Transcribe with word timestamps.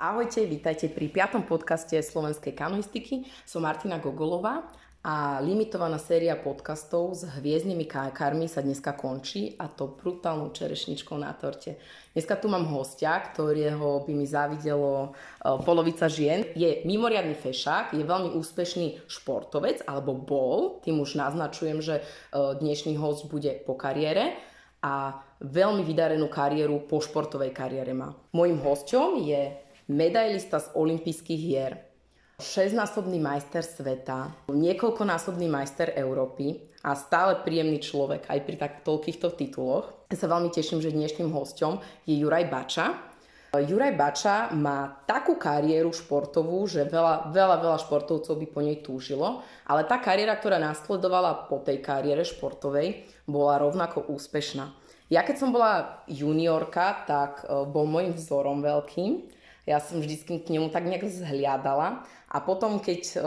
Ahojte, 0.00 0.48
vítajte 0.48 0.88
pri 0.88 1.12
piatom 1.12 1.44
podcaste 1.44 1.92
slovenskej 2.00 2.56
kanoistiky. 2.56 3.28
Som 3.44 3.68
Martina 3.68 4.00
Gogolová 4.00 4.64
a 5.04 5.44
limitovaná 5.44 6.00
séria 6.00 6.40
podcastov 6.40 7.12
s 7.12 7.28
hviezdnymi 7.28 7.84
kajakármi 7.84 8.48
sa 8.48 8.64
dneska 8.64 8.96
končí 8.96 9.60
a 9.60 9.68
to 9.68 9.92
brutálnou 9.92 10.56
čerešničkou 10.56 11.20
na 11.20 11.36
torte. 11.36 11.76
Dneska 12.16 12.40
tu 12.40 12.48
mám 12.48 12.64
hostia, 12.72 13.20
ktorého 13.20 14.08
by 14.08 14.12
mi 14.16 14.24
závidelo 14.24 15.04
e, 15.04 15.08
polovica 15.68 16.08
žien. 16.08 16.48
Je 16.56 16.80
mimoriadný 16.88 17.36
fešák, 17.36 17.92
je 17.92 18.00
veľmi 18.00 18.32
úspešný 18.40 19.04
športovec, 19.04 19.84
alebo 19.84 20.16
bol. 20.16 20.80
Tým 20.80 20.96
už 20.96 21.20
naznačujem, 21.20 21.84
že 21.84 22.00
e, 22.00 22.02
dnešný 22.56 22.96
host 22.96 23.28
bude 23.28 23.52
po 23.68 23.76
kariére 23.76 24.32
a 24.80 25.20
veľmi 25.44 25.84
vydarenú 25.84 26.32
kariéru 26.32 26.88
po 26.88 27.04
športovej 27.04 27.52
kariére 27.52 27.92
má. 27.92 28.16
Mojím 28.32 28.64
hosťom 28.64 29.20
je 29.28 29.68
medailista 29.90 30.62
z 30.62 30.70
olympijských 30.78 31.40
hier, 31.42 31.74
6-násobný 32.38 33.18
majster 33.18 33.60
sveta, 33.60 34.48
niekoľkonásobný 34.48 35.50
majster 35.50 35.92
Európy 35.98 36.62
a 36.86 36.96
stále 36.96 37.42
príjemný 37.42 37.82
človek 37.82 38.30
aj 38.30 38.38
pri 38.46 38.56
tak 38.56 38.72
toľkýchto 38.86 39.34
tituloch. 39.36 40.08
Ja 40.08 40.16
sa 40.16 40.30
veľmi 40.30 40.48
teším, 40.48 40.78
že 40.80 40.94
dnešným 40.94 41.28
hostom 41.34 41.82
je 42.06 42.16
Juraj 42.16 42.48
Bača. 42.48 42.86
Juraj 43.50 43.98
Bača 43.98 44.54
má 44.54 45.02
takú 45.10 45.34
kariéru 45.34 45.90
športovú, 45.90 46.70
že 46.70 46.86
veľa, 46.86 47.34
veľa, 47.34 47.56
veľa 47.58 47.78
športovcov 47.82 48.38
by 48.38 48.46
po 48.46 48.62
nej 48.62 48.78
túžilo, 48.78 49.42
ale 49.66 49.84
tá 49.90 49.98
kariéra, 49.98 50.38
ktorá 50.38 50.62
nasledovala 50.62 51.50
po 51.50 51.58
tej 51.60 51.82
kariére 51.82 52.22
športovej, 52.22 53.10
bola 53.26 53.58
rovnako 53.58 54.06
úspešná. 54.06 54.70
Ja 55.10 55.26
keď 55.26 55.36
som 55.42 55.50
bola 55.50 56.06
juniorka, 56.06 57.02
tak 57.02 57.42
e, 57.42 57.66
bol 57.66 57.90
môjim 57.90 58.14
vzorom 58.14 58.62
veľkým 58.62 59.39
ja 59.70 59.78
som 59.78 60.02
vždy 60.02 60.42
k 60.42 60.50
nemu 60.50 60.74
tak 60.74 60.82
nejak 60.82 61.06
zhliadala 61.06 62.02
a 62.26 62.36
potom, 62.42 62.82
keď 62.82 63.00
uh, 63.14 63.22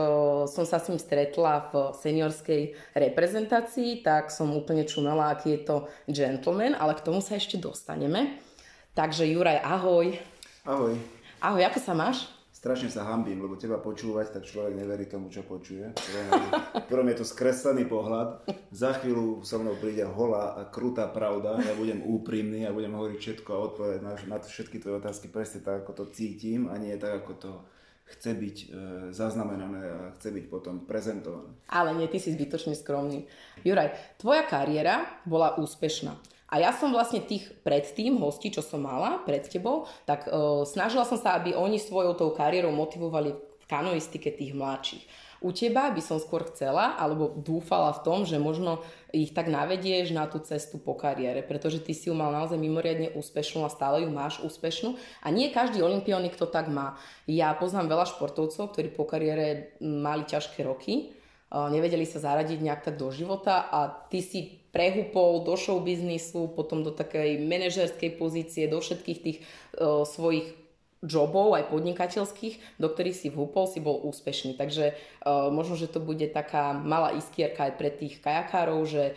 som 0.51 0.67
sa 0.67 0.83
s 0.83 0.91
ním 0.91 0.99
stretla 0.99 1.71
v 1.71 1.95
seniorskej 1.95 2.75
reprezentácii, 2.91 4.03
tak 4.03 4.27
som 4.27 4.51
úplne 4.51 4.83
čumela, 4.83 5.31
aký 5.31 5.55
je 5.55 5.61
to 5.63 5.77
gentleman, 6.11 6.75
ale 6.75 6.99
k 6.99 7.03
tomu 7.07 7.23
sa 7.23 7.39
ešte 7.39 7.55
dostaneme. 7.55 8.43
Takže 8.91 9.23
Juraj, 9.23 9.63
ahoj. 9.63 10.19
Ahoj. 10.67 10.99
Ahoj, 11.39 11.63
ako 11.63 11.79
sa 11.79 11.95
máš? 11.95 12.27
Strašne 12.63 12.87
sa 12.87 13.03
hambím, 13.11 13.43
lebo 13.43 13.59
teba 13.59 13.75
počúvať, 13.75 14.39
tak 14.39 14.47
človek 14.47 14.71
neverí 14.79 15.03
tomu, 15.11 15.27
čo 15.27 15.43
počuje. 15.43 15.91
Prvom 16.87 17.11
je 17.11 17.17
to 17.19 17.27
skreslený 17.27 17.83
pohľad, 17.91 18.47
za 18.71 18.95
chvíľu 19.03 19.43
so 19.43 19.59
mnou 19.59 19.75
príde 19.75 20.07
holá 20.07 20.55
a 20.55 20.71
krutá 20.71 21.11
pravda, 21.11 21.59
ja 21.59 21.75
budem 21.75 21.99
úprimný 21.99 22.63
a 22.63 22.71
budem 22.71 22.95
hovoriť 22.95 23.19
všetko 23.19 23.49
a 23.51 23.63
odpovedať 23.67 23.99
na, 23.99 24.15
na 24.31 24.37
všetky 24.39 24.79
tvoje 24.79 25.03
otázky 25.03 25.27
presne 25.27 25.59
tak, 25.59 25.83
ako 25.83 25.91
to 25.91 26.05
cítim 26.15 26.71
a 26.71 26.79
nie 26.79 26.95
tak, 26.95 27.27
ako 27.27 27.33
to 27.35 27.51
chce 28.15 28.31
byť 28.31 28.57
e, 28.63 28.65
zaznamenané 29.11 29.81
a 29.83 29.97
chce 30.15 30.31
byť 30.31 30.45
potom 30.47 30.87
prezentované. 30.87 31.51
Ale 31.67 31.91
nie, 31.99 32.07
ty 32.07 32.15
si 32.15 32.31
zbytočne 32.31 32.79
skromný. 32.79 33.27
Juraj, 33.67 33.91
tvoja 34.15 34.47
kariéra 34.47 35.03
bola 35.27 35.59
úspešná. 35.59 36.15
A 36.53 36.61
ja 36.61 36.69
som 36.69 36.93
vlastne 36.93 37.17
tých 37.17 37.49
predtým 37.65 38.21
hostí, 38.21 38.53
čo 38.53 38.61
som 38.61 38.85
mala 38.85 39.25
pred 39.25 39.41
tebou, 39.41 39.89
tak 40.05 40.29
uh, 40.29 40.61
snažila 40.69 41.01
som 41.01 41.17
sa, 41.17 41.33
aby 41.41 41.57
oni 41.57 41.81
svojou 41.81 42.13
tou 42.13 42.29
kariérou 42.29 42.69
motivovali 42.69 43.33
v 43.33 43.65
kanoistike 43.65 44.29
tých 44.29 44.53
mladších. 44.53 45.01
U 45.43 45.51
teba 45.51 45.91
by 45.91 45.99
som 45.99 46.21
skôr 46.21 46.45
chcela, 46.47 46.95
alebo 46.95 47.33
dúfala 47.35 47.91
v 47.91 48.03
tom, 48.05 48.19
že 48.23 48.39
možno 48.39 48.79
ich 49.11 49.35
tak 49.35 49.51
navedieš 49.51 50.15
na 50.15 50.29
tú 50.29 50.39
cestu 50.39 50.79
po 50.79 50.95
kariére, 50.95 51.43
pretože 51.43 51.83
ty 51.83 51.91
si 51.91 52.07
ju 52.07 52.15
mal 52.15 52.31
naozaj 52.31 52.55
mimoriadne 52.55 53.17
úspešnú 53.17 53.65
a 53.65 53.73
stále 53.73 54.05
ju 54.05 54.09
máš 54.13 54.39
úspešnú. 54.39 54.95
A 55.25 55.27
nie 55.33 55.51
každý 55.51 55.83
olimpionik 55.83 56.37
to 56.39 56.47
tak 56.47 56.71
má. 56.71 56.95
Ja 57.27 57.51
poznám 57.57 57.91
veľa 57.91 58.05
športovcov, 58.13 58.71
ktorí 58.71 58.93
po 58.93 59.03
kariére 59.03 59.75
mali 59.81 60.23
ťažké 60.23 60.63
roky, 60.63 61.17
nevedeli 61.53 62.09
sa 62.09 62.17
zaradiť 62.17 62.59
nejak 62.65 62.81
tak 62.81 62.97
do 62.97 63.13
života 63.13 63.69
a 63.69 63.87
ty 64.09 64.25
si 64.25 64.63
prehupol 64.73 65.45
do 65.45 65.53
show 65.53 65.77
biznisu, 65.77 66.49
potom 66.57 66.81
do 66.81 66.89
takej 66.89 67.37
manažerskej 67.45 68.17
pozície, 68.17 68.65
do 68.65 68.81
všetkých 68.81 69.19
tých 69.21 69.37
uh, 69.77 70.01
svojich 70.01 70.49
jobov, 71.05 71.53
aj 71.53 71.69
podnikateľských, 71.69 72.81
do 72.81 72.87
ktorých 72.89 73.13
si 73.13 73.27
vhúpol, 73.29 73.69
si 73.69 73.83
bol 73.83 74.01
úspešný. 74.01 74.57
Takže 74.57 74.97
uh, 74.97 75.53
možno, 75.53 75.77
že 75.77 75.91
to 75.91 76.01
bude 76.01 76.25
taká 76.33 76.73
malá 76.73 77.13
iskierka 77.13 77.69
aj 77.69 77.73
pre 77.77 77.93
tých 77.93 78.17
kajakárov, 78.17 78.81
že 78.89 79.13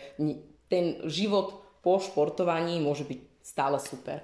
ten 0.69 1.01
život 1.09 1.65
po 1.81 1.97
športovaní 1.97 2.77
môže 2.77 3.07
byť 3.07 3.19
stále 3.41 3.81
super. 3.81 4.21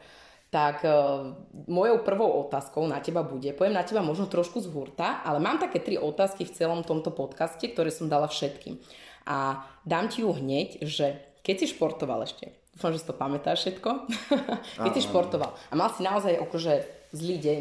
Tak 0.54 0.86
uh, 0.86 1.34
mojou 1.66 2.06
prvou 2.06 2.46
otázkou 2.46 2.86
na 2.86 3.02
teba 3.02 3.26
bude, 3.26 3.58
poviem 3.58 3.74
na 3.74 3.82
teba 3.82 4.06
možno 4.06 4.30
trošku 4.30 4.62
z 4.62 4.70
hurta, 4.70 5.26
ale 5.26 5.42
mám 5.42 5.58
také 5.58 5.82
tri 5.82 5.98
otázky 5.98 6.46
v 6.46 6.54
celom 6.54 6.86
tomto 6.86 7.10
podcaste, 7.10 7.66
ktoré 7.74 7.90
som 7.90 8.06
dala 8.06 8.30
všetkým. 8.30 8.78
A 9.26 9.66
dám 9.82 10.14
ti 10.14 10.22
ju 10.22 10.30
hneď, 10.30 10.86
že 10.86 11.18
keď 11.42 11.56
si 11.58 11.66
športoval 11.74 12.22
ešte, 12.30 12.54
dúfam, 12.70 12.94
že 12.94 13.02
si 13.02 13.10
to 13.10 13.18
pamätáš 13.18 13.66
všetko, 13.66 13.90
keď 14.86 14.92
si 14.94 15.02
športoval 15.02 15.58
a 15.58 15.74
mal 15.74 15.90
si 15.90 16.06
naozaj 16.06 16.38
akože 16.38 16.74
zlý 17.18 17.42
deň, 17.42 17.60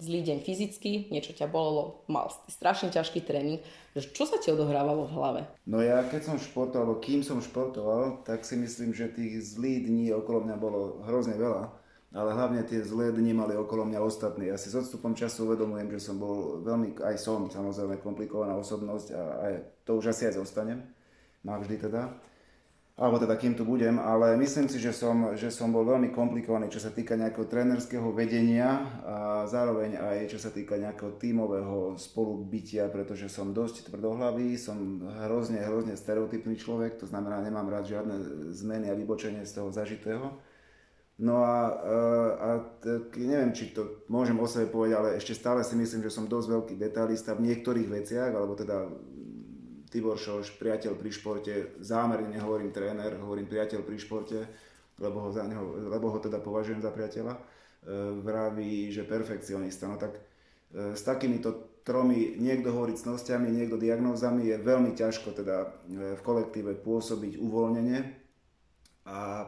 zlý 0.00 0.20
deň 0.24 0.38
fyzicky, 0.40 1.12
niečo 1.12 1.36
ťa 1.36 1.52
bolelo, 1.52 2.00
mal 2.08 2.32
strašne 2.48 2.88
ťažký 2.88 3.28
tréning, 3.28 3.60
čo 3.92 4.24
sa 4.24 4.40
ti 4.40 4.48
odohrávalo 4.48 5.04
v 5.04 5.14
hlave? 5.20 5.40
No 5.68 5.84
ja 5.84 6.00
keď 6.08 6.32
som 6.32 6.36
športoval, 6.40 6.96
alebo 6.96 7.04
kým 7.04 7.20
som 7.20 7.44
športoval, 7.44 8.24
tak 8.24 8.48
si 8.48 8.56
myslím, 8.56 8.96
že 8.96 9.12
tých 9.12 9.36
zlých 9.52 9.84
dní 9.84 10.16
okolo 10.16 10.48
mňa 10.48 10.56
bolo 10.56 11.04
hrozne 11.04 11.36
veľa 11.36 11.81
ale 12.12 12.36
hlavne 12.36 12.60
tie 12.68 12.84
zlé 12.84 13.08
dni 13.08 13.32
mali 13.32 13.56
okolo 13.56 13.88
mňa 13.88 14.00
ostatní. 14.04 14.52
Ja 14.52 14.60
si 14.60 14.68
s 14.68 14.76
odstupom 14.76 15.16
času 15.16 15.48
uvedomujem, 15.48 15.88
že 15.96 16.12
som 16.12 16.20
bol 16.20 16.60
veľmi, 16.60 17.00
aj 17.00 17.16
som 17.16 17.48
samozrejme 17.48 18.04
komplikovaná 18.04 18.52
osobnosť 18.60 19.08
a 19.16 19.22
aj, 19.48 19.52
to 19.88 19.96
už 19.96 20.12
asi 20.12 20.28
aj 20.28 20.36
zostanem, 20.36 20.84
navždy 21.40 21.80
teda. 21.80 22.12
Alebo 22.92 23.16
teda 23.16 23.40
kým 23.40 23.56
tu 23.56 23.64
budem, 23.64 23.96
ale 23.96 24.36
myslím 24.36 24.68
si, 24.68 24.76
že 24.76 24.92
som, 24.92 25.32
že 25.32 25.48
som 25.48 25.72
bol 25.72 25.80
veľmi 25.80 26.12
komplikovaný, 26.12 26.68
čo 26.68 26.76
sa 26.76 26.92
týka 26.92 27.16
nejakého 27.16 27.48
trénerského 27.48 28.04
vedenia 28.12 28.84
a 29.08 29.48
zároveň 29.48 29.96
aj 29.96 30.28
čo 30.28 30.36
sa 30.36 30.52
týka 30.52 30.76
nejakého 30.76 31.16
tímového 31.16 31.96
spolubytia, 31.96 32.92
pretože 32.92 33.32
som 33.32 33.56
dosť 33.56 33.88
tvrdohlavý, 33.88 34.60
som 34.60 35.08
hrozne, 35.24 35.64
hrozne 35.64 35.96
stereotypný 35.96 36.60
človek, 36.60 37.00
to 37.00 37.08
znamená, 37.08 37.40
nemám 37.40 37.72
rád 37.72 37.88
žiadne 37.88 38.16
zmeny 38.52 38.92
a 38.92 38.98
vybočenie 39.00 39.48
z 39.48 39.56
toho 39.56 39.72
zažitého. 39.72 40.51
No 41.22 41.46
a, 41.46 41.70
eh, 41.70 42.30
a, 42.34 42.48
a 42.58 42.92
neviem, 43.14 43.54
či 43.54 43.70
to 43.70 44.02
môžem 44.10 44.34
o 44.42 44.46
sebe 44.50 44.66
povedať, 44.66 44.94
ale 44.98 45.08
ešte 45.22 45.38
stále 45.38 45.62
si 45.62 45.78
myslím, 45.78 46.02
že 46.02 46.10
som 46.10 46.26
dosť 46.26 46.48
veľký 46.50 46.74
detailista 46.74 47.38
v 47.38 47.46
niektorých 47.46 47.86
veciach, 47.86 48.34
alebo 48.34 48.58
teda 48.58 48.90
Tibor 49.86 50.18
Šoš, 50.18 50.58
priateľ 50.58 50.98
pri 50.98 51.10
športe, 51.14 51.54
zámerne 51.78 52.26
nehovorím 52.26 52.74
tréner, 52.74 53.14
hovorím 53.22 53.46
priateľ 53.46 53.86
pri 53.86 53.96
športe, 54.02 54.40
lebo 54.98 55.22
ho, 55.22 55.30
za 55.30 55.46
neho, 55.46 55.62
lebo 55.94 56.10
ho 56.10 56.18
teda 56.18 56.42
považujem 56.42 56.82
za 56.82 56.90
priateľa, 56.90 57.38
eh, 57.38 57.42
vraví, 58.18 58.90
že 58.90 59.06
perfekcionista. 59.06 59.86
No 59.86 60.02
tak 60.02 60.18
eh, 60.18 60.98
s 60.98 61.06
takýmito 61.06 61.78
tromi, 61.86 62.34
niekto 62.34 62.74
hovorí 62.74 62.98
cnostiami, 62.98 63.46
niekto 63.46 63.78
diagnózami, 63.78 64.50
je 64.50 64.58
veľmi 64.58 64.98
ťažko 64.98 65.38
teda 65.38 65.70
v 66.18 66.22
kolektíve 66.22 66.78
pôsobiť 66.78 67.42
uvoľnenie, 67.42 68.21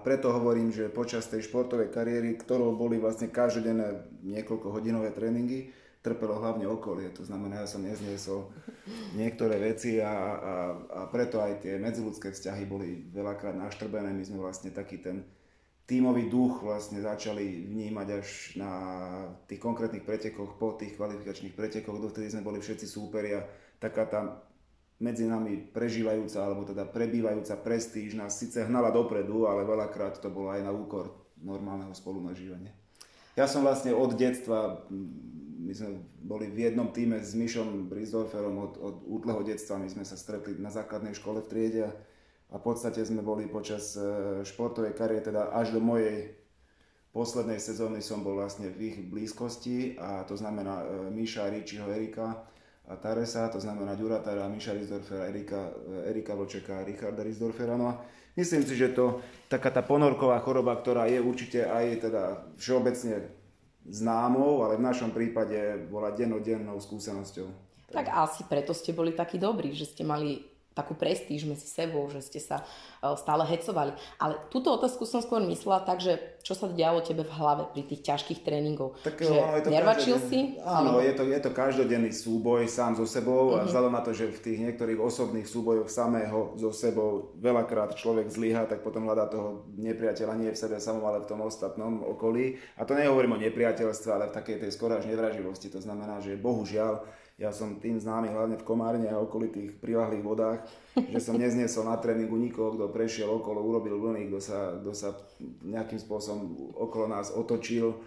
preto 0.05 0.29
hovorím, 0.31 0.69
že 0.69 0.93
počas 0.93 1.25
tej 1.27 1.49
športovej 1.49 1.89
kariéry, 1.89 2.37
ktorou 2.37 2.77
boli 2.77 3.01
vlastne 3.01 3.33
každodenné 3.33 4.05
niekoľko 4.21 4.69
hodinové 4.69 5.11
tréningy, 5.17 5.73
trpelo 6.05 6.37
hlavne 6.37 6.69
okolie. 6.69 7.09
To 7.17 7.25
znamená, 7.25 7.65
ja 7.65 7.69
som 7.69 7.81
nezniesol 7.81 8.53
niektoré 9.17 9.57
veci 9.57 10.05
a, 10.05 10.13
a, 10.13 10.55
a 10.77 11.01
preto 11.09 11.41
aj 11.41 11.65
tie 11.65 11.81
medziludské 11.81 12.29
vzťahy 12.29 12.69
boli 12.69 13.09
veľakrát 13.09 13.57
naštrbené. 13.57 14.13
My 14.13 14.21
sme 14.21 14.45
vlastne 14.45 14.69
taký 14.69 15.01
ten 15.01 15.25
tímový 15.89 16.29
duch 16.29 16.61
vlastne 16.61 17.01
začali 17.01 17.69
vnímať 17.69 18.09
až 18.21 18.29
na 18.61 18.73
tých 19.49 19.61
konkrétnych 19.61 20.05
pretekoch, 20.05 20.61
po 20.61 20.77
tých 20.77 20.97
kvalifikačných 20.97 21.57
pretekoch, 21.57 21.97
dovtedy 21.97 22.33
sme 22.33 22.45
boli 22.45 22.61
všetci 22.61 22.85
súperi 22.89 23.37
a 23.37 23.45
taká 23.81 24.05
tá 24.09 24.21
medzi 25.03 25.27
nami 25.27 25.59
prežívajúca 25.75 26.39
alebo 26.45 26.63
teda 26.63 26.87
prebývajúca 26.87 27.59
prestíž 27.59 28.15
nás 28.15 28.39
síce 28.39 28.63
hnala 28.63 28.95
dopredu, 28.95 29.51
ale 29.51 29.67
veľakrát 29.67 30.23
to 30.23 30.31
bolo 30.31 30.55
aj 30.55 30.63
na 30.63 30.71
úkor 30.71 31.11
normálneho 31.43 31.91
spolunažívania. 31.93 32.71
Ja 33.35 33.51
som 33.51 33.67
vlastne 33.67 33.91
od 33.91 34.15
detstva, 34.15 34.87
my 35.65 35.73
sme 35.75 36.07
boli 36.23 36.47
v 36.47 36.71
jednom 36.71 36.95
týme 36.95 37.19
s 37.19 37.35
Mišom 37.35 37.91
Brisdorferom 37.91 38.55
od, 38.63 38.73
od 38.79 38.97
útleho 39.11 39.43
detstva, 39.43 39.83
my 39.83 39.91
sme 39.91 40.07
sa 40.07 40.15
stretli 40.15 40.55
na 40.63 40.71
základnej 40.71 41.19
škole 41.19 41.43
v 41.43 41.51
triede 41.51 41.87
a 42.53 42.55
v 42.55 42.63
podstate 42.63 43.03
sme 43.03 43.27
boli 43.27 43.51
počas 43.51 43.99
e, 43.99 44.01
športovej 44.47 44.95
kariéry, 44.95 45.27
teda 45.27 45.51
až 45.51 45.75
do 45.75 45.83
mojej 45.83 46.31
poslednej 47.11 47.59
sezóny 47.59 47.99
som 47.99 48.23
bol 48.23 48.39
vlastne 48.39 48.71
v 48.71 48.95
ich 48.95 48.99
blízkosti 49.03 49.99
a 49.99 50.23
to 50.23 50.39
znamená 50.39 50.87
e, 50.87 51.11
Miša, 51.11 51.51
Ričiho, 51.51 51.91
Erika, 51.91 52.47
Taresa, 52.85 53.49
to 53.49 53.61
znamená 53.61 53.95
Duratara, 53.97 54.49
Miša 54.49 54.73
Rizdorfera, 54.73 55.25
Erika, 55.25 55.73
Erika 56.05 56.35
Vlčeka 56.35 56.85
Richarda 56.85 57.23
Rizdorfera. 57.25 57.77
No 57.77 57.89
a 57.89 58.05
myslím 58.37 58.63
si, 58.63 58.77
že 58.77 58.93
to 58.93 59.25
taká 59.49 59.73
tá 59.73 59.81
ponorková 59.81 60.37
choroba, 60.45 60.77
ktorá 60.77 61.09
je 61.09 61.21
určite 61.21 61.65
aj 61.65 62.05
teda 62.05 62.23
všeobecne 62.61 63.25
známou, 63.89 64.65
ale 64.65 64.77
v 64.77 64.85
našom 64.85 65.13
prípade 65.13 65.89
bola 65.89 66.13
dennodennou 66.13 66.77
skúsenosťou. 66.77 67.49
Tak 67.93 68.07
asi 68.13 68.45
preto 68.49 68.77
ste 68.77 68.93
boli 68.93 69.17
takí 69.17 69.41
dobrí, 69.41 69.73
že 69.73 69.89
ste 69.89 70.05
mali 70.05 70.54
takú 70.75 70.99
prestíž 70.99 71.47
medzi 71.47 71.71
sebou, 71.71 72.11
že 72.11 72.19
ste 72.19 72.43
sa 72.43 72.67
e, 72.99 73.15
stále 73.15 73.47
hecovali. 73.47 73.95
Ale 74.19 74.35
túto 74.51 74.75
otázku 74.75 75.07
som 75.07 75.23
skôr 75.23 75.39
myslela 75.47 75.87
tak, 75.87 76.03
že 76.03 76.19
čo 76.43 76.59
sa 76.59 76.67
dialo 76.67 77.01
tebe 77.01 77.23
v 77.23 77.31
hlave 77.31 77.71
pri 77.71 77.87
tých 77.87 78.03
ťažkých 78.03 78.43
tréningov? 78.43 78.99
Tak, 79.07 79.23
že 79.23 79.31
ono, 79.31 79.55
je 79.55 79.63
to 79.65 79.71
nervačil 79.71 80.17
si? 80.27 80.59
Áno, 80.67 80.99
je 80.99 81.15
to, 81.15 81.25
je 81.31 81.41
to 81.41 81.51
každodenný 81.55 82.11
súboj 82.11 82.67
sám 82.67 82.99
so 82.99 83.07
sebou 83.07 83.55
uh-huh. 83.55 83.63
a 83.63 83.65
mhm. 83.65 83.67
vzhľadom 83.71 83.93
na 83.95 84.03
to, 84.03 84.11
že 84.11 84.35
v 84.35 84.43
tých 84.43 84.59
niektorých 84.67 84.99
osobných 84.99 85.47
súbojoch 85.47 85.89
samého 85.89 86.59
so 86.59 86.75
sebou 86.75 87.33
veľakrát 87.39 87.95
človek 87.95 88.27
zlyha, 88.27 88.67
tak 88.67 88.83
potom 88.83 89.07
hľadá 89.07 89.31
toho 89.31 89.71
nepriateľa 89.79 90.35
nie 90.37 90.51
v 90.51 90.59
sebe 90.59 90.83
samom, 90.83 91.07
ale 91.07 91.23
v 91.23 91.31
tom 91.31 91.41
ostatnom 91.47 92.03
okolí. 92.03 92.59
A 92.77 92.83
to 92.83 92.99
nehovorím 92.99 93.39
o 93.39 93.43
nepriateľstve, 93.47 94.11
ale 94.11 94.29
v 94.29 94.37
takej 94.43 94.57
tej 94.67 94.71
skoro 94.75 94.99
až 94.99 95.07
nevraživosti. 95.07 95.71
To 95.71 95.79
znamená, 95.79 96.19
že 96.19 96.35
bohužiaľ 96.35 97.24
ja 97.35 97.51
som 97.51 97.83
tým 97.83 97.99
známy 97.99 98.31
hlavne 98.31 98.55
v 98.55 98.67
Komárne 98.67 99.11
a 99.11 99.19
okolitých 99.19 99.83
prilahlých 99.83 100.23
vodách, 100.23 100.61
že 101.13 101.19
som 101.19 101.35
nezniesol 101.35 101.91
na 101.91 101.99
tréningu 101.99 102.39
nikoho, 102.39 102.79
kto 102.79 102.95
prešiel 102.95 103.27
okolo, 103.27 103.59
urobil 103.59 103.99
vlny, 103.99 104.31
kto 104.31 104.39
sa, 104.39 104.79
kto 104.79 104.93
sa 104.95 105.19
nejakým 105.67 105.99
spôsobom 105.99 106.75
okolo 106.79 107.11
nás 107.11 107.35
otočil. 107.35 107.99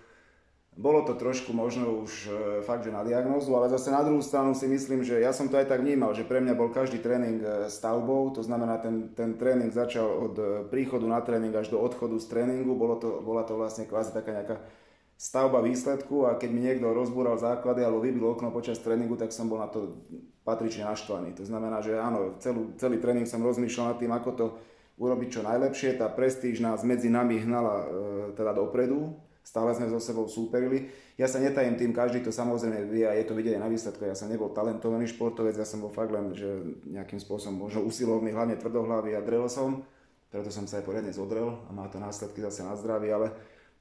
Bolo 0.78 1.02
to 1.10 1.18
trošku 1.18 1.58
možno 1.58 2.06
už 2.06 2.30
e, 2.30 2.32
fakt, 2.62 2.86
že 2.86 2.94
na 2.94 3.02
diagnózu, 3.02 3.50
ale 3.58 3.66
zase 3.66 3.90
na 3.90 4.06
druhú 4.06 4.22
stranu 4.22 4.54
si 4.54 4.70
myslím, 4.70 5.02
že 5.02 5.18
ja 5.18 5.34
som 5.34 5.50
to 5.50 5.58
aj 5.58 5.74
tak 5.74 5.82
vnímal, 5.82 6.14
že 6.14 6.22
pre 6.22 6.38
mňa 6.38 6.54
bol 6.54 6.70
každý 6.70 7.02
tréning 7.02 7.42
e, 7.42 7.66
stavbou, 7.66 8.30
to 8.30 8.46
znamená 8.46 8.78
ten, 8.78 9.10
ten 9.18 9.34
tréning 9.42 9.74
začal 9.74 10.06
od 10.06 10.36
e, 10.38 10.46
príchodu 10.70 11.10
na 11.10 11.18
tréning 11.18 11.50
až 11.58 11.74
do 11.74 11.82
odchodu 11.82 12.22
z 12.22 12.30
tréningu, 12.30 12.78
bolo 12.78 12.94
to, 13.02 13.26
bola 13.26 13.42
to 13.42 13.58
vlastne 13.58 13.90
kvázi 13.90 14.14
taká 14.14 14.38
nejaká 14.38 14.62
stavba 15.18 15.66
výsledku 15.66 16.30
a 16.30 16.38
keď 16.38 16.50
mi 16.54 16.62
niekto 16.62 16.94
rozbúral 16.94 17.42
základy 17.42 17.82
alebo 17.82 18.06
vybil 18.06 18.38
okno 18.38 18.54
počas 18.54 18.78
tréningu, 18.78 19.18
tak 19.18 19.34
som 19.34 19.50
bol 19.50 19.58
na 19.58 19.66
to 19.66 20.06
patrične 20.46 20.86
naštvaný. 20.86 21.34
To 21.42 21.44
znamená, 21.44 21.82
že 21.82 21.98
áno, 21.98 22.38
celú, 22.38 22.78
celý 22.78 23.02
tréning 23.02 23.26
som 23.26 23.42
rozmýšľal 23.42 23.92
nad 23.92 23.98
tým, 23.98 24.14
ako 24.14 24.30
to 24.38 24.46
urobiť 25.02 25.30
čo 25.30 25.42
najlepšie. 25.42 25.98
Tá 25.98 26.08
prestíž 26.08 26.62
nás 26.62 26.86
medzi 26.86 27.10
nami 27.10 27.42
hnala 27.42 27.76
e, 27.82 27.86
teda 28.38 28.54
dopredu, 28.54 29.18
stále 29.42 29.74
sme 29.74 29.90
so 29.90 29.98
sebou 29.98 30.30
súperili. 30.30 30.94
Ja 31.18 31.26
sa 31.26 31.42
netajím 31.42 31.82
tým, 31.82 31.92
každý 31.98 32.22
to 32.22 32.30
samozrejme 32.30 32.86
vie 32.94 33.02
a 33.10 33.18
je 33.18 33.26
to 33.26 33.34
vidieť 33.34 33.58
na 33.58 33.66
výsledku. 33.74 34.06
Ja 34.06 34.14
som 34.14 34.30
nebol 34.30 34.54
talentovaný 34.54 35.10
športovec, 35.10 35.58
ja 35.58 35.66
som 35.66 35.82
bol 35.82 35.90
fakt 35.90 36.14
len, 36.14 36.30
že 36.38 36.46
nejakým 36.86 37.18
spôsobom 37.18 37.66
možno 37.66 37.82
usilovný, 37.82 38.38
hlavne 38.38 38.54
tvrdohlavý 38.62 39.18
a 39.18 39.26
drel 39.26 39.50
som. 39.50 39.82
Preto 40.30 40.54
som 40.54 40.70
sa 40.70 40.78
aj 40.78 40.86
poriadne 40.86 41.10
zodrel 41.10 41.58
a 41.66 41.70
má 41.74 41.90
to 41.90 41.98
následky 41.98 42.44
zase 42.44 42.62
na 42.62 42.78
zdravie, 42.78 43.10
ale 43.10 43.34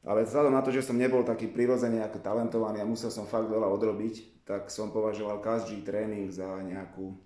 ale 0.07 0.23
vzhľadom 0.23 0.55
na 0.55 0.63
to, 0.63 0.71
že 0.71 0.87
som 0.87 0.95
nebol 0.95 1.27
taký 1.27 1.51
prirodzene 1.51 1.99
ako 2.07 2.23
talentovaný 2.23 2.79
a 2.79 2.87
musel 2.87 3.11
som 3.11 3.27
fakt 3.27 3.51
veľa 3.51 3.67
odrobiť, 3.75 4.47
tak 4.47 4.71
som 4.71 4.95
považoval 4.95 5.43
každý 5.43 5.83
tréning 5.83 6.31
za 6.31 6.47
nejakú, 6.63 7.19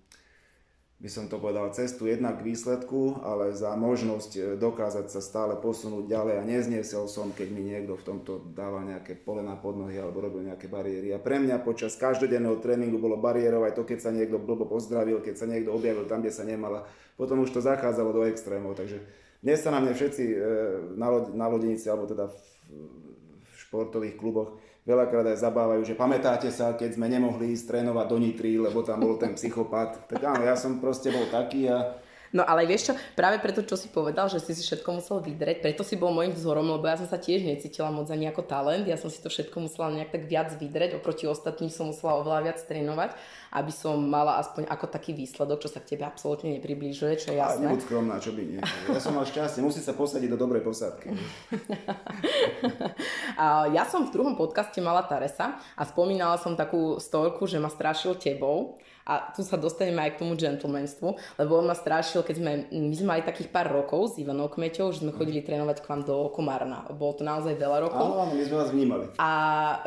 by 0.97 1.09
som 1.13 1.29
to 1.29 1.37
povedal, 1.37 1.69
cestu 1.77 2.09
jednak 2.09 2.41
k 2.41 2.49
výsledku, 2.49 3.21
ale 3.21 3.53
za 3.53 3.77
možnosť 3.77 4.31
e, 4.33 4.41
dokázať 4.57 5.13
sa 5.13 5.21
stále 5.21 5.61
posunúť 5.61 6.09
ďalej 6.09 6.35
a 6.41 6.49
nezniesel 6.49 7.05
som, 7.05 7.37
keď 7.37 7.49
mi 7.53 7.69
niekto 7.69 8.01
v 8.01 8.05
tomto 8.05 8.49
dával 8.57 8.89
nejaké 8.89 9.13
pole 9.13 9.45
na 9.45 9.61
podnohy 9.61 10.01
alebo 10.01 10.25
robil 10.25 10.49
nejaké 10.49 10.73
bariéry. 10.73 11.13
A 11.13 11.21
pre 11.21 11.37
mňa 11.37 11.61
počas 11.61 12.01
každodenného 12.01 12.57
tréningu 12.65 12.97
bolo 12.97 13.21
bariérov 13.21 13.69
aj 13.69 13.77
to, 13.77 13.85
keď 13.85 14.09
sa 14.09 14.11
niekto 14.13 14.41
blbo 14.41 14.65
pozdravil, 14.65 15.21
keď 15.21 15.37
sa 15.37 15.45
niekto 15.45 15.77
objavil 15.77 16.09
tam, 16.09 16.25
kde 16.25 16.33
sa 16.33 16.49
nemala. 16.49 16.89
Potom 17.21 17.45
už 17.45 17.53
to 17.53 17.61
zachádzalo 17.61 18.17
do 18.17 18.23
extrémov, 18.25 18.73
takže 18.73 19.05
dnes 19.45 19.61
sa 19.61 19.73
na 19.73 19.85
mňa 19.85 19.93
všetci 19.93 20.25
e, 20.25 20.37
na 21.37 21.47
lodenici, 21.49 21.89
alebo 21.89 22.09
teda 22.09 22.29
v 22.71 23.55
športových 23.55 24.17
kluboch 24.17 24.59
veľakrát 24.89 25.27
aj 25.31 25.43
zabávajú, 25.45 25.83
že 25.85 25.99
pamätáte 25.99 26.49
sa, 26.49 26.75
keď 26.75 26.97
sme 26.97 27.07
nemohli 27.07 27.53
ísť 27.53 27.77
trénovať 27.77 28.07
do 28.09 28.17
Nitry, 28.19 28.53
lebo 28.57 28.81
tam 28.83 29.05
bol 29.05 29.21
ten 29.21 29.37
psychopat. 29.37 30.09
Tak 30.09 30.21
áno, 30.25 30.43
ja 30.43 30.57
som 30.57 30.81
proste 30.81 31.13
bol 31.13 31.29
taký 31.29 31.69
a 31.69 32.01
No 32.31 32.47
ale 32.47 32.63
vieš 32.63 32.91
čo, 32.91 32.93
práve 33.19 33.43
preto, 33.43 33.67
čo 33.67 33.75
si 33.75 33.91
povedal, 33.91 34.31
že 34.31 34.39
si 34.39 34.55
si 34.55 34.63
všetko 34.63 35.03
musel 35.03 35.19
vydreť, 35.19 35.67
preto 35.67 35.83
si 35.83 35.99
bol 35.99 36.15
môjim 36.15 36.31
vzorom, 36.31 36.63
lebo 36.63 36.87
ja 36.87 36.95
som 36.95 37.11
sa 37.11 37.19
tiež 37.19 37.43
necítila 37.43 37.91
moc 37.91 38.07
ani 38.07 38.31
ako 38.31 38.47
talent, 38.47 38.87
ja 38.87 38.95
som 38.95 39.11
si 39.11 39.19
to 39.19 39.27
všetko 39.27 39.67
musela 39.67 39.91
nejak 39.91 40.15
tak 40.15 40.31
viac 40.31 40.55
vydreť, 40.55 40.95
oproti 40.95 41.27
ostatným 41.27 41.75
som 41.75 41.91
musela 41.91 42.23
oveľa 42.23 42.41
viac 42.47 42.63
trénovať, 42.63 43.19
aby 43.51 43.73
som 43.75 43.99
mala 43.99 44.39
aspoň 44.39 44.71
ako 44.71 44.87
taký 44.87 45.11
výsledok, 45.11 45.59
čo 45.59 45.75
sa 45.75 45.83
k 45.83 45.99
tebe 45.99 46.07
absolútne 46.07 46.55
nepribližuje, 46.55 47.19
čo 47.19 47.35
je 47.35 47.43
jasné. 47.43 47.67
A 47.67 47.69
nebuď 47.75 47.83
skromná, 47.83 48.23
čo 48.23 48.31
by 48.31 48.43
nie. 48.47 48.63
Ja 48.63 49.01
som 49.03 49.19
mal 49.19 49.27
šťastie, 49.27 49.59
musí 49.59 49.83
sa 49.83 49.99
posadiť 49.99 50.31
do 50.31 50.39
dobrej 50.39 50.63
posádky. 50.63 51.11
ja 53.75 53.83
som 53.91 54.07
v 54.07 54.15
druhom 54.15 54.39
podcaste 54.39 54.79
mala 54.79 55.03
Taresa 55.03 55.59
a 55.75 55.83
spomínala 55.83 56.39
som 56.39 56.55
takú 56.55 57.03
storku, 57.03 57.51
že 57.51 57.59
ma 57.59 57.67
strašil 57.67 58.15
tebou 58.15 58.79
a 59.11 59.35
tu 59.35 59.43
sa 59.43 59.59
dostaneme 59.59 59.99
aj 60.07 60.15
k 60.15 60.21
tomu 60.23 60.39
gentlemanstvu, 60.39 61.19
lebo 61.43 61.59
on 61.59 61.67
ma 61.67 61.75
strašil, 61.75 62.23
keď 62.23 62.37
sme, 62.39 62.53
my 62.71 62.95
sme 62.95 63.09
mali 63.19 63.23
takých 63.27 63.51
pár 63.51 63.75
rokov 63.75 64.15
s 64.15 64.23
Ivanou 64.23 64.47
Kmeťou, 64.47 64.95
že 64.95 65.03
sme 65.03 65.11
chodili 65.11 65.43
trénovať 65.43 65.83
k 65.83 65.89
vám 65.91 66.07
do 66.07 66.31
Komárna. 66.31 66.87
Bolo 66.95 67.19
to 67.19 67.27
naozaj 67.27 67.59
veľa 67.59 67.91
rokov. 67.91 68.07
Áno, 68.07 68.31
áno, 68.31 68.33
my 68.39 68.45
sme 68.47 68.57
vás 68.63 68.71
vnímali. 68.71 69.05
A 69.19 69.31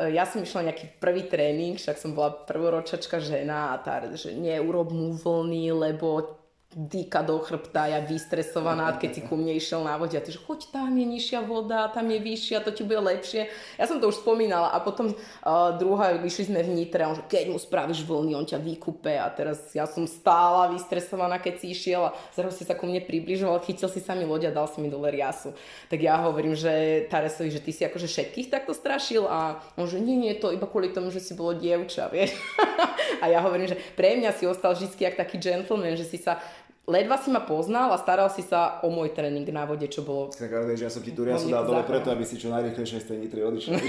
e, 0.04 0.12
ja 0.12 0.28
som 0.28 0.44
išla 0.44 0.68
nejaký 0.68 1.00
prvý 1.00 1.24
tréning, 1.24 1.80
však 1.80 1.96
som 1.96 2.12
bola 2.12 2.36
prvoročačka 2.44 3.24
žena 3.24 3.72
a 3.72 3.80
tá, 3.80 4.04
že 4.12 4.36
neurob 4.36 4.92
mu 4.92 5.16
vlny, 5.16 5.72
lebo 5.72 6.43
dýka 6.74 7.22
do 7.22 7.38
chrbta, 7.38 7.86
ja 7.86 8.02
vystresovaná, 8.02 8.98
keď 8.98 9.10
si 9.14 9.20
ku 9.22 9.38
mne 9.38 9.54
išiel 9.54 9.86
na 9.86 9.94
vode 9.94 10.18
a 10.18 10.22
ty, 10.22 10.34
že 10.34 10.42
choď 10.42 10.74
tam 10.74 10.90
je 10.90 11.06
nižšia 11.06 11.40
voda, 11.46 11.86
tam 11.94 12.10
je 12.10 12.18
vyššia, 12.18 12.66
to 12.66 12.74
ti 12.74 12.82
bude 12.82 12.98
lepšie. 12.98 13.46
Ja 13.78 13.86
som 13.86 14.02
to 14.02 14.10
už 14.10 14.20
spomínala 14.20 14.74
a 14.74 14.82
potom 14.82 15.14
uh, 15.14 15.70
druhá, 15.78 16.18
išli 16.18 16.50
sme 16.50 16.66
v 16.66 16.74
Nitre 16.74 17.06
on 17.06 17.14
že 17.14 17.24
keď 17.30 17.54
mu 17.54 17.58
spravíš 17.62 18.02
vlny, 18.02 18.34
on 18.34 18.42
ťa 18.42 18.58
vykúpe 18.58 19.14
a 19.14 19.30
teraz 19.30 19.70
ja 19.70 19.86
som 19.86 20.04
stála 20.04 20.74
vystresovaná, 20.74 21.38
keď 21.38 21.62
si 21.62 21.66
išiel 21.70 22.10
a 22.10 22.14
zrazu 22.34 22.58
si 22.58 22.64
sa 22.66 22.74
ku 22.74 22.90
mne 22.90 23.00
približoval, 23.06 23.62
chytil 23.62 23.86
si 23.86 24.02
sa 24.02 24.18
mi 24.18 24.26
loď 24.26 24.50
a 24.50 24.56
dal 24.58 24.66
si 24.66 24.82
mi 24.82 24.90
dole 24.90 25.14
riasu. 25.14 25.54
Tak 25.86 25.98
ja 26.02 26.18
hovorím, 26.26 26.58
že 26.58 27.06
Taresovi, 27.06 27.54
že 27.54 27.62
ty 27.62 27.70
si 27.70 27.86
akože 27.86 28.10
všetkých 28.10 28.50
takto 28.50 28.74
strašil 28.74 29.30
a 29.30 29.62
on 29.78 29.86
že 29.86 30.02
nie, 30.02 30.18
nie, 30.18 30.34
to 30.34 30.50
iba 30.50 30.66
kvôli 30.66 30.90
tomu, 30.90 31.14
že 31.14 31.22
si 31.22 31.38
bolo 31.38 31.54
dievča, 31.54 32.10
vieš. 32.10 32.34
a 33.22 33.30
ja 33.30 33.38
hovorím, 33.44 33.70
že 33.70 33.78
pre 33.94 34.18
mňa 34.18 34.34
si 34.34 34.48
ostal 34.48 34.74
vždy 34.74 35.14
taký 35.14 35.38
gentleman, 35.38 35.94
že 35.94 36.08
si 36.08 36.18
sa 36.18 36.40
ledva 36.84 37.16
si 37.16 37.32
ma 37.32 37.40
poznal 37.40 37.88
a 37.92 37.96
staral 37.96 38.28
si 38.28 38.44
sa 38.44 38.84
o 38.84 38.92
môj 38.92 39.16
tréning 39.16 39.48
na 39.48 39.64
vode, 39.64 39.88
čo 39.88 40.04
bolo... 40.04 40.28
Tak 40.28 40.52
ale 40.52 40.76
že 40.76 40.84
ja 40.84 40.92
som 40.92 41.00
ti 41.00 41.16
riasu 41.16 41.48
dal 41.48 41.64
dole 41.64 41.80
preto, 41.88 42.12
aby 42.12 42.24
si 42.28 42.36
čo 42.36 42.52
najrychlejšie 42.52 43.00
z 43.00 43.06
tej 43.08 43.18
nitry 43.24 43.40
odišiel. 43.40 43.80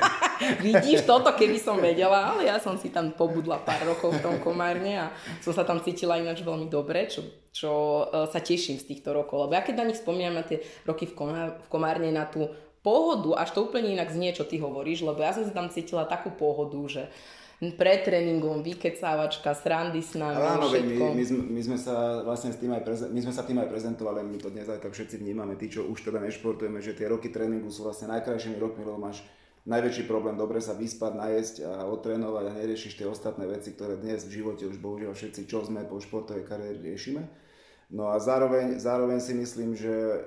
Vidíš 0.64 1.04
toto, 1.04 1.28
keby 1.36 1.60
som 1.60 1.76
vedela, 1.76 2.32
ale 2.32 2.48
ja 2.48 2.56
som 2.56 2.80
si 2.80 2.88
tam 2.88 3.12
pobudla 3.12 3.60
pár 3.60 3.84
rokov 3.84 4.16
v 4.16 4.24
tom 4.24 4.36
komárne 4.40 4.96
a 4.96 5.06
som 5.44 5.52
sa 5.52 5.68
tam 5.68 5.84
cítila 5.84 6.16
ináč 6.16 6.40
veľmi 6.40 6.72
dobre, 6.72 7.12
čo, 7.12 7.20
čo 7.52 7.72
uh, 8.08 8.24
sa 8.32 8.40
teším 8.40 8.80
z 8.80 8.88
týchto 8.88 9.12
rokov. 9.12 9.44
Lebo 9.44 9.52
ja 9.52 9.60
keď 9.60 9.84
na 9.84 9.88
nich 9.92 10.00
spomínam 10.00 10.40
na 10.40 10.44
tie 10.48 10.64
roky 10.88 11.04
v, 11.04 11.12
komár, 11.12 11.60
v 11.60 11.68
komárne, 11.68 12.08
na 12.08 12.24
tú 12.24 12.48
pohodu, 12.80 13.36
až 13.36 13.52
to 13.52 13.68
úplne 13.68 13.92
inak 13.92 14.08
znie, 14.08 14.32
čo 14.32 14.48
ty 14.48 14.56
hovoríš, 14.56 15.04
lebo 15.04 15.20
ja 15.20 15.36
som 15.36 15.44
si 15.44 15.52
tam 15.52 15.68
cítila 15.68 16.08
takú 16.08 16.32
pohodu, 16.32 16.80
že 16.88 17.12
pred 17.60 18.00
tréningom, 18.08 18.64
vykecávačka, 18.64 19.52
srandy 19.52 20.00
s 20.00 20.16
nami, 20.16 20.40
áno, 20.40 20.72
všetko. 20.72 21.04
My, 21.12 21.16
my, 21.20 21.24
sme, 21.28 21.42
my, 21.44 21.60
sme 21.60 21.76
sa 21.76 22.24
vlastne 22.24 22.56
s 22.56 22.58
tým 22.58 22.72
aj 22.72 22.82
preze, 22.88 23.04
my 23.12 23.20
sme 23.20 23.32
sa 23.36 23.44
tým 23.44 23.60
aj 23.60 23.68
prezentovali, 23.68 24.24
my 24.24 24.40
to 24.40 24.48
dnes 24.48 24.64
aj 24.64 24.80
tak 24.80 24.96
všetci 24.96 25.20
vnímame, 25.20 25.60
tí, 25.60 25.68
čo 25.68 25.84
už 25.84 26.00
teda 26.00 26.24
nešportujeme, 26.24 26.80
že 26.80 26.96
tie 26.96 27.04
roky 27.12 27.28
tréningu 27.28 27.68
sú 27.68 27.84
vlastne 27.84 28.08
najkrajšími 28.16 28.56
rokmi, 28.56 28.88
lebo 28.88 28.96
máš 28.96 29.20
najväčší 29.68 30.08
problém 30.08 30.40
dobre 30.40 30.64
sa 30.64 30.72
vyspať, 30.72 31.12
najesť 31.20 31.54
a 31.68 31.84
otrénovať 31.84 32.44
a 32.48 32.56
neriešiš 32.64 32.96
tie 32.96 33.04
ostatné 33.04 33.44
veci, 33.44 33.76
ktoré 33.76 34.00
dnes 34.00 34.24
v 34.24 34.40
živote 34.40 34.64
už 34.64 34.80
bohužiaľ 34.80 35.12
všetci, 35.12 35.44
čo 35.44 35.60
sme 35.60 35.84
po 35.84 36.00
športovej 36.00 36.48
kariére 36.48 36.80
riešime. 36.80 37.28
No 37.90 38.14
a 38.14 38.22
zároveň, 38.22 38.78
zároveň 38.78 39.18
si 39.18 39.34
myslím, 39.34 39.74
že 39.74 39.90
e, 39.90 40.18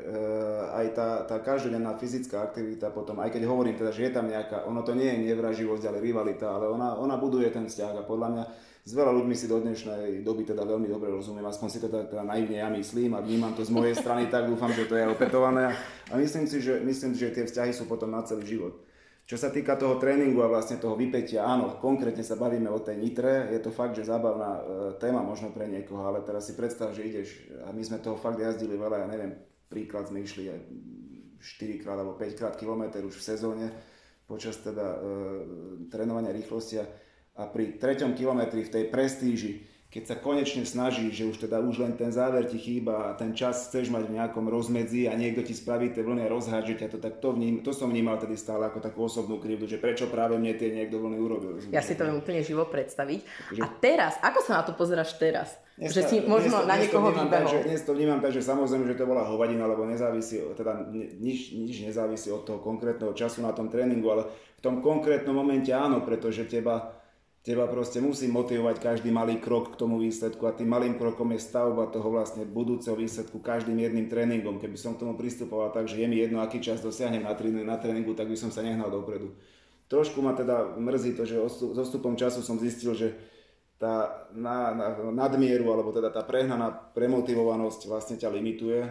aj 0.75 0.85
tá, 0.99 1.09
tá 1.23 1.39
každodenná 1.39 1.95
fyzická 1.95 2.43
aktivita 2.43 2.91
potom, 2.91 3.23
aj 3.23 3.31
keď 3.31 3.47
hovorím 3.47 3.79
teda, 3.79 3.95
že 3.95 4.03
je 4.03 4.11
tam 4.11 4.27
nejaká, 4.27 4.67
ono 4.67 4.83
to 4.83 4.91
nie 4.91 5.07
je 5.07 5.31
nevraživosť, 5.31 5.87
ale 5.87 6.03
rivalita, 6.03 6.51
ale 6.51 6.67
ona, 6.67 6.99
ona 6.99 7.15
buduje 7.15 7.47
ten 7.55 7.63
vzťah 7.63 8.03
a 8.03 8.03
podľa 8.03 8.27
mňa 8.35 8.43
s 8.83 8.91
veľa 8.91 9.15
ľuďmi 9.15 9.31
si 9.31 9.47
do 9.47 9.63
dnešnej 9.63 10.27
doby 10.27 10.43
teda 10.43 10.67
veľmi 10.67 10.91
dobre 10.91 11.07
rozumiem, 11.07 11.47
aspoň 11.47 11.67
si 11.71 11.79
teda, 11.79 12.03
teda 12.03 12.27
naivne 12.27 12.59
ja 12.59 12.67
myslím 12.67 13.15
a 13.15 13.23
vnímam 13.23 13.55
to 13.55 13.63
z 13.63 13.71
mojej 13.71 13.95
strany, 13.95 14.27
tak 14.27 14.51
dúfam, 14.51 14.75
že 14.75 14.83
to 14.83 14.99
je 14.99 15.07
opätované 15.07 15.71
a 16.11 16.19
myslím 16.19 16.43
si, 16.51 16.59
že, 16.59 16.83
myslím 16.83 17.15
že 17.15 17.31
tie 17.31 17.47
vzťahy 17.47 17.71
sú 17.71 17.87
potom 17.87 18.11
na 18.11 18.27
celý 18.27 18.43
život. 18.43 18.75
Čo 19.23 19.39
sa 19.39 19.47
týka 19.47 19.79
toho 19.79 19.95
tréningu 20.03 20.43
a 20.43 20.51
vlastne 20.51 20.75
toho 20.83 20.99
vypetia, 20.99 21.47
áno, 21.47 21.79
konkrétne 21.79 22.27
sa 22.27 22.35
bavíme 22.35 22.67
o 22.67 22.83
tej 22.83 22.99
nitre, 22.99 23.47
je 23.55 23.59
to 23.63 23.71
fakt, 23.71 23.95
že 23.95 24.03
zábavná 24.03 24.51
e, 24.51 24.61
téma 24.99 25.23
možno 25.23 25.55
pre 25.55 25.63
niekoho, 25.71 26.03
ale 26.03 26.27
teraz 26.27 26.51
si 26.51 26.59
predstav, 26.59 26.91
že 26.91 27.07
ideš, 27.07 27.47
a 27.63 27.71
my 27.71 27.79
sme 27.79 28.03
toho 28.03 28.19
fakt 28.19 28.43
jazdili 28.43 28.75
veľa, 28.75 28.99
ja 28.99 29.07
neviem, 29.07 29.31
príklad 29.71 30.11
sme 30.11 30.27
išli 30.27 30.51
aj 30.51 30.59
4 31.39 31.81
krát 31.81 31.95
alebo 32.03 32.19
5 32.19 32.35
krát 32.35 32.59
kilometr 32.59 32.99
už 32.99 33.15
v 33.15 33.27
sezóne 33.31 33.67
počas 34.27 34.59
teda 34.59 34.87
e, 34.91 34.97
trénovania 35.87 36.35
rýchlosti 36.35 36.83
a 37.39 37.43
pri 37.47 37.79
treťom 37.79 38.15
kilometri 38.15 38.63
v 38.63 38.73
tej 38.75 38.83
prestíži, 38.91 39.51
keď 39.93 40.09
sa 40.09 40.15
konečne 40.17 40.65
snažíš, 40.65 41.21
že 41.21 41.29
už 41.29 41.37
teda 41.45 41.61
už 41.61 41.85
len 41.85 41.93
ten 41.93 42.09
záver 42.09 42.49
ti 42.49 42.57
chýba 42.57 43.13
a 43.13 43.15
ten 43.15 43.37
čas 43.37 43.69
chceš 43.69 43.93
mať 43.93 44.09
v 44.09 44.17
nejakom 44.17 44.49
rozmedzi 44.49 45.05
a 45.05 45.13
niekto 45.13 45.45
ti 45.45 45.53
spraví 45.53 45.93
tie 45.93 46.01
vlny 46.01 46.25
a 46.25 46.33
rozhádže 46.33 46.81
ťa 46.81 46.87
to, 46.89 46.97
tak 46.97 47.21
to, 47.21 47.29
vním, 47.29 47.61
to 47.61 47.69
som 47.77 47.93
vnímal 47.93 48.17
tedy 48.17 48.33
stále 48.33 48.65
ako 48.65 48.81
takú 48.81 49.05
osobnú 49.05 49.37
krivdu, 49.37 49.69
že 49.69 49.77
prečo 49.77 50.09
práve 50.09 50.33
mne 50.41 50.57
tie 50.57 50.73
niekto 50.73 50.97
vlny 50.97 51.17
urobil. 51.21 51.61
Ja 51.69 51.85
si 51.85 51.93
to 51.93 52.09
viem 52.09 52.17
úplne 52.17 52.41
živo 52.41 52.65
predstaviť. 52.65 53.21
A 53.61 53.69
teraz, 53.77 54.17
ako 54.17 54.41
sa 54.41 54.51
na 54.57 54.63
to 54.65 54.73
pozeráš 54.73 55.13
teraz? 55.21 55.61
Dnes, 55.77 55.93
že 55.93 56.01
si 56.09 56.25
možno 56.25 56.65
dnes, 56.65 56.69
na 56.69 56.75
niekoho 56.81 57.09
že, 57.49 57.65
dnes 57.65 57.81
to 57.85 57.93
vnímam 57.93 58.17
tak, 58.17 58.33
že 58.33 58.41
samozrejme, 58.41 58.89
že 58.89 58.97
to 58.97 59.05
bola 59.05 59.25
hovadina, 59.29 59.69
lebo 59.69 59.85
nezávisí, 59.85 60.41
teda 60.57 60.89
nič, 61.21 61.53
nič 61.53 61.85
nezávisí 61.85 62.33
od 62.33 62.45
toho 62.45 62.57
konkrétneho 62.61 63.13
času 63.13 63.45
na 63.45 63.53
tom 63.53 63.69
tréningu, 63.69 64.09
ale 64.09 64.25
v 64.57 64.61
tom 64.61 64.81
konkrétnom 64.81 65.37
momente 65.37 65.69
áno, 65.69 66.01
pretože 66.01 66.49
teba 66.49 67.02
Teba 67.43 67.67
proste 67.67 67.99
musí 67.99 68.31
motivovať 68.31 68.79
každý 68.79 69.11
malý 69.11 69.35
krok 69.35 69.75
k 69.75 69.79
tomu 69.83 69.99
výsledku 69.99 70.47
a 70.47 70.55
tým 70.55 70.71
malým 70.71 70.95
krokom 70.95 71.27
je 71.35 71.43
stavba 71.43 71.91
toho 71.91 72.07
vlastne 72.07 72.47
budúceho 72.47 72.95
výsledku 72.95 73.43
každým 73.43 73.83
jedným 73.83 74.07
tréningom. 74.07 74.63
Keby 74.63 74.79
som 74.79 74.95
k 74.95 75.03
tomu 75.03 75.19
pristupoval 75.19 75.75
tak, 75.75 75.91
že 75.91 75.99
je 75.99 76.07
mi 76.07 76.23
jedno, 76.23 76.39
aký 76.39 76.63
čas 76.63 76.79
dosiahnem 76.79 77.27
na, 77.27 77.35
tréningu, 77.35 77.67
na 77.67 77.75
tréningu, 77.75 78.15
tak 78.15 78.31
by 78.31 78.39
som 78.39 78.47
sa 78.47 78.63
nehnal 78.63 78.87
dopredu. 78.87 79.35
Trošku 79.91 80.23
ma 80.23 80.31
teda 80.39 80.79
mrzí 80.79 81.19
to, 81.19 81.27
že 81.27 81.35
s 81.43 81.59
odstupom 81.75 82.15
času 82.15 82.39
som 82.39 82.55
zistil, 82.55 82.95
že 82.95 83.11
tá 83.75 84.23
na, 84.31 84.71
na, 84.71 84.87
nadmieru, 85.11 85.67
alebo 85.67 85.91
teda 85.91 86.15
tá 86.15 86.23
prehnaná 86.23 86.71
premotivovanosť 86.71 87.91
vlastne 87.91 88.15
ťa 88.15 88.31
limituje 88.31 88.87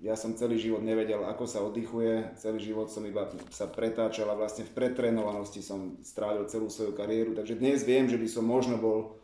ja 0.00 0.16
som 0.16 0.32
celý 0.32 0.56
život 0.56 0.80
nevedel, 0.80 1.20
ako 1.28 1.44
sa 1.44 1.60
oddychuje, 1.60 2.32
celý 2.40 2.56
život 2.56 2.88
som 2.88 3.04
iba 3.04 3.28
sa 3.52 3.68
pretáčal 3.68 4.32
a 4.32 4.38
vlastne 4.38 4.64
v 4.64 4.72
pretrénovanosti 4.72 5.60
som 5.60 6.00
strávil 6.00 6.48
celú 6.48 6.72
svoju 6.72 6.96
kariéru, 6.96 7.36
takže 7.36 7.60
dnes 7.60 7.84
viem, 7.84 8.08
že 8.08 8.16
by 8.16 8.24
som 8.24 8.48
možno 8.48 8.80
bol, 8.80 9.20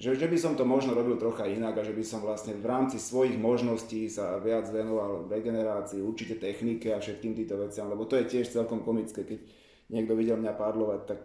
že, 0.00 0.16
že 0.16 0.24
by 0.24 0.38
som 0.40 0.56
to 0.56 0.64
možno 0.64 0.96
robil 0.96 1.20
trocha 1.20 1.44
inak 1.44 1.76
a 1.76 1.84
že 1.84 1.92
by 1.92 2.00
som 2.00 2.24
vlastne 2.24 2.56
v 2.56 2.64
rámci 2.64 2.96
svojich 2.96 3.36
možností 3.36 4.08
sa 4.08 4.40
viac 4.40 4.64
venoval 4.72 5.28
regenerácii, 5.28 6.00
určite 6.00 6.40
technike 6.40 6.88
a 6.88 7.04
všetkým 7.04 7.36
týmto 7.36 7.60
veciam, 7.60 7.92
lebo 7.92 8.08
to 8.08 8.16
je 8.16 8.32
tiež 8.32 8.48
celkom 8.48 8.80
komické, 8.80 9.28
keď 9.28 9.44
niekto 9.92 10.16
videl 10.16 10.40
mňa 10.40 10.52
pádlovať, 10.56 11.00
tak 11.04 11.20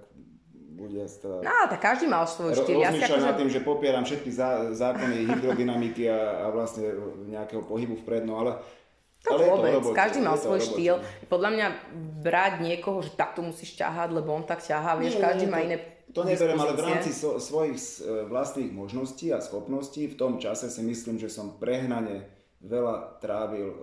bude 0.74 1.06
stále... 1.06 1.46
No, 1.46 1.70
tak 1.70 1.80
každý 1.80 2.10
mal 2.10 2.26
svoj 2.26 2.58
štýl. 2.58 2.82
Ja 2.82 2.90
si 2.90 3.06
akože... 3.06 3.24
nad 3.24 3.38
tým, 3.38 3.50
že 3.50 3.62
popieram 3.62 4.04
všetky 4.04 4.30
zá, 4.34 4.74
zákony 4.74 5.30
hydrodynamiky 5.30 6.10
a, 6.10 6.44
a 6.44 6.46
vlastne 6.50 6.90
nejakého 7.30 7.62
pohybu 7.64 8.02
vpred, 8.02 8.26
no 8.26 8.42
ale 8.42 8.58
to 9.24 9.40
ale 9.40 9.48
vôbec, 9.48 9.80
to 9.80 9.96
každý 9.96 10.20
mal 10.20 10.36
svoj 10.36 10.60
štýl. 10.60 11.00
Podľa 11.32 11.50
mňa 11.56 11.68
brať 12.20 12.54
niekoho, 12.60 13.00
že 13.00 13.16
takto 13.16 13.40
musíš 13.40 13.80
ťahať, 13.80 14.12
lebo 14.12 14.36
on 14.36 14.44
tak 14.44 14.60
ťahá, 14.60 15.00
vieš, 15.00 15.16
Nie, 15.16 15.24
každý 15.24 15.46
má 15.48 15.64
iné 15.64 15.80
To 16.12 16.28
neberiem, 16.28 16.60
ale 16.60 16.76
v 16.76 16.84
rámci 16.84 17.16
so, 17.16 17.40
svojich 17.40 17.80
e, 18.04 18.28
vlastných 18.28 18.76
možností 18.76 19.32
a 19.32 19.40
schopností 19.40 20.12
v 20.12 20.20
tom 20.20 20.44
čase 20.44 20.68
si 20.68 20.84
myslím, 20.84 21.24
že 21.24 21.32
som 21.32 21.56
prehnane 21.56 22.28
veľa 22.64 23.20
trávil 23.20 23.68
e, 23.68 23.78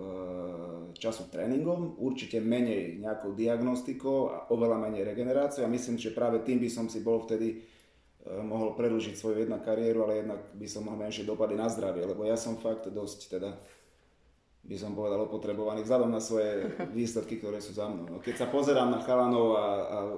času 0.97 1.29
tréningom, 1.29 2.01
určite 2.01 2.41
menej 2.41 2.97
nejakou 2.97 3.37
diagnostikou 3.37 4.19
a 4.33 4.37
oveľa 4.49 4.81
menej 4.81 5.05
regeneráciou 5.05 5.69
a 5.69 5.73
myslím, 5.73 6.01
že 6.01 6.17
práve 6.17 6.41
tým 6.41 6.57
by 6.57 6.69
som 6.69 6.85
si 6.89 7.05
bol 7.05 7.21
vtedy 7.21 7.47
e, 7.53 7.57
mohol 8.41 8.73
predlžiť 8.73 9.13
svoju 9.13 9.45
jednak 9.45 9.61
kariéru, 9.61 10.09
ale 10.09 10.25
jednak 10.25 10.41
by 10.57 10.67
som 10.67 10.89
mal 10.89 10.97
menšie 10.97 11.29
dopady 11.29 11.53
na 11.53 11.69
zdravie, 11.69 12.09
lebo 12.09 12.25
ja 12.25 12.33
som 12.33 12.57
fakt 12.57 12.89
dosť 12.89 13.19
teda 13.37 13.53
by 14.61 14.77
som 14.77 14.93
povedal 14.93 15.25
opotrebovaný 15.25 15.81
vzhľadom 15.81 16.13
na 16.13 16.21
svoje 16.21 16.69
výsledky, 16.97 17.41
ktoré 17.41 17.57
sú 17.57 17.73
za 17.73 17.89
mnou. 17.89 18.05
No, 18.05 18.17
keď 18.21 18.45
sa 18.45 18.47
pozerám 18.49 18.93
na 18.93 19.01
chalanov 19.01 19.57
a, 19.57 19.65
a, 19.65 19.67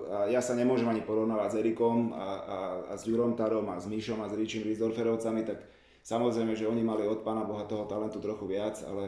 a 0.03 0.17
ja 0.27 0.43
sa 0.43 0.51
nemôžem 0.51 0.87
ani 0.87 0.99
porovnávať 0.99 1.49
s 1.55 1.59
Erikom 1.63 2.11
a, 2.11 2.19
a, 2.19 2.57
a 2.91 2.93
s 2.99 3.07
Jurom 3.07 3.39
Tarom 3.39 3.71
a 3.71 3.79
s 3.79 3.87
Míšom 3.87 4.19
a 4.19 4.27
s 4.27 4.35
Ričím 4.35 4.67
Rizdorferovcami, 4.67 5.47
tak 5.47 5.63
Samozrejme, 6.03 6.51
že 6.53 6.67
oni 6.67 6.83
mali 6.83 7.07
od 7.07 7.23
Pána 7.23 7.47
Boha 7.47 7.63
toho 7.63 7.87
talentu 7.87 8.19
trochu 8.19 8.43
viac, 8.43 8.75
ale 8.83 9.07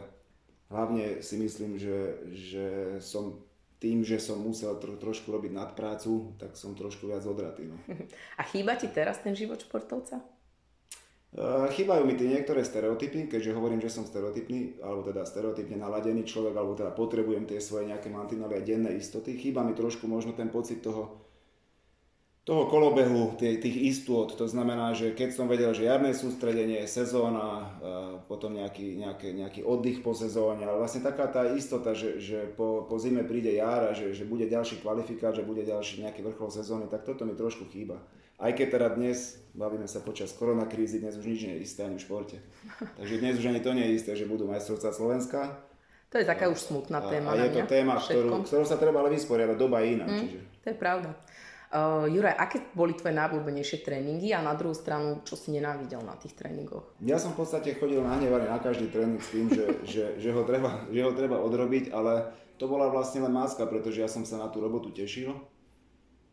hlavne 0.72 1.20
si 1.20 1.36
myslím, 1.36 1.76
že, 1.76 2.24
že 2.32 2.68
som 3.04 3.44
tým, 3.84 4.02
že 4.08 4.16
som 4.18 4.40
musel 4.40 4.80
tro, 4.80 4.96
trošku 4.96 5.28
robiť 5.28 5.52
nadprácu, 5.52 6.40
tak 6.40 6.56
som 6.56 6.72
trošku 6.72 7.12
viac 7.12 7.28
odratý. 7.28 7.68
No. 7.68 7.76
A 8.40 8.48
chýba 8.48 8.80
ti 8.80 8.88
teraz 8.88 9.20
ten 9.20 9.36
život 9.36 9.60
športovca? 9.60 10.24
Uh, 11.36 11.68
chýbajú 11.68 12.08
mi 12.08 12.16
tie 12.16 12.32
niektoré 12.32 12.64
stereotypy, 12.64 13.28
keďže 13.28 13.52
hovorím, 13.52 13.84
že 13.84 13.92
som 13.92 14.08
stereotypný, 14.08 14.80
alebo 14.80 15.04
teda 15.04 15.28
stereotypne 15.28 15.76
naladený 15.76 16.24
človek, 16.24 16.56
alebo 16.56 16.80
teda 16.80 16.96
potrebujem 16.96 17.44
tie 17.44 17.60
svoje 17.60 17.92
nejaké 17.92 18.08
mantinely 18.08 18.56
a 18.56 18.64
denné 18.64 18.96
istoty. 18.96 19.36
Chýba 19.36 19.60
mi 19.68 19.76
trošku 19.76 20.08
možno 20.08 20.32
ten 20.32 20.48
pocit 20.48 20.80
toho, 20.80 21.25
toho 22.46 22.70
kolobehu, 22.70 23.34
tých, 23.42 23.58
istôt. 23.90 24.30
To 24.30 24.46
znamená, 24.46 24.94
že 24.94 25.18
keď 25.18 25.34
som 25.34 25.50
vedel, 25.50 25.74
že 25.74 25.90
jarné 25.90 26.14
sústredenie, 26.14 26.86
sezóna, 26.86 27.74
potom 28.30 28.54
nejaký, 28.54 29.02
nejaký, 29.02 29.34
nejaký 29.34 29.62
oddych 29.66 30.06
po 30.06 30.14
sezóne, 30.14 30.62
ale 30.62 30.78
vlastne 30.78 31.02
taká 31.02 31.26
tá 31.26 31.50
istota, 31.58 31.98
že, 31.98 32.22
že 32.22 32.46
po, 32.54 32.86
po 32.86 33.02
zime 33.02 33.26
príde 33.26 33.50
jar 33.58 33.90
a 33.90 33.98
že, 33.98 34.14
že 34.14 34.30
bude 34.30 34.46
ďalší 34.46 34.86
kvalifikát, 34.86 35.34
že 35.34 35.42
bude 35.42 35.66
ďalší 35.66 36.06
nejaký 36.06 36.22
vrchol 36.22 36.54
sezóny, 36.54 36.86
tak 36.86 37.02
toto 37.02 37.26
mi 37.26 37.34
trošku 37.34 37.66
chýba. 37.74 37.98
Aj 38.38 38.54
keď 38.54 38.78
teda 38.78 38.88
dnes, 38.94 39.42
bavíme 39.58 39.90
sa 39.90 40.06
počas 40.06 40.30
koronakrízy, 40.38 41.02
dnes 41.02 41.18
už 41.18 41.26
nič 41.26 41.50
nie 41.50 41.56
je 41.58 41.66
isté 41.66 41.82
ani 41.82 41.98
v 41.98 42.06
športe. 42.06 42.38
Takže 43.02 43.26
dnes 43.26 43.42
už 43.42 43.50
ani 43.50 43.62
to 43.64 43.74
nie 43.74 43.90
je 43.90 43.94
isté, 43.98 44.12
že 44.14 44.30
budú 44.30 44.46
majstrovstvá 44.46 44.94
Slovenska. 44.94 45.66
To 46.14 46.22
je 46.22 46.28
taká 46.28 46.46
už 46.52 46.62
smutná 46.62 47.02
téma. 47.10 47.34
A, 47.34 47.42
a 47.42 47.50
je 47.50 47.58
to 47.58 47.64
téma, 47.66 47.98
ktorú, 47.98 48.46
ktorou 48.46 48.68
sa 48.68 48.78
treba 48.78 49.02
ale 49.02 49.18
vysporiadať, 49.18 49.58
doba 49.58 49.82
je 49.82 49.88
iná. 49.98 50.06
Mm, 50.06 50.20
čiže. 50.22 50.40
To 50.62 50.68
je 50.70 50.78
pravda. 50.78 51.10
Uh, 51.76 52.08
Juraj, 52.08 52.40
aké 52.40 52.72
boli 52.72 52.96
tvoje 52.96 53.12
najobľúbenejšie 53.20 53.84
tréningy 53.84 54.32
a 54.32 54.40
na 54.40 54.56
druhú 54.56 54.72
stranu, 54.72 55.20
čo 55.28 55.36
si 55.36 55.52
nenávidel 55.52 56.00
na 56.08 56.16
tých 56.16 56.32
tréningoch? 56.32 56.96
Ja 57.04 57.20
som 57.20 57.36
v 57.36 57.44
podstate 57.44 57.76
chodil 57.76 58.00
nahnevaný 58.00 58.48
na 58.48 58.64
každý 58.64 58.88
tréning 58.88 59.20
s 59.20 59.36
tým, 59.36 59.52
že, 59.52 59.66
že, 59.92 60.04
že, 60.16 60.30
ho 60.32 60.48
treba, 60.48 60.88
že 60.88 61.04
ho 61.04 61.12
treba 61.12 61.36
odrobiť, 61.36 61.92
ale 61.92 62.32
to 62.56 62.72
bola 62.72 62.88
vlastne 62.88 63.28
len 63.28 63.36
máska, 63.36 63.68
pretože 63.68 64.00
ja 64.00 64.08
som 64.08 64.24
sa 64.24 64.40
na 64.40 64.48
tú 64.48 64.64
robotu 64.64 64.96
tešil. 64.96 65.36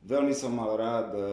Veľmi 0.06 0.30
som 0.30 0.54
mal 0.54 0.78
rád 0.78 1.10
uh, 1.10 1.24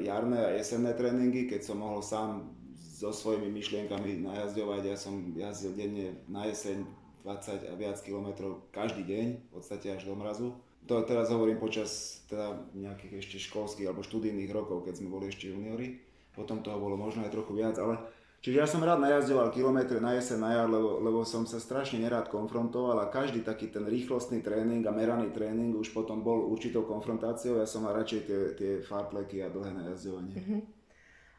jarné 0.00 0.40
a 0.40 0.56
jesenné 0.56 0.96
tréningy, 0.96 1.44
keď 1.44 1.60
som 1.60 1.76
mohol 1.76 2.00
sám 2.00 2.56
so 2.72 3.12
svojimi 3.12 3.52
myšlienkami 3.52 4.24
najazdovať. 4.32 4.80
Ja 4.80 4.96
som 4.96 5.28
jazdil 5.36 5.76
denne 5.76 6.16
na 6.24 6.48
jeseň 6.48 6.88
20 7.20 7.68
a 7.68 7.74
viac 7.76 8.00
kilometrov 8.00 8.64
každý 8.72 9.04
deň, 9.04 9.26
v 9.44 9.48
podstate 9.52 9.92
až 9.92 10.08
do 10.08 10.16
mrazu 10.16 10.56
to 10.86 11.02
teraz 11.06 11.30
hovorím 11.30 11.62
počas 11.62 12.22
teda 12.26 12.58
nejakých 12.74 13.22
ešte 13.22 13.36
školských 13.50 13.86
alebo 13.86 14.02
študijných 14.02 14.50
rokov, 14.50 14.88
keď 14.88 14.98
sme 14.98 15.12
boli 15.12 15.30
ešte 15.30 15.50
juniori. 15.50 16.02
Potom 16.32 16.64
toho 16.64 16.80
bolo 16.80 16.96
možno 16.96 17.22
aj 17.22 17.32
trochu 17.34 17.52
viac, 17.54 17.76
ale 17.76 18.00
Čiže 18.42 18.58
ja 18.58 18.66
som 18.66 18.82
rád 18.82 18.98
najazdoval 18.98 19.54
kilometre 19.54 20.02
na 20.02 20.18
jeseň, 20.18 20.38
na 20.42 20.50
jar, 20.50 20.66
lebo, 20.66 20.98
lebo 20.98 21.22
som 21.22 21.46
sa 21.46 21.62
strašne 21.62 22.02
nerád 22.02 22.26
konfrontoval 22.26 22.98
a 22.98 23.06
každý 23.06 23.46
taký 23.46 23.70
ten 23.70 23.86
rýchlostný 23.86 24.42
tréning 24.42 24.82
a 24.82 24.90
meraný 24.90 25.30
tréning 25.30 25.70
už 25.78 25.94
potom 25.94 26.26
bol 26.26 26.50
určitou 26.50 26.82
konfrontáciou. 26.82 27.62
Ja 27.62 27.70
som 27.70 27.86
mal 27.86 27.94
radšej 28.02 28.20
tie, 28.26 28.38
tie 28.58 28.70
farpleky 28.82 29.46
a 29.46 29.48
dlhé 29.54 29.70
najazdovanie. 29.86 30.34
Mm-hmm. 30.34 30.60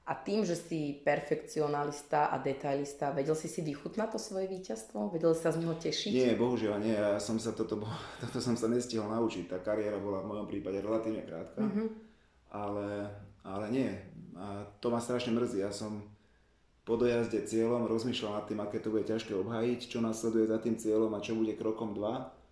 A 0.03 0.19
tým, 0.19 0.43
že 0.43 0.59
si 0.59 0.99
perfekcionalista 0.99 2.27
a 2.27 2.35
detailista, 2.35 3.15
vedel 3.15 3.39
si 3.39 3.47
si 3.47 3.63
vychutnať 3.63 4.11
to 4.11 4.19
svoje 4.19 4.51
víťazstvo? 4.51 5.07
Vedel 5.15 5.31
si 5.31 5.41
sa 5.47 5.55
z 5.55 5.63
neho 5.63 5.79
tešiť? 5.79 6.11
Nie, 6.11 6.35
bohužiaľ 6.35 6.75
nie. 6.83 6.91
Ja 6.91 7.15
som 7.23 7.39
sa 7.39 7.55
toto, 7.55 7.79
toto 8.21 8.39
som 8.43 8.59
sa 8.59 8.67
nestihol 8.67 9.07
naučiť. 9.07 9.47
Tá 9.47 9.63
kariéra 9.63 9.95
bola 10.03 10.19
v 10.19 10.35
mojom 10.35 10.47
prípade 10.51 10.83
relatívne 10.83 11.23
krátka. 11.23 11.63
Mm-hmm. 11.63 11.87
Ale, 12.51 12.87
ale 13.47 13.65
nie. 13.71 13.89
A 14.35 14.67
to 14.83 14.91
ma 14.91 14.99
strašne 14.99 15.31
mrzí. 15.31 15.63
Ja 15.63 15.71
som 15.71 16.03
po 16.83 16.99
dojazde 16.99 17.47
cieľom 17.47 17.87
rozmýšľal 17.87 18.43
nad 18.43 18.45
tým, 18.51 18.59
aké 18.59 18.83
to 18.83 18.91
bude 18.91 19.07
ťažké 19.07 19.31
obhajiť, 19.31 19.87
čo 19.87 20.03
nasleduje 20.03 20.51
za 20.51 20.59
tým 20.59 20.75
cieľom 20.75 21.15
a 21.15 21.23
čo 21.23 21.31
bude 21.31 21.55
krokom 21.55 21.95
2 21.95 22.42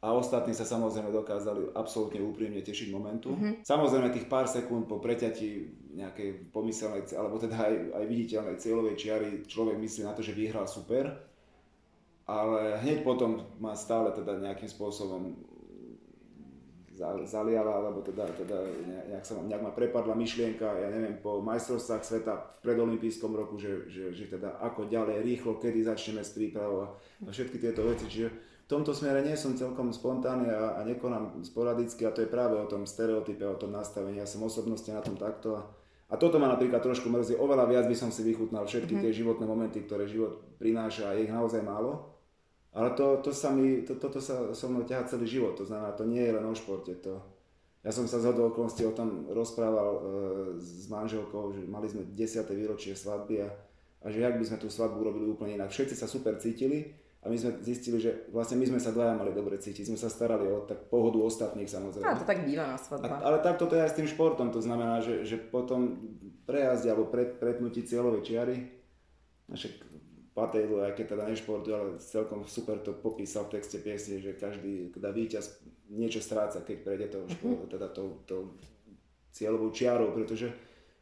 a 0.00 0.16
ostatní 0.16 0.56
sa 0.56 0.64
samozrejme 0.64 1.12
dokázali 1.12 1.76
absolútne 1.76 2.24
úprimne 2.24 2.64
tešiť 2.64 2.88
momentu. 2.88 3.36
Mm-hmm. 3.36 3.68
Samozrejme 3.68 4.16
tých 4.16 4.32
pár 4.32 4.48
sekúnd 4.48 4.88
po 4.88 4.96
preťati 4.96 5.68
nejakej 5.92 6.48
pomyselnej, 6.48 7.04
alebo 7.12 7.36
teda 7.36 7.60
aj, 7.60 7.74
aj 8.00 8.04
viditeľnej 8.08 8.56
cieľovej 8.56 8.96
čiary 8.96 9.30
človek 9.44 9.76
myslí 9.76 10.08
na 10.08 10.16
to, 10.16 10.24
že 10.24 10.32
vyhral 10.32 10.64
super, 10.64 11.20
ale 12.24 12.80
hneď 12.80 13.04
potom 13.04 13.44
ma 13.60 13.76
stále 13.76 14.16
teda 14.16 14.40
nejakým 14.40 14.72
spôsobom 14.72 15.36
zaliala, 17.24 17.80
alebo 17.80 18.04
teda, 18.04 18.28
teda 18.36 18.60
nejak, 19.08 19.24
sa, 19.24 19.40
nejak 19.40 19.64
ma 19.64 19.72
prepadla 19.72 20.12
myšlienka, 20.12 20.68
ja 20.68 20.88
neviem, 20.92 21.16
po 21.24 21.40
majstrovstvách 21.40 22.04
sveta 22.04 22.32
v 22.36 22.46
predolimpijskom 22.60 23.32
roku, 23.32 23.56
že, 23.56 23.88
že, 23.88 24.12
že 24.12 24.28
teda 24.28 24.60
ako 24.60 24.84
ďalej, 24.84 25.24
rýchlo, 25.24 25.56
kedy 25.56 25.80
začneme 25.80 26.20
s 26.20 26.36
prípravou 26.36 26.92
a 27.24 27.28
všetky 27.32 27.56
tieto 27.56 27.88
veci, 27.88 28.04
čiže 28.04 28.28
tomto 28.70 28.94
smere 28.94 29.26
nie 29.26 29.34
som 29.34 29.58
celkom 29.58 29.90
spontánny 29.90 30.46
a, 30.46 30.78
a 30.78 30.80
nekonám 30.86 31.42
sporadicky 31.42 32.06
a 32.06 32.14
to 32.14 32.22
je 32.22 32.30
práve 32.30 32.54
o 32.54 32.70
tom 32.70 32.86
stereotype, 32.86 33.42
o 33.42 33.58
tom 33.58 33.74
nastavení. 33.74 34.22
Ja 34.22 34.30
som 34.30 34.46
osobnosti 34.46 34.86
na 34.94 35.02
tom 35.02 35.18
takto 35.18 35.58
a, 35.58 35.66
a 36.06 36.14
toto 36.14 36.38
ma 36.38 36.46
napríklad 36.46 36.78
trošku 36.78 37.10
mrzí. 37.10 37.34
Oveľa 37.34 37.66
viac 37.66 37.84
by 37.90 37.96
som 37.98 38.14
si 38.14 38.22
vychutnal 38.22 38.70
všetky 38.70 38.94
mm-hmm. 38.94 39.10
tie 39.10 39.18
životné 39.18 39.44
momenty, 39.50 39.82
ktoré 39.82 40.06
život 40.06 40.38
prináša 40.62 41.10
a 41.10 41.18
je 41.18 41.26
ich 41.26 41.34
naozaj 41.34 41.66
málo. 41.66 42.14
Ale 42.70 42.94
to, 42.94 43.18
to 43.18 43.34
sa 43.34 43.50
mi, 43.50 43.82
to, 43.82 43.98
toto 43.98 44.22
sa 44.22 44.54
so 44.54 44.70
mnou 44.70 44.86
ťaha 44.86 45.02
celý 45.10 45.26
život. 45.26 45.58
To 45.58 45.66
znamená, 45.66 45.90
to 45.98 46.06
nie 46.06 46.22
je 46.22 46.38
len 46.38 46.46
o 46.46 46.54
športe. 46.54 46.94
To, 47.02 47.18
Ja 47.82 47.90
som 47.90 48.06
sa 48.06 48.22
z 48.22 48.30
okolností 48.30 48.86
o 48.86 48.94
tom 48.94 49.26
rozprával 49.34 49.90
e, 49.90 50.00
s 50.62 50.86
manželkou, 50.86 51.50
že 51.50 51.66
mali 51.66 51.90
sme 51.90 52.06
10. 52.06 52.46
výročie 52.54 52.94
svadby 52.94 53.42
a, 53.42 53.50
a 54.04 54.06
že 54.14 54.22
jak 54.22 54.38
by 54.38 54.44
sme 54.46 54.62
tú 54.62 54.70
svadbu 54.70 55.02
urobili 55.02 55.26
úplne 55.26 55.58
inak. 55.58 55.74
Všetci 55.74 55.98
sa 55.98 56.06
super 56.06 56.38
cítili 56.38 57.09
a 57.20 57.28
my 57.28 57.36
sme 57.36 57.60
zistili, 57.60 58.00
že 58.00 58.32
vlastne 58.32 58.56
my 58.56 58.64
sme 58.64 58.80
sa 58.80 58.96
dvaja 58.96 59.12
mali 59.12 59.36
dobre 59.36 59.60
cítiť. 59.60 59.92
Sme 59.92 60.00
sa 60.00 60.08
starali 60.08 60.48
o 60.48 60.64
tak 60.64 60.88
pohodu 60.88 61.20
ostatných 61.20 61.68
samozrejme. 61.68 62.08
A 62.08 62.16
to 62.16 62.24
tak 62.24 62.48
býva 62.48 62.72
na 62.72 62.80
svadba. 62.80 63.20
ale 63.20 63.44
tak 63.44 63.60
toto 63.60 63.76
je 63.76 63.84
aj 63.84 63.92
s 63.92 63.98
tým 64.00 64.08
športom. 64.08 64.48
To 64.48 64.64
znamená, 64.64 65.04
že, 65.04 65.28
že 65.28 65.36
potom 65.36 66.00
prejazde 66.48 66.88
alebo 66.88 67.12
pred, 67.12 67.36
pretnutí 67.36 67.84
cieľovej 67.84 68.24
čiary, 68.24 68.56
však 69.52 69.90
Patejlu, 70.30 70.80
aj 70.80 70.94
keď 70.96 71.06
teda 71.12 71.24
nešportuje, 71.28 71.74
ale 71.74 71.90
celkom 72.00 72.46
super 72.48 72.80
to 72.80 72.96
popísal 72.96 73.50
v 73.50 73.60
texte 73.60 73.82
piesne, 73.82 74.22
že 74.22 74.38
každý 74.38 74.88
teda 74.94 75.12
víťaz 75.12 75.60
niečo 75.90 76.22
stráca, 76.22 76.62
keď 76.64 76.76
prejde 76.86 77.06
to, 77.12 77.20
uh-huh. 77.26 77.66
teda 77.66 77.90
to, 77.92 78.24
to 78.24 78.54
cieľovou 79.34 79.74
čiarou, 79.74 80.14
pretože, 80.14 80.48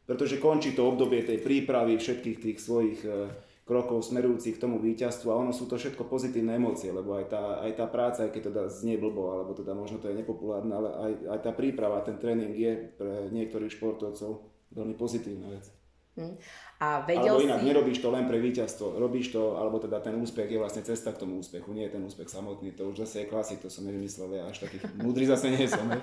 pretože 0.03 0.41
končí 0.41 0.73
to 0.73 0.81
obdobie 0.81 1.23
tej 1.23 1.45
prípravy 1.45 2.01
všetkých 2.01 2.37
tých 2.41 2.57
svojich 2.57 2.99
e, 3.05 3.29
krokov 3.69 4.01
smerujúcich 4.01 4.57
k 4.57 4.63
tomu 4.65 4.81
víťazstvu 4.81 5.29
a 5.29 5.37
ono 5.37 5.53
sú 5.53 5.69
to 5.69 5.77
všetko 5.77 6.09
pozitívne 6.09 6.57
emócie, 6.57 6.89
lebo 6.89 7.13
aj 7.13 7.29
tá, 7.29 7.61
aj 7.61 7.71
tá 7.77 7.85
práca, 7.85 8.25
aj 8.25 8.33
keď 8.33 8.49
teda 8.49 8.63
znie 8.65 8.97
blbo, 8.97 9.29
alebo 9.29 9.53
teda 9.53 9.77
možno 9.77 10.01
to 10.01 10.09
je 10.09 10.17
nepopulárne, 10.17 10.73
ale 10.73 10.89
aj, 10.89 11.13
aj 11.37 11.39
tá 11.45 11.51
príprava, 11.53 12.01
ten 12.01 12.17
tréning 12.17 12.57
je 12.57 12.89
pre 12.97 13.29
niektorých 13.29 13.69
športovcov 13.77 14.41
veľmi 14.73 14.97
pozitívna 14.97 15.53
vec. 15.53 15.78
Hm. 16.19 16.35
A 16.79 17.03
vedel 17.03 17.35
alebo 17.35 17.43
inak, 17.43 17.59
si... 17.59 17.67
nerobíš 17.67 17.99
to 17.99 18.07
len 18.07 18.23
pre 18.23 18.39
víťazstvo, 18.39 18.95
robíš 19.03 19.35
to, 19.35 19.59
alebo 19.59 19.83
teda 19.83 19.99
ten 19.99 20.15
úspech 20.15 20.47
je 20.47 20.55
vlastne 20.63 20.79
cesta 20.79 21.11
k 21.11 21.19
tomu 21.19 21.35
úspechu, 21.43 21.75
nie 21.75 21.83
je 21.83 21.99
ten 21.99 22.03
úspech 22.07 22.31
samotný, 22.31 22.71
to 22.71 22.87
už 22.87 23.03
zase 23.03 23.19
je 23.19 23.25
klasik, 23.27 23.59
to 23.59 23.67
som 23.67 23.83
nevymyslel, 23.83 24.31
ja 24.31 24.47
až 24.47 24.63
taký 24.63 24.79
múdry 25.03 25.27
zase 25.27 25.51
nie 25.51 25.67
som. 25.67 25.83
Ne? 25.91 25.99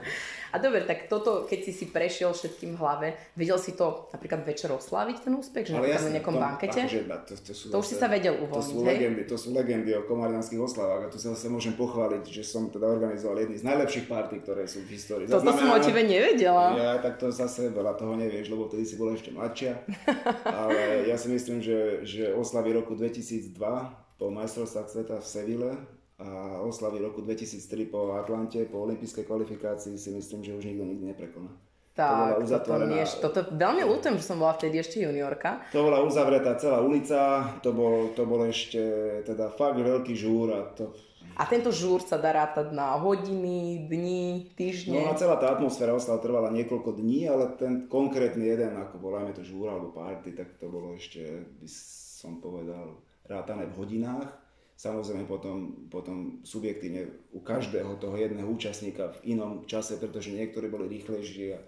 A 0.53 0.61
dobre, 0.61 0.85
tak 0.85 1.09
toto, 1.09 1.49
keď 1.49 1.61
si 1.65 1.73
si 1.73 1.89
prešiel 1.89 2.37
všetkým 2.37 2.77
v 2.77 2.79
hlave, 2.85 3.09
vedel 3.41 3.57
si 3.57 3.73
to 3.73 4.13
napríklad 4.13 4.45
večer 4.45 4.69
osláviť 4.69 5.25
ten 5.25 5.33
úspech, 5.33 5.65
že 5.65 5.81
Ale 5.81 5.97
jasne, 5.97 6.13
na 6.13 6.21
nejakom 6.21 6.37
to, 6.37 6.45
bankete? 6.45 6.81
Akože, 6.85 7.01
to, 7.09 7.35
to, 7.41 7.53
sú 7.57 7.65
to 7.73 7.77
už 7.81 7.87
si 7.89 7.97
sa 7.97 8.09
vedel 8.13 8.37
uvoľniť, 8.37 8.61
to 8.61 8.69
sú 8.69 8.77
hej? 8.77 8.89
legendy, 8.93 9.23
to 9.25 9.37
sú 9.41 9.49
legendy 9.57 9.91
o 9.97 10.05
komarianských 10.05 10.61
oslavách 10.61 11.03
a 11.05 11.09
tu 11.09 11.17
sa 11.17 11.33
zase 11.33 11.49
môžem 11.49 11.73
pochváliť, 11.73 12.29
že 12.29 12.45
som 12.45 12.69
teda 12.69 12.85
organizoval 12.85 13.41
jedny 13.41 13.57
z 13.57 13.65
najlepších 13.65 14.13
partí, 14.13 14.45
ktoré 14.45 14.69
sú 14.69 14.85
v 14.85 14.93
histórii. 14.93 15.25
Toto 15.25 15.57
som 15.57 15.73
o 15.73 15.81
tebe 15.81 16.05
nevedela. 16.05 16.77
Ja 16.77 17.01
tak 17.01 17.17
to 17.17 17.33
zase 17.33 17.73
veľa 17.73 17.97
toho 17.97 18.13
nevieš, 18.13 18.53
lebo 18.53 18.69
vtedy 18.69 18.85
si 18.85 19.01
bola 19.01 19.17
ešte 19.17 19.33
mladšia. 19.33 19.73
Ale 20.45 21.09
ja 21.11 21.17
si 21.19 21.29
myslím, 21.29 21.59
že, 21.61 22.03
že 22.07 22.35
oslavy 22.35 22.73
roku 22.77 22.95
2002 22.95 23.57
po 24.17 24.27
majstrovstvách 24.33 24.89
sveta 24.89 25.17
v 25.21 25.27
Seville 25.27 25.73
a 26.17 26.61
oslavy 26.65 27.05
roku 27.05 27.21
2003 27.21 27.93
po 27.93 28.17
Atlante, 28.17 28.65
po 28.65 28.89
olympijskej 28.89 29.29
kvalifikácii 29.29 30.01
si 30.01 30.11
myslím, 30.17 30.41
že 30.41 30.57
už 30.57 30.65
nikto 30.65 30.85
nikdy 30.85 31.05
neprekoná. 31.13 31.53
Tak, 31.97 32.45
to 32.45 32.61
toto, 32.61 32.85
nie, 32.85 33.01
toto 33.09 33.41
veľmi 33.57 33.81
ľútujem, 33.89 34.21
že 34.21 34.29
som 34.29 34.37
bola 34.37 34.53
vtedy 34.53 34.77
ešte 34.77 35.01
juniorka. 35.01 35.65
To 35.73 35.89
bola 35.89 36.05
uzavretá 36.05 36.53
celá 36.61 36.85
ulica, 36.85 37.49
to 37.65 37.73
bol, 37.73 38.13
to 38.13 38.29
bol 38.29 38.45
ešte 38.45 38.81
teda 39.25 39.49
fakt 39.57 39.81
veľký 39.81 40.13
žúr 40.13 40.53
a 40.53 40.61
to, 40.77 40.93
a 41.37 41.43
tento 41.45 41.69
žúr 41.69 42.01
sa 42.01 42.17
dá 42.17 42.33
rátať 42.33 42.73
na 42.73 42.97
hodiny, 42.97 43.85
dní, 43.93 44.57
týždne. 44.57 45.05
No 45.05 45.13
a 45.13 45.19
celá 45.21 45.37
tá 45.37 45.53
atmosféra 45.53 45.93
oslav 45.93 46.25
trvala 46.25 46.49
niekoľko 46.49 46.97
dní, 46.97 47.29
ale 47.29 47.53
ten 47.61 47.85
konkrétny 47.93 48.49
jeden, 48.49 48.73
ako 48.81 48.97
voláme 48.97 49.37
to 49.37 49.45
žúr 49.45 49.69
alebo 49.69 49.93
party, 49.93 50.33
tak 50.33 50.57
to 50.57 50.73
bolo 50.73 50.97
ešte, 50.97 51.21
by 51.61 51.69
som 51.69 52.41
povedal, 52.41 52.97
rátané 53.29 53.69
v 53.69 53.77
hodinách. 53.77 54.46
Samozrejme 54.77 55.25
potom, 55.25 55.89
potom 55.89 56.45
subjektívne 56.45 57.09
u 57.33 57.41
každého 57.41 57.97
toho 57.97 58.13
jedného 58.13 58.45
účastníka 58.45 59.09
v 59.09 59.33
inom 59.33 59.65
čase, 59.65 59.97
pretože 59.97 60.37
niektorí 60.37 60.69
boli 60.69 60.85
rýchlejší 60.93 61.57
a 61.57 61.59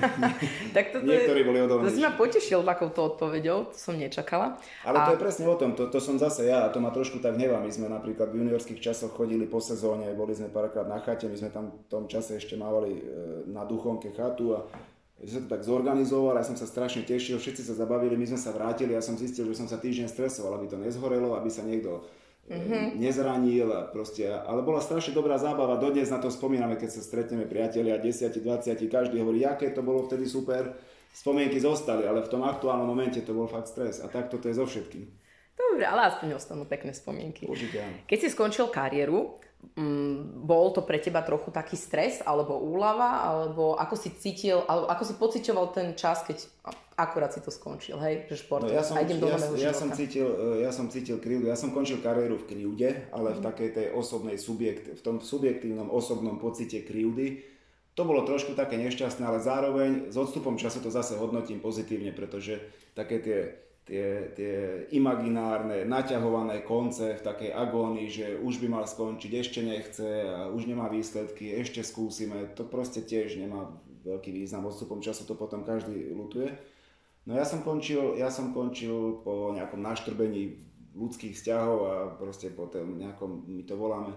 tak 0.76 0.92
toto 0.92 1.08
niektorí 1.08 1.40
je, 1.40 1.48
boli 1.48 1.58
odolnejší. 1.64 1.88
To 1.88 1.96
si 1.96 2.04
ma 2.04 2.12
potešil 2.12 2.60
takouto 2.60 3.16
odpoveďou, 3.16 3.72
to 3.72 3.76
som 3.80 3.96
nečakala. 3.96 4.60
Ale 4.84 5.00
a... 5.00 5.04
to 5.08 5.12
je 5.16 5.22
presne 5.24 5.48
o 5.48 5.56
tom, 5.56 5.72
to, 5.72 5.88
to 5.88 5.96
som 5.96 6.20
zase 6.20 6.44
ja 6.44 6.68
a 6.68 6.72
to 6.72 6.76
ma 6.84 6.92
trošku 6.92 7.24
tak 7.24 7.40
hnevá. 7.40 7.56
My 7.56 7.72
sme 7.72 7.88
napríklad 7.88 8.28
v 8.28 8.44
juniorských 8.44 8.84
časoch 8.84 9.16
chodili 9.16 9.48
po 9.48 9.64
sezóne, 9.64 10.12
boli 10.12 10.36
sme 10.36 10.52
párkrát 10.52 10.84
na 10.84 11.00
chate, 11.00 11.32
my 11.32 11.36
sme 11.40 11.48
tam 11.48 11.72
v 11.72 11.88
tom 11.88 12.04
čase 12.04 12.36
ešte 12.36 12.60
mávali 12.60 13.00
e, 13.00 13.02
na 13.48 13.64
duchonke 13.64 14.12
chatu 14.12 14.60
a 14.60 14.68
že 15.24 15.38
sa 15.38 15.40
to 15.40 15.48
tak 15.48 15.64
zorganizoval, 15.64 16.36
ja 16.36 16.44
som 16.44 16.58
sa 16.58 16.68
strašne 16.68 17.08
tešil, 17.08 17.40
všetci 17.40 17.64
sa 17.64 17.80
zabavili, 17.80 18.12
my 18.18 18.28
sme 18.28 18.36
sa 18.36 18.52
vrátili, 18.52 18.92
ja 18.92 19.00
som 19.00 19.16
zistil, 19.16 19.48
že 19.48 19.56
som 19.56 19.70
sa 19.70 19.80
týždeň 19.80 20.10
stresoval, 20.12 20.60
aby 20.60 20.68
to 20.68 20.76
nezhorelo, 20.76 21.32
aby 21.38 21.48
sa 21.48 21.64
niekto 21.64 22.04
mm-hmm. 22.48 22.98
nezranil 22.98 23.68
proste, 23.94 24.26
ale 24.26 24.64
bola 24.64 24.82
strašne 24.82 25.14
dobrá 25.14 25.38
zábava, 25.38 25.78
dodnes 25.78 26.10
na 26.10 26.18
to 26.18 26.32
spomíname, 26.32 26.74
keď 26.74 26.90
sa 26.98 27.02
stretneme 27.04 27.46
priatelia, 27.46 28.00
10, 28.00 28.42
20, 28.42 28.78
každý 28.90 29.20
hovorí, 29.22 29.46
aké 29.46 29.70
to 29.70 29.84
bolo 29.84 30.06
vtedy 30.08 30.26
super, 30.26 30.74
spomienky 31.12 31.60
zostali, 31.60 32.08
ale 32.08 32.24
v 32.24 32.32
tom 32.32 32.42
aktuálnom 32.42 32.88
momente 32.88 33.20
to 33.20 33.36
bol 33.36 33.46
fakt 33.46 33.68
stres 33.68 34.00
a 34.00 34.08
tak 34.08 34.32
to 34.32 34.40
je 34.40 34.56
so 34.56 34.64
všetkým. 34.64 35.04
Dobre, 35.52 35.84
ale 35.84 36.08
aspoň 36.08 36.40
ostanú 36.40 36.64
pekné 36.64 36.96
spomienky. 36.96 37.44
Určite 37.44 37.84
áno. 37.84 37.96
Keď 38.08 38.18
si 38.18 38.28
skončil 38.32 38.72
kariéru, 38.72 39.36
mm, 39.76 40.44
bol 40.44 40.74
to 40.74 40.82
pre 40.84 40.98
teba 40.98 41.22
trochu 41.24 41.48
taký 41.54 41.78
stres 41.78 42.20
alebo 42.22 42.58
úlava, 42.58 43.24
alebo 43.24 43.78
ako 43.78 43.94
si 43.96 44.10
cítil, 44.14 44.60
alebo 44.66 44.86
ako 44.90 45.02
si 45.06 45.14
pocitoval 45.16 45.66
ten 45.72 45.94
čas, 45.96 46.26
keď 46.26 46.44
akurát 46.96 47.32
si 47.32 47.40
to 47.40 47.48
skončil, 47.48 47.96
hej, 47.98 48.28
že 48.28 48.36
šport. 48.44 48.68
No, 48.68 48.70
ja 48.70 48.84
som, 48.84 49.00
a 49.00 49.02
idem 49.02 49.18
do 49.18 49.26
ja, 49.26 49.40
ja, 49.56 49.72
som 49.72 49.90
cítil, 49.90 50.28
e, 50.28 50.62
ja 50.62 50.70
som 50.70 50.86
cítil 50.92 51.16
krivdu, 51.18 51.48
ja 51.48 51.56
som 51.56 51.72
končil 51.72 51.98
kariéru 52.04 52.36
v 52.44 52.48
krivde, 52.52 53.08
ale 53.10 53.32
mm. 53.32 53.36
v 53.36 53.40
mhm. 53.40 53.46
takej 53.48 53.68
tej 53.72 53.86
osobnej 53.96 54.36
subjekt, 54.36 54.92
v 54.92 55.00
tom 55.00 55.16
subjektívnom 55.24 55.88
osobnom 55.88 56.36
pocite 56.36 56.84
krivdy. 56.84 57.42
To 57.92 58.08
bolo 58.08 58.24
trošku 58.24 58.56
také 58.56 58.80
nešťastné, 58.80 59.20
ale 59.20 59.44
zároveň 59.44 60.08
s 60.08 60.16
odstupom 60.16 60.56
času 60.56 60.80
to 60.80 60.88
zase 60.88 61.20
hodnotím 61.20 61.60
pozitívne, 61.60 62.16
pretože 62.16 62.56
také 62.96 63.20
tie, 63.20 63.38
tie, 63.92 64.32
tie 64.32 64.54
imaginárne, 64.96 65.84
naťahované 65.84 66.64
konce 66.64 67.20
v 67.20 67.24
takej 67.28 67.52
agónii, 67.52 68.08
že 68.08 68.26
už 68.40 68.64
by 68.64 68.80
mal 68.80 68.84
skončiť, 68.88 69.30
ešte 69.36 69.60
nechce 69.60 70.08
už 70.56 70.64
nemá 70.64 70.88
výsledky, 70.88 71.52
ešte 71.52 71.84
skúsime, 71.84 72.56
to 72.56 72.64
proste 72.64 73.04
tiež 73.04 73.36
nemá 73.36 73.68
veľký 74.08 74.32
význam. 74.32 74.64
Odstupom 74.64 75.04
času 75.04 75.28
to 75.28 75.36
potom 75.36 75.60
každý 75.68 76.08
lutuje. 76.16 76.56
No 77.28 77.36
ja 77.36 77.44
som 77.44 77.60
končil, 77.60 78.16
ja 78.16 78.32
som 78.32 78.56
končil 78.56 79.20
po 79.20 79.52
nejakom 79.52 79.84
naštrbení 79.84 80.56
ľudských 80.96 81.36
vzťahov 81.36 81.78
a 81.84 81.94
proste 82.16 82.48
po 82.48 82.72
tom 82.72 82.96
nejakom, 82.96 83.44
my 83.44 83.62
to 83.68 83.76
voláme, 83.76 84.16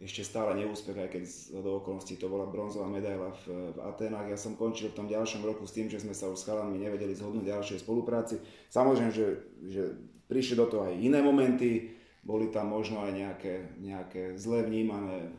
ešte 0.00 0.24
stále 0.24 0.56
neúspech, 0.56 0.96
aj 0.96 1.08
keď 1.12 1.22
z 1.28 1.60
do 1.60 1.76
okolností 1.76 2.16
to 2.16 2.32
bola 2.32 2.48
bronzová 2.48 2.88
medaila 2.88 3.36
v, 3.44 3.76
v 3.76 3.78
Atenách. 3.84 4.32
Ja 4.32 4.38
som 4.40 4.56
končil 4.56 4.88
v 4.88 4.96
tom 4.96 5.06
ďalšom 5.12 5.44
roku 5.44 5.68
s 5.68 5.76
tým, 5.76 5.92
že 5.92 6.00
sme 6.00 6.16
sa 6.16 6.32
už 6.32 6.40
s 6.40 6.48
chalami 6.48 6.80
nevedeli 6.80 7.12
zhodnúť 7.12 7.44
ďalšej 7.44 7.84
spolupráci. 7.84 8.40
Samozrejme, 8.72 9.12
že, 9.12 9.44
že 9.68 9.82
prišli 10.24 10.56
do 10.56 10.66
toho 10.72 10.88
aj 10.88 10.96
iné 10.96 11.20
momenty, 11.20 11.92
boli 12.24 12.48
tam 12.48 12.72
možno 12.72 13.04
aj 13.04 13.12
nejaké, 13.12 13.54
nejaké 13.76 14.22
zle 14.40 14.64
vnímané 14.64 15.36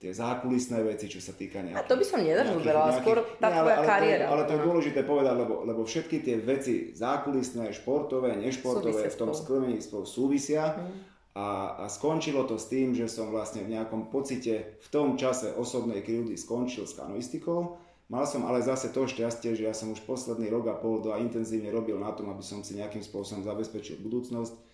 tie 0.00 0.16
zákulisné 0.16 0.80
veci, 0.80 1.12
čo 1.12 1.20
sa 1.20 1.36
týka 1.36 1.60
nejakých... 1.60 1.76
A 1.76 1.84
to 1.84 1.98
by 1.98 2.04
som 2.06 2.24
nezažoberala, 2.24 2.88
skôr 3.04 3.20
tá 3.36 3.52
tvoja 3.52 3.76
ale 3.84 3.86
kariéra. 3.86 4.24
To, 4.24 4.32
ale 4.32 4.42
to 4.48 4.52
je 4.56 4.62
dôležité 4.64 5.00
povedať, 5.04 5.34
lebo, 5.36 5.54
lebo 5.68 5.82
všetky 5.84 6.24
tie 6.24 6.40
veci 6.40 6.96
zákulisné, 6.96 7.68
športové, 7.76 8.32
nešportové 8.40 9.12
v 9.12 9.18
tom 9.18 9.36
sklemení 9.36 9.76
spolu 9.82 10.08
súvisia 10.08 10.78
mm. 10.78 11.09
A, 11.34 11.78
a 11.82 11.84
skončilo 11.86 12.44
to 12.46 12.58
s 12.58 12.66
tým, 12.66 12.94
že 12.94 13.06
som 13.06 13.30
vlastne 13.30 13.62
v 13.62 13.78
nejakom 13.78 14.10
pocite 14.10 14.78
v 14.82 14.88
tom 14.90 15.14
čase 15.14 15.54
osobnej 15.54 16.02
krivdy 16.02 16.34
skončil 16.34 16.90
s 16.90 16.98
kanoistikou. 16.98 17.78
Mal 18.10 18.26
som 18.26 18.42
ale 18.42 18.58
zase 18.66 18.90
to 18.90 19.06
šťastie, 19.06 19.54
že 19.54 19.70
ja 19.70 19.74
som 19.74 19.94
už 19.94 20.02
posledný 20.02 20.50
rok 20.50 20.66
a 20.66 20.74
pol 20.74 20.98
do 20.98 21.14
a 21.14 21.22
intenzívne 21.22 21.70
robil 21.70 21.94
na 21.94 22.10
tom, 22.10 22.26
aby 22.34 22.42
som 22.42 22.66
si 22.66 22.74
nejakým 22.74 23.06
spôsobom 23.06 23.46
zabezpečil 23.46 24.02
budúcnosť 24.02 24.70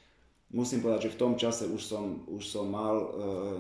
musím 0.55 0.79
povedať, 0.79 1.11
že 1.11 1.15
v 1.19 1.21
tom 1.21 1.33
čase 1.35 1.65
už 1.67 1.83
som, 1.83 2.23
už 2.31 2.43
som 2.47 2.71
mal 2.71 2.95
e, 2.95 3.07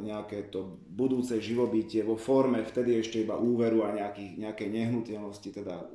nejaké 0.06 0.46
to 0.54 0.78
budúce 0.86 1.34
živobytie 1.42 2.06
vo 2.06 2.14
forme 2.14 2.62
vtedy 2.62 3.02
ešte 3.02 3.26
iba 3.26 3.34
úveru 3.34 3.82
a 3.82 3.90
nejakých, 3.90 4.38
nejakej 4.38 4.68
nehnuteľnosti 4.70 5.50
teda 5.50 5.82
e, 5.82 5.86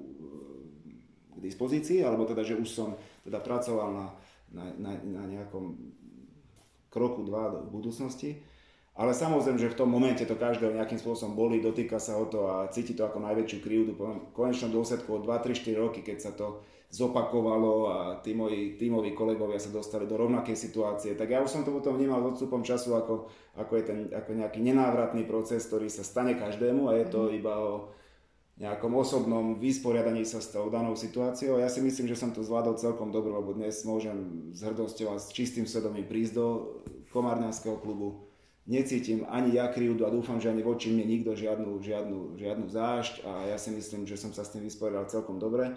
k 1.32 1.38
dispozícii, 1.40 2.04
alebo 2.04 2.28
teda, 2.28 2.44
že 2.44 2.60
už 2.60 2.68
som 2.68 3.00
teda 3.24 3.40
pracoval 3.40 3.90
na, 3.96 4.06
na, 4.52 4.66
na, 4.76 4.92
na 5.00 5.24
nejakom 5.32 5.80
kroku 6.92 7.24
dva 7.24 7.50
do 7.50 7.60
budúcnosti. 7.72 8.44
Ale 8.92 9.16
samozrejme, 9.16 9.56
že 9.56 9.72
v 9.72 9.80
tom 9.80 9.88
momente 9.88 10.28
to 10.28 10.36
každého 10.36 10.76
nejakým 10.76 11.00
spôsobom 11.00 11.32
boli, 11.32 11.64
dotýka 11.64 11.96
sa 11.96 12.20
o 12.20 12.28
to 12.28 12.44
a 12.52 12.68
cíti 12.68 12.92
to 12.92 13.08
ako 13.08 13.24
najväčšiu 13.24 13.58
krivdu. 13.64 13.96
V 13.96 14.36
konečnom 14.36 14.68
dôsledku 14.68 15.16
o 15.16 15.24
2-3-4 15.24 15.80
roky, 15.80 16.04
keď 16.04 16.18
sa 16.20 16.32
to 16.36 16.60
zopakovalo 16.92 17.88
a 17.88 17.98
tí 18.20 18.36
moji 18.36 18.76
tímoví 18.76 19.16
kolegovia 19.16 19.56
sa 19.64 19.72
dostali 19.72 20.04
do 20.04 20.20
rovnakej 20.20 20.60
situácie. 20.60 21.16
Tak 21.16 21.32
ja 21.32 21.40
už 21.40 21.48
som 21.48 21.64
to 21.64 21.72
potom 21.72 21.96
vnímal 21.96 22.20
s 22.20 22.36
odstupom 22.36 22.68
času 22.68 23.00
ako, 23.00 23.32
ako, 23.56 23.72
je 23.80 23.84
ten, 23.88 24.00
ako 24.12 24.36
nejaký 24.36 24.60
nenávratný 24.60 25.24
proces, 25.24 25.64
ktorý 25.72 25.88
sa 25.88 26.04
stane 26.04 26.36
každému 26.36 26.92
a 26.92 27.00
je 27.00 27.08
to 27.08 27.32
mhm. 27.32 27.34
iba 27.40 27.56
o 27.56 27.72
nejakom 28.62 28.94
osobnom 28.94 29.58
vysporiadaní 29.58 30.22
sa 30.22 30.38
s 30.38 30.54
tou 30.54 30.70
danou 30.70 30.94
situáciou. 30.94 31.58
Ja 31.58 31.66
si 31.66 31.82
myslím, 31.82 32.06
že 32.06 32.16
som 32.16 32.30
to 32.30 32.46
zvládol 32.46 32.78
celkom 32.78 33.10
dobro, 33.10 33.34
lebo 33.42 33.58
dnes 33.58 33.82
môžem 33.82 34.50
s 34.54 34.62
hrdosťou 34.62 35.18
a 35.18 35.18
s 35.18 35.34
čistým 35.34 35.66
svedomím 35.66 36.06
prísť 36.06 36.38
do 36.38 36.48
Komárňanského 37.10 37.82
klubu 37.82 38.32
necítim 38.68 39.26
ani 39.30 39.58
ja 39.58 39.68
krivdu 39.68 40.06
a 40.06 40.14
dúfam, 40.14 40.38
že 40.38 40.54
ani 40.54 40.62
voči 40.62 40.94
mne 40.94 41.10
nikto 41.10 41.34
žiadnu, 41.34 41.82
žiadnu, 41.82 42.38
žiadnu 42.38 42.66
zášť 42.70 43.26
a 43.26 43.32
ja 43.50 43.58
si 43.58 43.74
myslím, 43.74 44.06
že 44.06 44.16
som 44.16 44.30
sa 44.32 44.46
s 44.46 44.54
tým 44.54 44.62
vysporiadal 44.62 45.10
celkom 45.10 45.42
dobre. 45.42 45.74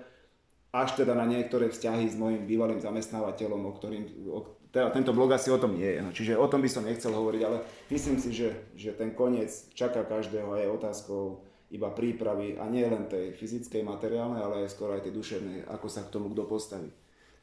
Až 0.75 0.99
teda 0.99 1.15
na 1.15 1.25
niektoré 1.25 1.71
vzťahy 1.71 2.11
s 2.11 2.19
mojim 2.19 2.45
bývalým 2.45 2.83
zamestnávateľom, 2.83 3.63
o 3.63 3.73
ktorým, 3.79 4.05
o, 4.27 4.43
teda 4.75 4.91
tento 4.91 5.15
blog 5.15 5.31
asi 5.33 5.49
o 5.55 5.59
tom 5.59 5.79
nie 5.79 5.87
je, 5.87 6.01
no, 6.03 6.11
čiže 6.11 6.35
o 6.35 6.51
tom 6.51 6.61
by 6.61 6.69
som 6.69 6.83
nechcel 6.83 7.15
hovoriť, 7.15 7.43
ale 7.47 7.63
myslím 7.95 8.19
si, 8.19 8.35
že, 8.35 8.75
že 8.75 8.91
ten 8.91 9.15
koniec 9.15 9.55
čaká 9.73 10.03
každého 10.03 10.51
a 10.51 10.61
je 10.61 10.75
otázkou 10.75 11.47
iba 11.75 11.91
prípravy 11.91 12.55
a 12.55 12.71
nie 12.71 12.87
len 12.87 13.11
tej 13.11 13.35
fyzickej, 13.35 13.83
materiálnej, 13.83 14.41
ale 14.41 14.55
aj 14.63 14.71
skoro 14.71 14.95
aj 14.95 15.11
tej 15.11 15.15
duševnej, 15.19 15.67
ako 15.67 15.87
sa 15.91 16.07
k 16.07 16.13
tomu 16.15 16.31
kto 16.31 16.47
postaví. 16.47 16.87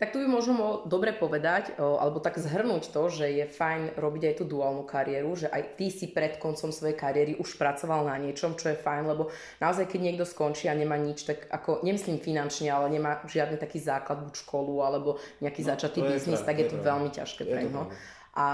Tak 0.01 0.17
tu 0.17 0.17
by 0.17 0.25
možno 0.33 0.81
dobre 0.89 1.13
povedať, 1.13 1.77
alebo 1.77 2.17
tak 2.17 2.41
zhrnúť 2.41 2.89
to, 2.89 3.05
že 3.13 3.37
je 3.37 3.45
fajn 3.45 4.01
robiť 4.01 4.33
aj 4.33 4.35
tú 4.41 4.49
duálnu 4.49 4.81
kariéru, 4.81 5.37
že 5.37 5.45
aj 5.45 5.77
ty 5.77 5.93
si 5.93 6.09
pred 6.09 6.41
koncom 6.41 6.73
svojej 6.73 6.97
kariéry 6.97 7.37
už 7.37 7.53
pracoval 7.53 8.09
na 8.09 8.17
niečom, 8.17 8.57
čo 8.57 8.73
je 8.73 8.81
fajn, 8.81 9.05
lebo 9.05 9.29
naozaj 9.61 9.85
keď 9.85 9.99
niekto 10.01 10.25
skončí 10.25 10.65
a 10.65 10.73
nemá 10.73 10.97
nič, 10.97 11.29
tak 11.29 11.45
ako 11.53 11.85
nemyslím 11.85 12.17
finančne, 12.17 12.73
ale 12.73 12.89
nemá 12.89 13.21
žiadny 13.29 13.61
taký 13.61 13.77
základ, 13.77 14.25
buď 14.25 14.41
školu 14.41 14.81
alebo 14.81 15.21
nejaký 15.37 15.61
no, 15.61 15.69
začatý 15.69 16.01
biznis, 16.01 16.41
tak 16.41 16.57
je 16.57 16.73
to 16.73 16.81
veľmi 16.81 17.13
ťažké 17.13 17.45
pre 17.45 17.69
ňo 17.69 17.93
a 18.31 18.45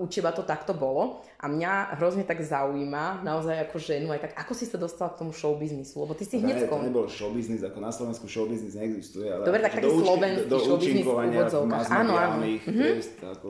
u 0.00 0.08
teba 0.08 0.32
to 0.32 0.40
takto 0.40 0.72
bolo 0.72 1.20
a 1.36 1.44
mňa 1.44 2.00
hrozne 2.00 2.24
tak 2.24 2.40
zaujíma 2.40 3.20
naozaj 3.20 3.68
ako 3.68 3.76
ženu 3.76 4.08
aj 4.08 4.24
tak, 4.24 4.32
ako 4.32 4.52
si 4.56 4.64
sa 4.64 4.80
dostal 4.80 5.12
k 5.12 5.20
tomu 5.20 5.36
showbiznisu, 5.36 5.92
lebo 6.08 6.16
ty 6.16 6.24
si 6.24 6.40
hneď 6.40 6.64
skom... 6.64 6.80
To 6.80 6.88
nebol 6.88 7.04
showbiznis, 7.04 7.60
ako 7.60 7.78
na 7.84 7.92
Slovensku 7.92 8.24
showbiznis 8.24 8.72
neexistuje, 8.80 9.28
ale 9.28 9.44
Dobre, 9.44 9.60
tak 9.60 9.76
taký 9.76 9.92
slovenský 9.92 10.48
do 10.48 10.56
showbiznis 10.56 11.04
v 11.04 11.12
úvodzovkách. 11.12 11.84
Áno, 11.92 12.12
áno. 12.16 12.36
Mm-hmm. 12.40 13.28
ako 13.36 13.46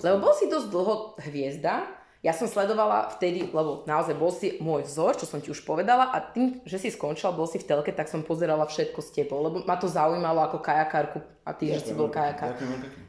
Lebo 0.00 0.16
bol 0.24 0.32
si 0.32 0.48
dosť 0.48 0.66
dlho 0.72 0.94
hviezda, 1.28 1.84
ja 2.20 2.32
som 2.36 2.48
sledovala 2.48 3.12
vtedy, 3.16 3.48
lebo 3.48 3.84
naozaj 3.88 4.12
bol 4.16 4.32
si 4.32 4.56
môj 4.60 4.84
vzor, 4.88 5.16
čo 5.20 5.24
som 5.24 5.40
ti 5.40 5.52
už 5.52 5.64
povedala 5.64 6.12
a 6.12 6.20
tým, 6.20 6.64
že 6.68 6.76
si 6.76 6.88
skončila, 6.92 7.32
bol 7.32 7.48
si 7.48 7.60
v 7.60 7.64
telke, 7.64 7.92
tak 7.92 8.12
som 8.12 8.24
pozerala 8.24 8.68
všetko 8.68 9.00
s 9.00 9.12
tebou, 9.12 9.40
lebo 9.40 9.64
ma 9.64 9.76
to 9.76 9.88
zaujímalo 9.88 10.44
ako 10.44 10.60
kajakárku 10.60 11.20
a 11.44 11.50
ty, 11.56 11.72
že 11.72 11.80
si 11.80 11.92
bol 11.92 12.12
kajakár. 12.12 12.56
Ďakujem, 12.56 13.08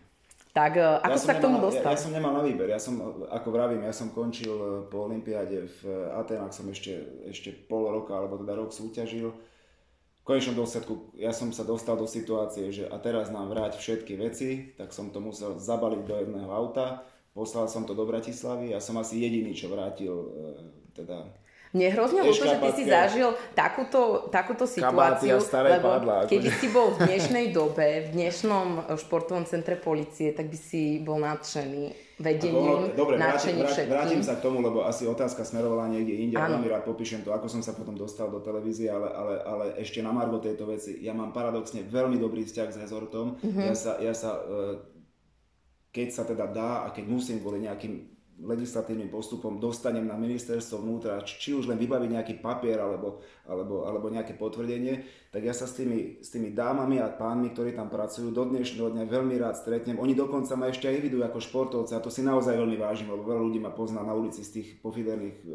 tak 0.52 0.76
e, 0.76 0.84
ako 0.84 1.16
ja 1.16 1.24
sa 1.24 1.34
k 1.36 1.44
tomu 1.44 1.58
dostal? 1.64 1.92
Ja, 1.92 1.96
ja 1.96 2.04
som 2.04 2.12
nemal 2.12 2.36
na 2.36 2.44
výber, 2.44 2.68
ja 2.68 2.80
som, 2.80 3.00
ako 3.32 3.48
vravím, 3.56 3.88
ja 3.88 3.96
som 3.96 4.12
končil 4.12 4.52
e, 4.52 4.68
po 4.92 5.08
Olympiáde 5.08 5.72
v 5.80 6.12
Atenách, 6.12 6.52
som 6.52 6.68
ešte, 6.68 7.24
ešte 7.32 7.56
pol 7.56 7.88
roka, 7.88 8.12
alebo 8.12 8.36
teda 8.36 8.60
rok 8.60 8.76
súťažil. 8.76 9.32
V 10.22 10.24
konečnom 10.28 10.54
dôsledku 10.54 11.16
ja 11.18 11.34
som 11.34 11.50
sa 11.50 11.66
dostal 11.66 11.98
do 11.98 12.06
situácie, 12.06 12.70
že 12.70 12.86
a 12.86 13.00
teraz 13.00 13.34
nám 13.34 13.50
vráť 13.50 13.80
všetky 13.80 14.14
veci, 14.20 14.76
tak 14.76 14.94
som 14.94 15.10
to 15.10 15.18
musel 15.24 15.58
zabaliť 15.58 16.04
do 16.06 16.16
jedného 16.20 16.52
auta, 16.52 17.08
poslal 17.32 17.72
som 17.72 17.88
to 17.88 17.96
do 17.96 18.04
Bratislavy 18.04 18.76
a 18.76 18.84
som 18.84 19.00
asi 19.00 19.24
jediný, 19.24 19.56
čo 19.56 19.72
vrátil 19.72 20.14
e, 20.14 20.28
teda 20.94 21.32
mne 21.72 21.88
hrozne 21.96 22.22
ľúto, 22.28 22.44
že 22.44 22.58
ty 22.60 22.70
si 22.76 22.84
zažil 22.84 23.32
takúto, 23.56 24.28
takúto 24.28 24.68
situáciu, 24.68 25.40
lebo 25.40 25.88
padla, 25.88 26.28
keby 26.28 26.50
si 26.52 26.68
bol 26.68 26.92
v 27.00 27.08
dnešnej 27.08 27.56
dobe, 27.56 28.12
v 28.12 28.20
dnešnom 28.20 28.92
športovom 29.00 29.48
centre 29.48 29.80
policie, 29.80 30.36
tak 30.36 30.52
by 30.52 30.58
si 30.60 31.00
bol 31.00 31.24
nadšený 31.24 32.12
vedením, 32.22 32.94
Dobre, 32.94 33.18
vrátim, 33.18 33.58
vrátim, 33.58 33.88
vrátim 33.90 34.22
sa 34.22 34.38
k 34.38 34.46
tomu, 34.46 34.62
lebo 34.62 34.86
asi 34.86 35.10
otázka 35.10 35.42
smerovala 35.42 35.90
niekde 35.90 36.22
inde. 36.22 36.36
Áno. 36.38 36.62
Veľmi 36.62 36.70
rád 36.70 36.84
popíšem 36.86 37.26
to, 37.26 37.34
ako 37.34 37.50
som 37.50 37.66
sa 37.66 37.74
potom 37.74 37.98
dostal 37.98 38.30
do 38.30 38.40
televízie, 38.40 38.94
ale, 38.94 39.10
ale, 39.10 39.36
ale 39.42 39.66
ešte 39.82 40.00
na 40.06 40.14
margo 40.14 40.38
tejto 40.38 40.70
veci. 40.70 41.02
Ja 41.02 41.18
mám 41.18 41.34
paradoxne 41.34 41.82
veľmi 41.82 42.22
dobrý 42.22 42.46
vzťah 42.46 42.70
s 42.70 42.78
rezortom. 42.78 43.42
Mm-hmm. 43.42 43.66
Ja 43.66 43.76
sa, 43.76 43.92
ja 43.98 44.14
sa, 44.14 44.38
e, 44.38 44.54
keď 45.90 46.08
sa 46.14 46.24
teda 46.30 46.46
dá 46.48 46.86
a 46.86 46.88
keď 46.94 47.10
musím 47.10 47.42
kvôli 47.42 47.66
nejakým 47.66 48.21
legislatívnym 48.42 49.14
postupom 49.14 49.62
dostanem 49.62 50.06
na 50.06 50.18
ministerstvo 50.18 50.82
vnútra, 50.82 51.22
či 51.22 51.54
už 51.54 51.70
len 51.70 51.78
vybaviť 51.78 52.10
nejaký 52.10 52.34
papier 52.42 52.82
alebo, 52.82 53.22
alebo, 53.46 53.86
alebo 53.86 54.10
nejaké 54.10 54.34
potvrdenie, 54.34 55.06
tak 55.30 55.46
ja 55.46 55.54
sa 55.54 55.70
s 55.70 55.78
tými, 55.78 56.20
s 56.20 56.34
tými 56.34 56.52
dámami 56.52 56.98
a 56.98 57.08
pánmi, 57.08 57.54
ktorí 57.54 57.78
tam 57.78 57.88
pracujú, 57.88 58.34
do 58.34 58.44
dnešného 58.50 58.92
dňa 58.98 59.06
veľmi 59.06 59.36
rád 59.38 59.56
stretnem. 59.62 60.02
Oni 60.02 60.18
dokonca 60.18 60.58
ma 60.58 60.68
ešte 60.68 60.90
aj 60.90 61.00
vidujú 61.02 61.24
ako 61.24 61.40
športovca 61.40 61.98
a 61.98 62.04
to 62.04 62.10
si 62.10 62.26
naozaj 62.26 62.58
veľmi 62.58 62.78
vážim, 62.78 63.10
lebo 63.10 63.24
veľa 63.24 63.42
ľudí 63.46 63.60
ma 63.62 63.72
pozná 63.72 64.02
na 64.02 64.18
ulici 64.18 64.42
z 64.42 64.62
tých 64.62 64.68
pofiderných 64.82 65.38
e, 65.42 65.46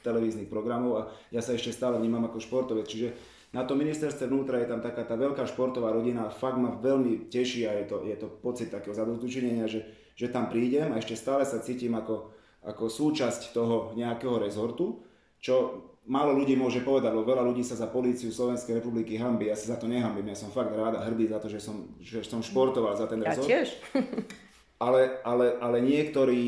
televíznych 0.00 0.48
programov 0.48 0.92
a 0.98 1.02
ja 1.30 1.44
sa 1.44 1.52
ešte 1.52 1.70
stále 1.70 2.00
vnímam 2.00 2.24
ako 2.26 2.42
športovec. 2.42 2.86
Čiže 2.88 3.08
na 3.56 3.64
to 3.64 3.72
ministerstve 3.72 4.28
vnútra 4.28 4.60
je 4.60 4.68
tam 4.68 4.84
taká 4.84 5.00
tá 5.08 5.16
veľká 5.16 5.48
športová 5.48 5.88
rodina 5.88 6.28
a 6.28 6.34
fakt 6.34 6.60
ma 6.60 6.76
veľmi 6.76 7.32
teší 7.32 7.64
a 7.64 7.72
je 7.80 7.84
to, 7.88 7.96
je 8.04 8.16
to 8.20 8.28
pocit 8.28 8.68
takého 8.68 8.92
zadostučinenia, 8.92 9.64
že 9.64 9.80
že 10.16 10.32
tam 10.32 10.48
prídem 10.48 10.90
a 10.90 10.98
ešte 10.98 11.14
stále 11.14 11.44
sa 11.44 11.60
cítim 11.60 11.92
ako, 11.92 12.32
ako 12.64 12.88
súčasť 12.88 13.52
toho 13.52 13.92
nejakého 13.92 14.40
rezortu, 14.40 15.04
čo 15.38 15.84
málo 16.08 16.32
ľudí 16.32 16.56
môže 16.56 16.80
povedať, 16.80 17.12
lebo 17.12 17.28
veľa 17.28 17.44
ľudí 17.44 17.60
sa 17.60 17.76
za 17.76 17.90
políciu 17.90 18.32
Slovenskej 18.32 18.80
republiky 18.80 19.20
hambí. 19.20 19.52
Ja 19.52 19.58
sa 19.58 19.74
za 19.74 19.76
to 19.76 19.90
nehambím, 19.90 20.32
ja 20.32 20.38
som 20.38 20.48
fakt 20.48 20.72
rád 20.72 20.96
a 20.96 21.04
hrdý 21.04 21.28
za 21.28 21.38
to, 21.42 21.52
že 21.52 21.60
som, 21.60 21.92
že 22.00 22.24
som 22.24 22.40
športoval 22.40 22.96
za 22.96 23.06
ten 23.10 23.20
rezort. 23.20 23.44
Ja 23.44 23.60
tiež. 23.60 23.68
ale, 24.86 25.20
ale, 25.24 25.56
ale 25.58 25.78
niektorí 25.82 26.42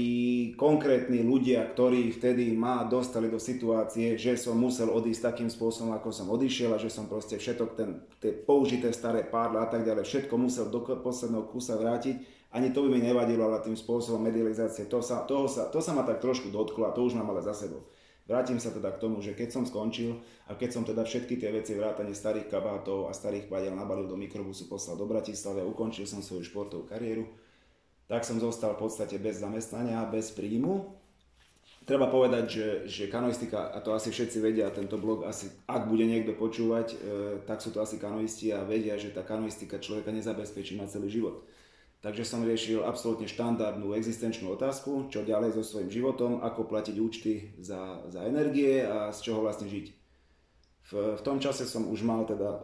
konkrétni 0.54 1.24
ľudia, 1.26 1.64
ktorí 1.74 2.12
vtedy 2.14 2.54
ma 2.54 2.84
dostali 2.84 3.32
do 3.32 3.40
situácie, 3.42 4.20
že 4.20 4.38
som 4.38 4.54
musel 4.54 4.92
odísť 4.92 5.32
takým 5.34 5.50
spôsobom, 5.50 5.96
ako 5.96 6.12
som 6.14 6.28
odišiel 6.30 6.76
a 6.76 6.82
že 6.82 6.92
som 6.92 7.10
proste 7.10 7.40
všetok 7.40 7.68
ten, 7.74 7.90
tie 8.22 8.32
použité 8.32 8.94
staré 8.94 9.24
pádla 9.26 9.64
a 9.64 9.68
tak 9.68 9.82
ďalej, 9.82 10.04
všetko 10.04 10.34
musel 10.38 10.68
do 10.68 10.84
posledného 10.84 11.48
kusa 11.50 11.80
vrátiť, 11.80 12.37
ani 12.48 12.72
to 12.72 12.82
by 12.84 12.88
mi 12.96 13.00
nevadilo, 13.04 13.44
ale 13.44 13.60
tým 13.60 13.76
spôsobom 13.76 14.24
medializácie, 14.24 14.88
to 14.88 15.04
sa, 15.04 15.28
toho 15.28 15.44
sa, 15.44 15.68
to 15.68 15.84
sa 15.84 15.92
ma 15.92 16.02
tak 16.02 16.24
trošku 16.24 16.48
dotklo 16.48 16.88
a 16.88 16.94
to 16.96 17.04
už 17.04 17.14
mám 17.14 17.28
ale 17.28 17.44
za 17.44 17.52
sebou. 17.52 17.84
Vrátim 18.28 18.60
sa 18.60 18.68
teda 18.68 18.92
k 18.92 19.00
tomu, 19.00 19.24
že 19.24 19.32
keď 19.32 19.56
som 19.56 19.64
skončil 19.64 20.20
a 20.48 20.52
keď 20.52 20.70
som 20.72 20.84
teda 20.84 21.00
všetky 21.00 21.40
tie 21.40 21.48
veci 21.48 21.72
vrátane 21.72 22.12
starých 22.12 22.52
kabátov 22.52 23.08
a 23.08 23.16
starých 23.16 23.48
padiel 23.48 23.72
nabalil 23.72 24.04
do 24.04 24.20
mikrobusu, 24.20 24.68
poslal 24.68 25.00
do 25.00 25.08
Bratislavy 25.08 25.64
a 25.64 25.68
ukončil 25.68 26.04
som 26.04 26.20
svoju 26.20 26.44
športovú 26.44 26.84
kariéru, 26.84 27.24
tak 28.04 28.28
som 28.28 28.36
zostal 28.36 28.76
v 28.76 28.84
podstate 28.84 29.16
bez 29.16 29.40
zamestnania, 29.40 30.04
bez 30.08 30.32
príjmu. 30.36 30.92
Treba 31.88 32.12
povedať, 32.12 32.44
že, 32.52 32.68
že 32.84 33.04
kanoistika, 33.08 33.72
a 33.72 33.80
to 33.80 33.96
asi 33.96 34.12
všetci 34.12 34.44
vedia, 34.44 34.68
tento 34.68 35.00
blog 35.00 35.24
asi, 35.24 35.48
ak 35.64 35.88
bude 35.88 36.04
niekto 36.04 36.36
počúvať, 36.36 36.86
e, 36.92 36.96
tak 37.48 37.64
sú 37.64 37.72
to 37.72 37.80
asi 37.80 37.96
kanoisti 37.96 38.52
a 38.52 38.60
vedia, 38.60 39.00
že 39.00 39.08
tá 39.08 39.24
kanoistika 39.24 39.80
človeka 39.80 40.12
nezabezpečí 40.12 40.76
na 40.76 40.84
celý 40.84 41.08
život. 41.08 41.48
Takže 41.98 42.22
som 42.22 42.46
riešil 42.46 42.86
absolútne 42.86 43.26
štandardnú 43.26 43.90
existenčnú 43.98 44.54
otázku, 44.54 45.10
čo 45.10 45.26
ďalej 45.26 45.58
so 45.58 45.62
svojím 45.66 45.90
životom, 45.90 46.38
ako 46.46 46.70
platiť 46.70 46.94
účty 46.94 47.58
za, 47.58 48.06
za 48.06 48.22
energie 48.22 48.86
a 48.86 49.10
z 49.10 49.18
čoho 49.18 49.42
vlastne 49.42 49.66
žiť. 49.66 49.86
V, 50.88 51.18
v 51.18 51.22
tom 51.26 51.42
čase 51.42 51.66
som 51.66 51.90
už 51.90 52.06
mal 52.06 52.22
teda 52.22 52.48
e, 52.54 52.60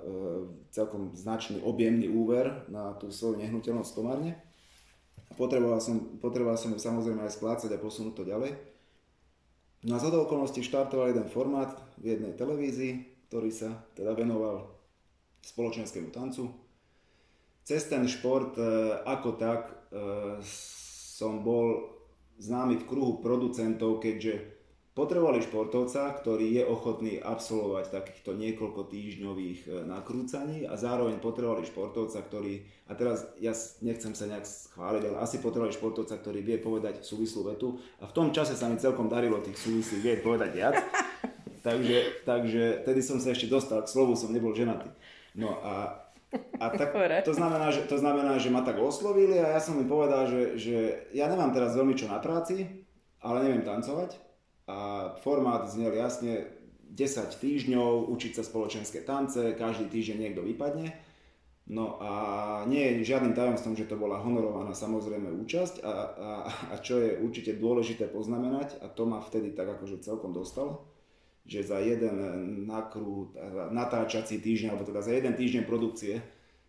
celkom 0.71 1.13
značný 1.19 1.61
objemný 1.67 2.07
úver 2.09 2.63
na 2.71 2.95
tú 2.95 3.11
svoju 3.11 3.43
nehnuteľnosť 3.43 3.91
v 3.91 3.97
Komárne. 3.99 4.33
Potreboval 5.35 5.83
som, 5.83 6.23
potreboval 6.23 6.55
som 6.55 6.71
ju 6.71 6.79
samozrejme 6.79 7.27
aj 7.27 7.35
splácať 7.35 7.75
a 7.75 7.83
posunúť 7.83 8.15
to 8.15 8.25
ďalej. 8.25 8.55
No 9.85 9.99
a 9.99 10.01
z 10.01 10.15
okolností 10.15 10.65
štartoval 10.65 11.13
jeden 11.13 11.29
formát 11.29 11.75
v 12.01 12.17
jednej 12.17 12.33
televízii, 12.39 13.27
ktorý 13.29 13.51
sa 13.53 13.83
teda 13.93 14.17
venoval 14.17 14.73
spoločenskému 15.45 16.09
tancu, 16.09 16.49
cez 17.65 17.89
ten 17.89 18.05
šport 18.05 18.61
e, 18.61 18.65
ako 19.09 19.41
tak 19.41 19.73
e, 19.73 19.75
som 21.17 21.41
bol 21.41 21.97
známy 22.37 22.85
v 22.85 22.89
kruhu 22.89 23.25
producentov, 23.25 24.05
keďže 24.05 24.53
potrebovali 24.95 25.43
športovca, 25.43 26.15
ktorý 26.23 26.61
je 26.61 26.63
ochotný 26.63 27.19
absolvovať 27.19 27.91
takýchto 27.91 28.37
niekoľko 28.39 28.87
týždňových 28.93 29.61
e, 29.65 29.71
nakrúcaní 29.89 30.69
a 30.69 30.77
zároveň 30.77 31.19
potrebovali 31.19 31.65
športovca, 31.65 32.21
ktorý, 32.21 32.63
a 32.87 32.93
teraz 32.95 33.33
ja 33.41 33.57
nechcem 33.81 34.13
sa 34.13 34.29
nejak 34.29 34.45
chváliť, 34.45 35.03
ale 35.09 35.19
asi 35.25 35.41
potrebovali 35.41 35.73
športovca, 35.73 36.21
ktorý 36.21 36.45
vie 36.45 36.61
povedať 36.61 37.01
súvislú 37.01 37.49
vetu 37.49 37.81
a 37.99 38.07
v 38.07 38.15
tom 38.15 38.29
čase 38.31 38.55
sa 38.55 38.69
mi 38.69 38.77
celkom 38.77 39.09
darilo 39.09 39.41
tých 39.41 39.57
súvislých 39.57 40.05
vie 40.05 40.15
povedať 40.21 40.51
viac. 40.53 40.77
takže, 41.67 42.29
takže 42.29 42.85
tedy 42.85 43.01
som 43.01 43.17
sa 43.19 43.33
ešte 43.33 43.49
dostal 43.49 43.81
k 43.83 43.91
slovu, 43.91 44.15
som 44.15 44.31
nebol 44.31 44.53
ženatý. 44.53 44.93
No 45.35 45.59
a 45.59 46.04
a 46.61 46.71
tak 46.71 46.95
to 47.29 47.35
znamená, 47.35 47.71
že, 47.71 47.87
to 47.87 47.97
znamená, 47.99 48.39
že 48.39 48.51
ma 48.51 48.63
tak 48.63 48.79
oslovili 48.79 49.39
a 49.39 49.57
ja 49.57 49.61
som 49.61 49.79
im 49.79 49.89
povedal, 49.89 50.27
že, 50.27 50.43
že 50.59 50.77
ja 51.15 51.31
nemám 51.31 51.55
teraz 51.55 51.75
veľmi 51.75 51.95
čo 51.95 52.11
na 52.11 52.19
práci, 52.19 52.67
ale 53.23 53.45
neviem 53.47 53.67
tancovať. 53.67 54.17
A 54.65 55.13
formát 55.21 55.69
znel 55.69 55.93
jasne 55.93 56.49
10 56.95 57.43
týždňov, 57.43 58.09
učiť 58.09 58.33
sa 58.39 58.43
spoločenské 58.47 59.05
tance, 59.05 59.57
každý 59.59 59.93
týždeň 59.93 60.17
niekto 60.31 60.41
vypadne. 60.41 60.95
No 61.65 61.97
a 61.97 62.13
nie 62.69 63.01
je 63.01 63.09
žiadnym 63.09 63.33
tajomstvom, 63.33 63.73
že 63.73 63.89
to 63.89 63.97
bola 63.97 64.21
honorovaná 64.21 64.77
samozrejme 64.77 65.33
účasť 65.33 65.81
a, 65.81 65.89
a, 65.89 66.31
a 66.45 66.75
čo 66.85 67.01
je 67.01 67.17
určite 67.25 67.57
dôležité 67.57 68.05
poznamenať 68.13 68.85
a 68.85 68.93
to 68.93 69.09
ma 69.09 69.25
vtedy 69.25 69.57
tak 69.57 69.73
akože 69.73 70.05
celkom 70.05 70.37
dostalo 70.37 70.85
že 71.45 71.61
za 71.61 71.77
jeden 71.79 72.17
nakrút, 72.65 73.37
natáčací 73.69 74.41
týždeň, 74.41 74.73
alebo 74.73 74.89
teda 74.89 75.05
za 75.05 75.13
jeden 75.13 75.37
týždeň 75.37 75.63
produkcie 75.69 76.25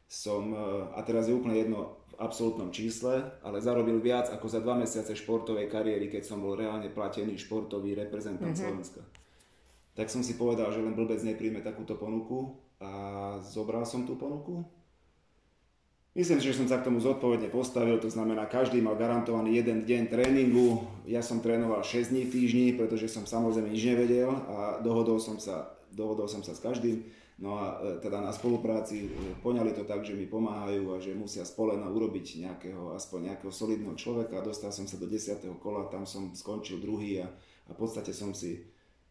som, 0.05 0.51
e, 0.51 0.57
a 0.93 0.99
teraz 1.01 1.31
je 1.31 1.33
úplne 1.33 1.57
jedno, 1.57 1.97
v 2.15 2.23
absolútnom 2.23 2.71
čísle, 2.71 3.27
ale 3.43 3.59
zarobil 3.59 3.99
viac 3.99 4.31
ako 4.31 4.47
za 4.47 4.63
dva 4.63 4.79
mesiace 4.79 5.11
športovej 5.19 5.67
kariéry, 5.67 6.07
keď 6.07 6.23
som 6.23 6.39
bol 6.39 6.55
reálne 6.55 6.87
platený 6.87 7.35
športový 7.35 7.91
reprezentant 7.91 8.55
mm-hmm. 8.55 8.71
Slovenska. 8.71 9.01
Tak 9.95 10.07
som 10.07 10.23
si 10.23 10.39
povedal, 10.39 10.71
že 10.71 10.79
len 10.79 10.95
blbec 10.95 11.19
nepríjme 11.23 11.59
takúto 11.59 11.99
ponuku 11.99 12.55
a 12.79 12.91
zobral 13.43 13.83
som 13.83 14.07
tú 14.07 14.15
ponuku. 14.15 14.63
Myslím 16.15 16.39
si, 16.39 16.47
že 16.47 16.63
som 16.63 16.67
sa 16.71 16.79
k 16.79 16.87
tomu 16.87 17.03
zodpovedne 17.03 17.51
postavil, 17.51 17.99
to 17.99 18.07
znamená, 18.07 18.47
každý 18.47 18.79
mal 18.79 18.95
garantovaný 18.95 19.59
jeden 19.59 19.83
deň 19.83 20.07
tréningu. 20.07 20.87
Ja 21.03 21.19
som 21.19 21.43
trénoval 21.43 21.83
6 21.83 22.15
dní 22.15 22.23
v 22.23 22.31
týždni, 22.31 22.67
pretože 22.79 23.11
som 23.11 23.27
samozrejme 23.27 23.67
nič 23.67 23.83
nevedel 23.83 24.31
a 24.31 24.79
dohodol 24.79 25.19
som 25.19 25.35
sa, 25.35 25.75
dohodol 25.91 26.31
som 26.31 26.39
sa 26.39 26.55
s 26.55 26.63
každým 26.63 27.03
No 27.35 27.59
a 27.59 27.83
e, 27.83 27.99
teda 27.99 28.23
na 28.23 28.31
spolupráci 28.31 29.11
e, 29.11 29.35
poňali 29.43 29.75
to 29.75 29.83
tak, 29.83 30.07
že 30.07 30.15
mi 30.15 30.23
pomáhajú 30.23 30.95
a 30.95 31.03
že 31.03 31.11
musia 31.11 31.43
spolena 31.43 31.91
urobiť 31.91 32.47
nejakého, 32.47 32.95
aspoň 32.95 33.31
nejakého 33.31 33.51
solidného 33.51 33.95
človeka. 33.99 34.39
Dostal 34.39 34.71
som 34.71 34.87
sa 34.87 34.95
do 34.95 35.03
10. 35.03 35.43
kola, 35.59 35.91
tam 35.91 36.07
som 36.07 36.31
skončil 36.31 36.79
druhý 36.79 37.19
a, 37.19 37.27
a 37.67 37.71
v 37.75 37.79
podstate 37.79 38.15
som 38.15 38.31
si 38.31 38.63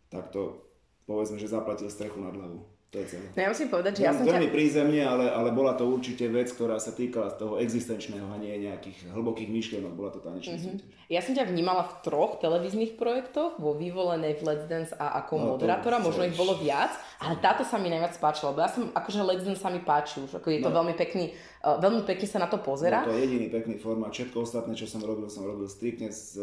takto, 0.09 0.65
povedzme, 1.05 1.37
že 1.37 1.53
zaplatil 1.53 1.93
strechu 1.93 2.17
nad 2.17 2.33
hlavu. 2.33 2.65
To 2.95 3.03
je 3.03 3.11
celé. 3.11 3.27
No 3.35 3.41
ja 3.43 3.49
musím 3.51 3.69
povedať, 3.75 3.93
že 3.99 4.03
ja 4.07 4.15
som 4.15 4.23
Veľmi 4.23 4.47
ťa... 4.47 4.55
prízemne, 4.55 5.03
ale, 5.03 5.27
ale 5.27 5.51
bola 5.51 5.75
to 5.75 5.83
určite 5.83 6.31
vec, 6.31 6.47
ktorá 6.55 6.79
sa 6.79 6.95
týkala 6.95 7.35
toho 7.35 7.59
existenčného 7.59 8.23
a 8.23 8.39
nie 8.39 8.55
nejakých 8.71 9.11
hlbokých 9.11 9.51
myšlienok. 9.51 9.99
Bola 9.99 10.15
to 10.15 10.23
tanečná 10.23 10.55
mm-hmm. 10.55 10.79
súťaž. 10.79 10.95
Ja 11.11 11.19
som 11.19 11.35
ťa 11.35 11.51
vnímala 11.51 11.91
v 11.91 11.95
troch 12.07 12.39
televíznych 12.39 12.95
projektoch, 12.95 13.59
vo 13.59 13.75
vyvolenej 13.75 14.39
v 14.39 14.43
Let's 14.47 14.71
Dance 14.71 14.95
a 14.95 15.27
ako 15.27 15.35
no, 15.35 15.45
moderátora, 15.59 15.99
možno 15.99 16.23
ich 16.23 16.39
bolo 16.39 16.55
viac, 16.55 16.95
ale 17.25 17.41
táto 17.41 17.65
sa 17.65 17.81
mi 17.81 17.89
najviac 17.89 18.21
páčila, 18.21 18.53
lebo 18.53 18.61
ja 18.61 18.69
som, 18.69 18.93
akože 18.93 19.25
Dance 19.25 19.57
sa 19.57 19.73
mi 19.73 19.81
páči 19.81 20.21
už, 20.21 20.37
ako 20.37 20.49
je 20.53 20.61
to 20.61 20.69
no. 20.69 20.77
veľmi 20.77 20.93
pekný, 20.93 21.33
uh, 21.65 21.81
veľmi 21.81 22.05
pekne 22.05 22.27
sa 22.29 22.39
na 22.45 22.49
to 22.53 22.61
pozera. 22.61 23.09
No, 23.09 23.11
to 23.11 23.17
je 23.17 23.25
jediný 23.25 23.49
pekný 23.49 23.75
formát, 23.81 24.13
všetko 24.13 24.37
ostatné, 24.45 24.77
čo 24.77 24.85
som 24.85 25.01
robil, 25.01 25.33
som 25.33 25.49
robil 25.49 25.65
striktne 25.65 26.13
z, 26.13 26.37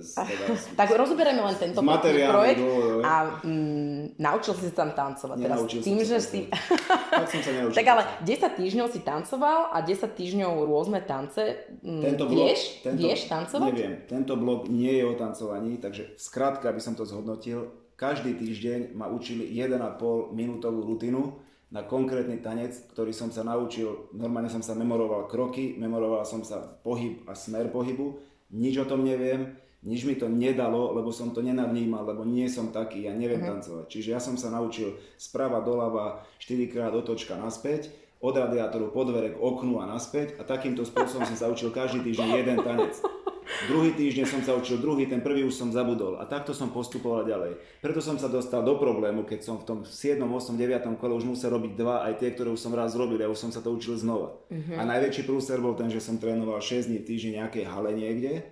z, 0.00 0.12
teda, 0.16 0.44
z 0.56 0.64
Tak 0.72 0.88
rozoberieme 0.96 1.44
len 1.44 1.56
tento 1.60 1.84
projekt 1.84 2.64
do, 2.64 3.04
a 3.04 3.44
mm, 3.44 4.16
naučil 4.16 4.56
si 4.56 4.72
sa 4.72 4.88
tam 4.88 4.96
tancovať. 4.96 5.36
Teraz 5.36 5.60
tým, 5.68 5.98
že 6.00 6.16
si... 6.24 6.48
tak 6.48 7.28
som 7.28 7.40
sa 7.44 7.52
naučil. 7.60 7.76
tak 7.76 7.86
ale 7.92 8.02
10 8.24 8.56
týždňov 8.56 8.86
si 8.88 9.00
tancoval 9.04 9.68
a 9.68 9.84
10 9.84 10.16
týždňov 10.16 10.52
rôzne 10.64 11.04
tance. 11.04 11.68
Mm, 11.84 12.00
tento 12.00 12.24
vieš, 12.32 12.80
blok, 12.80 12.84
tento, 12.88 13.00
vieš 13.04 13.20
tancovať? 13.28 13.68
Neviem, 13.68 13.94
tento 14.08 14.34
blog 14.40 14.72
nie 14.72 14.96
je 14.96 15.04
o 15.04 15.12
tancovaní, 15.12 15.76
takže 15.76 16.16
skrátka, 16.16 16.72
aby 16.72 16.80
som 16.80 16.96
to 16.96 17.04
zhodnotil, 17.04 17.81
každý 18.02 18.34
týždeň 18.34 18.98
ma 18.98 19.06
učili 19.06 19.54
1,5 19.54 20.34
minútovú 20.34 20.82
rutinu 20.82 21.38
na 21.70 21.86
konkrétny 21.86 22.42
tanec, 22.42 22.74
ktorý 22.90 23.14
som 23.14 23.30
sa 23.30 23.46
naučil, 23.46 24.10
normálne 24.10 24.50
som 24.50 24.58
sa 24.58 24.74
memoroval 24.74 25.30
kroky, 25.30 25.78
memoroval 25.78 26.26
som 26.26 26.42
sa 26.42 26.58
pohyb 26.82 27.22
a 27.30 27.38
smer 27.38 27.70
pohybu, 27.70 28.18
nič 28.50 28.74
o 28.82 28.84
tom 28.90 29.06
neviem, 29.06 29.54
nič 29.86 30.02
mi 30.02 30.18
to 30.18 30.26
nedalo, 30.26 30.90
lebo 30.98 31.14
som 31.14 31.30
to 31.30 31.46
nenavnímal, 31.46 32.02
lebo 32.02 32.26
nie 32.26 32.50
som 32.50 32.74
taký, 32.74 33.06
ja 33.06 33.14
neviem 33.14 33.38
uh-huh. 33.38 33.62
tancovať. 33.62 33.86
Čiže 33.86 34.08
ja 34.14 34.20
som 34.20 34.34
sa 34.34 34.50
naučil 34.50 34.98
sprava 35.14 35.62
doľava, 35.62 36.26
4 36.42 36.74
krát 36.74 36.92
otočka 36.92 37.38
naspäť, 37.38 37.94
od 38.22 38.34
radiátoru 38.34 38.94
po 38.94 39.02
dvere 39.02 39.34
k 39.34 39.40
oknu 39.42 39.82
a 39.82 39.86
naspäť 39.86 40.38
a 40.38 40.46
takýmto 40.46 40.86
spôsobom 40.86 41.26
som 41.26 41.38
sa 41.38 41.50
učil 41.50 41.74
každý 41.74 42.06
týždeň 42.06 42.28
jeden 42.34 42.58
tanec. 42.62 42.94
Druhý 43.66 43.94
týždeň 43.94 44.26
som 44.26 44.40
sa 44.42 44.54
učil 44.58 44.78
druhý, 44.82 45.06
ten 45.06 45.22
prvý 45.22 45.46
už 45.46 45.54
som 45.54 45.70
zabudol 45.70 46.18
a 46.18 46.26
takto 46.26 46.50
som 46.54 46.70
postupoval 46.70 47.26
ďalej. 47.26 47.58
Preto 47.82 48.02
som 48.02 48.18
sa 48.18 48.26
dostal 48.26 48.62
do 48.62 48.74
problému, 48.78 49.22
keď 49.26 49.40
som 49.42 49.56
v 49.58 49.64
tom 49.66 49.78
7., 49.86 50.18
8., 50.22 50.54
9. 50.54 50.98
kole 50.98 51.12
už 51.14 51.26
musel 51.26 51.54
robiť 51.54 51.72
dva, 51.78 52.06
aj 52.06 52.22
tie, 52.22 52.34
ktoré 52.34 52.50
už 52.54 52.60
som 52.62 52.74
raz 52.74 52.94
robil, 52.94 53.18
ja 53.18 53.30
už 53.30 53.38
som 53.38 53.50
sa 53.54 53.62
to 53.62 53.70
učil 53.74 53.98
znova. 53.98 54.34
Uh-huh. 54.50 54.76
A 54.78 54.82
najväčší 54.86 55.26
prúser 55.26 55.58
bol 55.58 55.74
ten, 55.74 55.90
že 55.90 56.02
som 56.02 56.18
trénoval 56.18 56.58
6 56.58 56.90
dní 56.90 56.98
v 57.02 57.06
týždni 57.06 57.30
nejakej 57.42 57.64
hale 57.66 57.90
niekde 57.94 58.46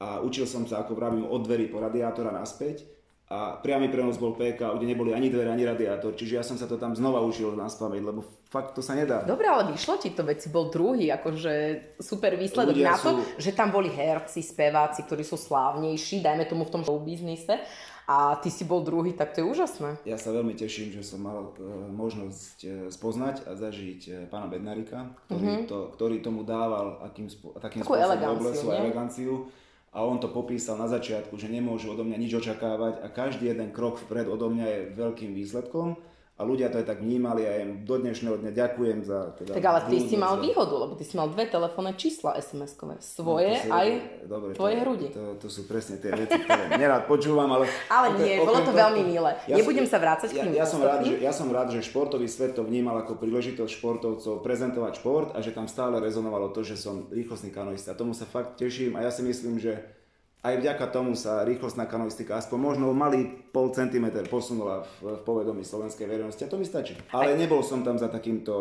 a 0.00 0.22
učil 0.24 0.48
som 0.48 0.64
sa, 0.64 0.82
ako 0.82 0.96
vravím, 0.96 1.28
od 1.28 1.44
dverí 1.44 1.68
po 1.68 1.78
radiátora 1.82 2.32
naspäť 2.32 2.99
a 3.30 3.54
priamy 3.62 3.86
prenos 3.86 4.18
bol 4.18 4.34
PK, 4.34 4.74
kde 4.74 4.90
neboli 4.90 5.14
ani 5.14 5.30
dvere, 5.30 5.54
ani 5.54 5.62
radiátor, 5.62 6.18
čiže 6.18 6.42
ja 6.42 6.42
som 6.42 6.58
sa 6.58 6.66
to 6.66 6.74
tam 6.74 6.98
znova 6.98 7.22
užil 7.22 7.54
na 7.54 7.70
spameť, 7.70 8.02
lebo 8.02 8.26
fakt 8.50 8.74
to 8.74 8.82
sa 8.82 8.98
nedá. 8.98 9.22
Dobre, 9.22 9.46
ale 9.46 9.70
vyšlo 9.70 10.02
ti 10.02 10.10
to, 10.10 10.26
veď 10.26 10.38
si 10.42 10.48
bol 10.50 10.66
druhý, 10.66 11.14
akože 11.14 11.52
super 12.02 12.34
výsledok 12.34 12.74
Ľudia 12.74 12.90
na 12.90 12.98
to, 12.98 13.22
sú... 13.22 13.38
že 13.38 13.54
tam 13.54 13.70
boli 13.70 13.86
herci, 13.86 14.42
speváci, 14.42 15.06
ktorí 15.06 15.22
sú 15.22 15.38
slávnejší, 15.38 16.18
dajme 16.26 16.50
tomu 16.50 16.66
v 16.66 16.74
tom 16.74 16.82
show 16.82 16.98
biznise 16.98 17.62
a 18.10 18.34
ty 18.42 18.50
si 18.50 18.66
bol 18.66 18.82
druhý, 18.82 19.14
tak 19.14 19.30
to 19.30 19.46
je 19.46 19.46
úžasné. 19.46 20.02
Ja 20.02 20.18
sa 20.18 20.34
veľmi 20.34 20.58
teším, 20.58 20.90
že 20.90 21.06
som 21.06 21.22
mal 21.22 21.54
e, 21.54 21.70
možnosť 21.94 22.58
e, 22.66 22.68
spoznať 22.90 23.46
a 23.46 23.54
zažiť 23.54 24.00
e, 24.10 24.10
pána 24.26 24.50
Bednarika, 24.50 25.14
ktorý, 25.30 25.46
mm-hmm. 25.46 25.70
to, 25.70 25.78
ktorý 25.94 26.18
tomu 26.18 26.42
dával 26.42 26.98
akým, 27.06 27.30
takým 27.62 27.86
Takú 27.86 27.94
spôsobom 27.94 28.34
oblesu 28.42 28.66
a 28.74 28.82
eleganciu 28.82 29.46
a 29.90 30.06
on 30.06 30.22
to 30.22 30.30
popísal 30.30 30.78
na 30.78 30.86
začiatku, 30.86 31.34
že 31.34 31.50
nemôžu 31.50 31.90
odo 31.90 32.06
mňa 32.06 32.18
nič 32.18 32.32
očakávať 32.38 33.02
a 33.02 33.10
každý 33.10 33.50
jeden 33.50 33.74
krok 33.74 33.98
vpred 34.06 34.30
odo 34.30 34.46
mňa 34.46 34.66
je 34.66 34.80
veľkým 34.94 35.34
výsledkom 35.34 35.98
a 36.40 36.42
ľudia 36.48 36.72
to 36.72 36.80
aj 36.80 36.88
tak 36.88 37.04
vnímali 37.04 37.44
a 37.44 37.52
ja 37.52 37.68
im 37.68 37.84
do 37.84 38.00
dnešného 38.00 38.40
dňa 38.40 38.50
ďakujem 38.56 38.98
za... 39.04 39.36
Teda, 39.36 39.52
tak 39.60 39.64
ale 39.68 39.80
ty 39.92 40.00
si 40.08 40.16
mal 40.16 40.40
za... 40.40 40.48
výhodu, 40.48 40.72
lebo 40.72 40.96
ty 40.96 41.04
si 41.04 41.12
mal 41.12 41.28
dve 41.28 41.44
telefónne 41.44 41.92
čísla 42.00 42.40
SMS-kové. 42.40 42.96
Svoje 43.04 43.60
no, 43.68 43.76
aj 43.76 43.86
dobre, 44.24 44.50
tvoje 44.56 44.74
to, 44.74 44.80
hrudi. 44.80 45.06
To, 45.12 45.24
to, 45.36 45.48
sú 45.52 45.68
presne 45.68 46.00
tie 46.00 46.16
veci, 46.16 46.40
ktoré 46.40 46.80
nerád 46.80 47.04
počúvam, 47.04 47.52
ale... 47.52 47.68
Ale 47.92 48.16
nie, 48.16 48.40
bolo 48.40 48.64
to, 48.64 48.72
to 48.72 48.72
veľmi 48.72 49.02
milé. 49.04 49.36
Ja 49.44 49.60
Nebudem 49.60 49.84
som, 49.84 49.92
sa 49.92 49.98
vrácať 50.00 50.28
ja, 50.32 50.40
k 50.40 50.44
tým 50.48 50.54
ja, 50.56 50.64
som 50.64 50.80
rád, 50.80 51.00
že, 51.04 51.14
ja 51.20 51.32
som 51.36 51.48
rád, 51.52 51.68
že 51.76 51.84
športový 51.84 52.24
svet 52.24 52.56
to 52.56 52.64
vnímal 52.64 52.96
ako 53.04 53.20
príležitosť 53.20 53.68
športovcov 53.76 54.40
prezentovať 54.40 54.92
šport 54.96 55.28
a 55.36 55.44
že 55.44 55.52
tam 55.52 55.68
stále 55.68 56.00
rezonovalo 56.00 56.48
to, 56.56 56.64
že 56.64 56.80
som 56.80 57.12
rýchlostný 57.12 57.52
kanoista. 57.52 57.92
Tomu 57.92 58.16
sa 58.16 58.24
fakt 58.24 58.56
teším 58.56 58.96
a 58.96 59.04
ja 59.04 59.12
si 59.12 59.20
myslím, 59.20 59.60
že 59.60 59.99
aj 60.40 60.54
vďaka 60.56 60.84
tomu 60.88 61.12
sa 61.12 61.44
rýchlostná 61.44 61.84
kanoistika 61.84 62.40
aspoň 62.40 62.58
možno 62.58 62.96
malý 62.96 63.28
pol 63.52 63.68
centimeter 63.76 64.24
posunula 64.24 64.88
v, 65.00 65.20
v 65.20 65.22
povedomí 65.24 65.60
slovenskej 65.60 66.08
verejnosti 66.08 66.40
a 66.40 66.48
to 66.48 66.56
mi 66.56 66.64
stačí. 66.64 66.96
Ale 67.12 67.36
nebol 67.36 67.60
som 67.60 67.84
tam 67.84 68.00
za 68.00 68.08
takýmto 68.08 68.52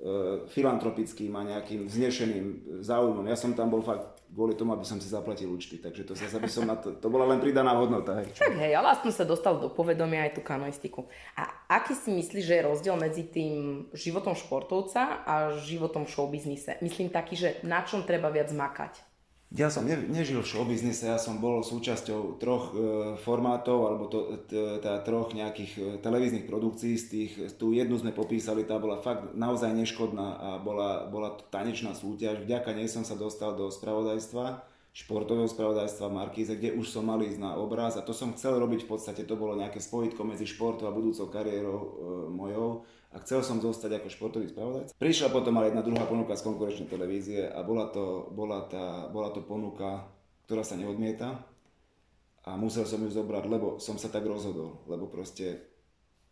e, 0.00 0.48
filantropickým 0.48 1.28
a 1.36 1.44
nejakým 1.56 1.84
vznešeným 1.84 2.80
záujmom. 2.80 3.28
Ja 3.28 3.36
som 3.36 3.52
tam 3.52 3.68
bol 3.68 3.84
fakt 3.84 4.18
kvôli 4.28 4.56
tomu, 4.56 4.76
aby 4.76 4.84
som 4.84 5.00
si 5.00 5.08
zaplatil 5.08 5.48
účty, 5.48 5.80
takže 5.80 6.04
to, 6.04 6.12
zase 6.12 6.36
som 6.52 6.68
na 6.68 6.76
to, 6.76 6.96
to 6.96 7.08
bola 7.08 7.24
len 7.28 7.40
pridaná 7.40 7.72
hodnota. 7.76 8.20
Hej. 8.20 8.36
Tak 8.36 8.56
hej, 8.60 8.72
ale 8.76 8.92
aspoň 8.92 9.12
sa 9.12 9.24
dostal 9.24 9.56
do 9.56 9.72
povedomia 9.72 10.28
aj 10.28 10.36
tú 10.36 10.42
kanoistiku. 10.44 11.08
A 11.36 11.48
aký 11.68 11.96
si 11.96 12.12
myslíš, 12.12 12.44
že 12.44 12.56
je 12.60 12.68
rozdiel 12.68 12.96
medzi 13.00 13.24
tým 13.28 13.88
životom 13.96 14.36
športovca 14.36 15.24
a 15.24 15.56
životom 15.64 16.04
v 16.04 16.12
showbiznise? 16.12 16.76
Myslím 16.84 17.08
taký, 17.08 17.36
že 17.36 17.48
na 17.64 17.84
čom 17.84 18.04
treba 18.04 18.28
viac 18.28 18.52
makať? 18.52 19.07
Ja 19.48 19.72
som 19.72 19.88
ne, 19.88 19.96
nežil 19.96 20.44
v 20.44 20.50
showbiznise, 20.50 21.08
ja 21.08 21.16
som 21.16 21.40
bol 21.40 21.64
súčasťou 21.64 22.36
troch 22.36 22.68
e, 22.68 22.72
formátov, 23.24 23.88
alebo 23.88 24.04
to, 24.04 24.44
teda 24.44 25.00
troch 25.08 25.32
nejakých 25.32 25.72
e, 25.72 25.82
televíznych 26.04 26.44
produkcií, 26.44 27.00
z 27.00 27.04
tých, 27.08 27.32
tú 27.56 27.72
jednu 27.72 27.96
sme 27.96 28.12
popísali, 28.12 28.68
tá 28.68 28.76
bola 28.76 29.00
fakt 29.00 29.32
naozaj 29.32 29.72
neškodná 29.72 30.28
a 30.36 30.48
bola, 30.60 31.08
bola 31.08 31.32
to 31.32 31.48
tanečná 31.48 31.96
súťaž. 31.96 32.44
Vďaka 32.44 32.76
nej 32.76 32.92
som 32.92 33.08
sa 33.08 33.16
dostal 33.16 33.56
do 33.56 33.72
spravodajstva, 33.72 34.68
športového 34.92 35.48
spravodajstva 35.48 36.12
Markíze, 36.12 36.52
kde 36.52 36.76
už 36.76 36.84
som 36.92 37.08
mal 37.08 37.24
ísť 37.24 37.40
na 37.40 37.56
obraz 37.56 37.96
a 37.96 38.04
to 38.04 38.12
som 38.12 38.36
chcel 38.36 38.60
robiť 38.60 38.84
v 38.84 38.90
podstate, 38.92 39.24
to 39.24 39.40
bolo 39.40 39.56
nejaké 39.56 39.80
spojitko 39.80 40.28
medzi 40.28 40.44
športom 40.44 40.92
a 40.92 40.96
budúcou 40.96 41.32
kariérou 41.32 41.78
e, 41.80 41.88
mojou 42.36 42.84
a 43.08 43.16
chcel 43.24 43.40
som 43.40 43.56
zostať 43.56 44.00
ako 44.00 44.08
športový 44.12 44.46
spravodajca. 44.52 44.92
Prišla 45.00 45.32
potom 45.32 45.56
ale 45.56 45.72
jedna 45.72 45.80
druhá 45.80 46.04
ponuka 46.04 46.36
z 46.36 46.44
konkurenčnej 46.44 46.92
televízie 46.92 47.48
a 47.48 47.64
bola 47.64 47.88
to, 47.88 48.28
bola, 48.36 48.68
tá, 48.68 49.08
bola 49.08 49.32
to 49.32 49.40
ponuka, 49.40 50.04
ktorá 50.44 50.60
sa 50.60 50.76
neodmieta 50.76 51.40
a 52.44 52.50
musel 52.60 52.84
som 52.84 53.00
ju 53.00 53.08
zobrať, 53.08 53.44
lebo 53.48 53.80
som 53.80 53.96
sa 53.96 54.12
tak 54.12 54.28
rozhodol, 54.28 54.84
lebo 54.84 55.08
proste 55.08 55.56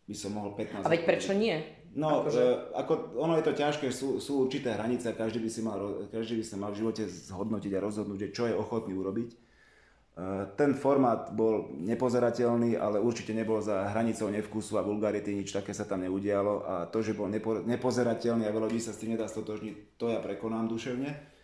by 0.05 0.15
som 0.15 0.37
mohol 0.37 0.53
15 0.53 0.85
A 0.85 0.89
veď 0.89 1.01
prečo 1.03 1.33
nie? 1.33 1.57
No, 1.97 2.21
akože... 2.21 2.41
e, 2.45 2.53
ako, 2.77 2.93
ono 3.17 3.33
je 3.41 3.43
to 3.43 3.53
ťažké, 3.57 3.89
sú, 3.89 4.21
sú 4.21 4.45
určité 4.45 4.77
hranice, 4.77 5.17
každý 5.17 5.41
by, 5.41 5.49
si 5.49 5.61
mal, 5.65 5.81
každý 6.13 6.37
by 6.39 6.45
sa 6.45 6.55
mal 6.61 6.69
v 6.71 6.79
živote 6.85 7.03
zhodnotiť 7.09 7.71
a 7.73 7.83
rozhodnúť, 7.83 8.29
čo 8.29 8.45
je 8.45 8.53
ochotný 8.53 8.93
urobiť 8.93 9.46
ten 10.57 10.73
formát 10.73 11.29
bol 11.29 11.69
nepozerateľný, 11.77 12.73
ale 12.73 12.97
určite 12.97 13.37
nebol 13.37 13.61
za 13.61 13.85
hranicou 13.93 14.33
nevkusu 14.33 14.81
a 14.81 14.85
vulgarity, 14.85 15.29
nič 15.29 15.53
také 15.53 15.77
sa 15.77 15.85
tam 15.85 16.01
neudialo 16.01 16.65
a 16.65 16.73
to, 16.89 17.05
že 17.05 17.13
bol 17.13 17.29
nepo, 17.29 17.61
nepozerateľný 17.61 18.49
a 18.49 18.53
veľa 18.53 18.65
ľudí 18.65 18.81
sa 18.81 18.97
s 18.97 19.05
tým 19.05 19.13
nedá 19.13 19.29
stotožniť, 19.29 20.01
to 20.01 20.09
ja 20.09 20.17
prekonám 20.17 20.65
duševne. 20.65 21.37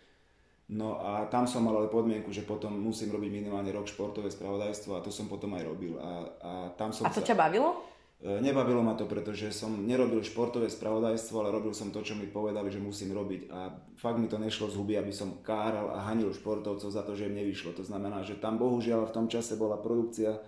No 0.74 0.98
a 0.98 1.28
tam 1.30 1.46
som 1.46 1.62
mal 1.62 1.76
ale 1.76 1.92
podmienku, 1.92 2.32
že 2.34 2.42
potom 2.42 2.74
musím 2.74 3.12
robiť 3.14 3.30
minimálne 3.30 3.70
rok 3.70 3.86
športové 3.86 4.32
spravodajstvo 4.32 4.96
a 4.96 5.04
to 5.04 5.12
som 5.12 5.30
potom 5.30 5.54
aj 5.54 5.62
robil. 5.62 5.94
A, 6.00 6.10
a, 6.40 6.52
tam 6.74 6.90
som 6.90 7.06
a 7.06 7.14
to 7.14 7.20
sa... 7.20 7.30
ťa 7.30 7.36
bavilo? 7.36 7.93
E, 8.24 8.40
nebavilo 8.40 8.80
ma 8.80 8.96
to, 8.96 9.04
pretože 9.04 9.52
som 9.52 9.84
nerobil 9.84 10.24
športové 10.24 10.72
spravodajstvo, 10.72 11.44
ale 11.44 11.52
robil 11.52 11.76
som 11.76 11.92
to, 11.92 12.00
čo 12.00 12.16
mi 12.16 12.24
povedali, 12.24 12.72
že 12.72 12.80
musím 12.80 13.12
robiť. 13.12 13.52
A 13.52 13.68
fakt 14.00 14.16
mi 14.16 14.32
to 14.32 14.40
nešlo 14.40 14.72
z 14.72 14.80
huby, 14.80 14.96
aby 14.96 15.12
som 15.12 15.44
káral 15.44 15.92
a 15.92 16.08
hanil 16.08 16.32
športovcov 16.32 16.88
za 16.88 17.04
to, 17.04 17.12
že 17.12 17.28
im 17.28 17.36
nevyšlo. 17.36 17.76
To 17.76 17.84
znamená, 17.84 18.24
že 18.24 18.40
tam 18.40 18.56
bohužiaľ 18.56 19.12
v 19.12 19.14
tom 19.20 19.26
čase 19.28 19.60
bola 19.60 19.76
produkcia, 19.76 20.40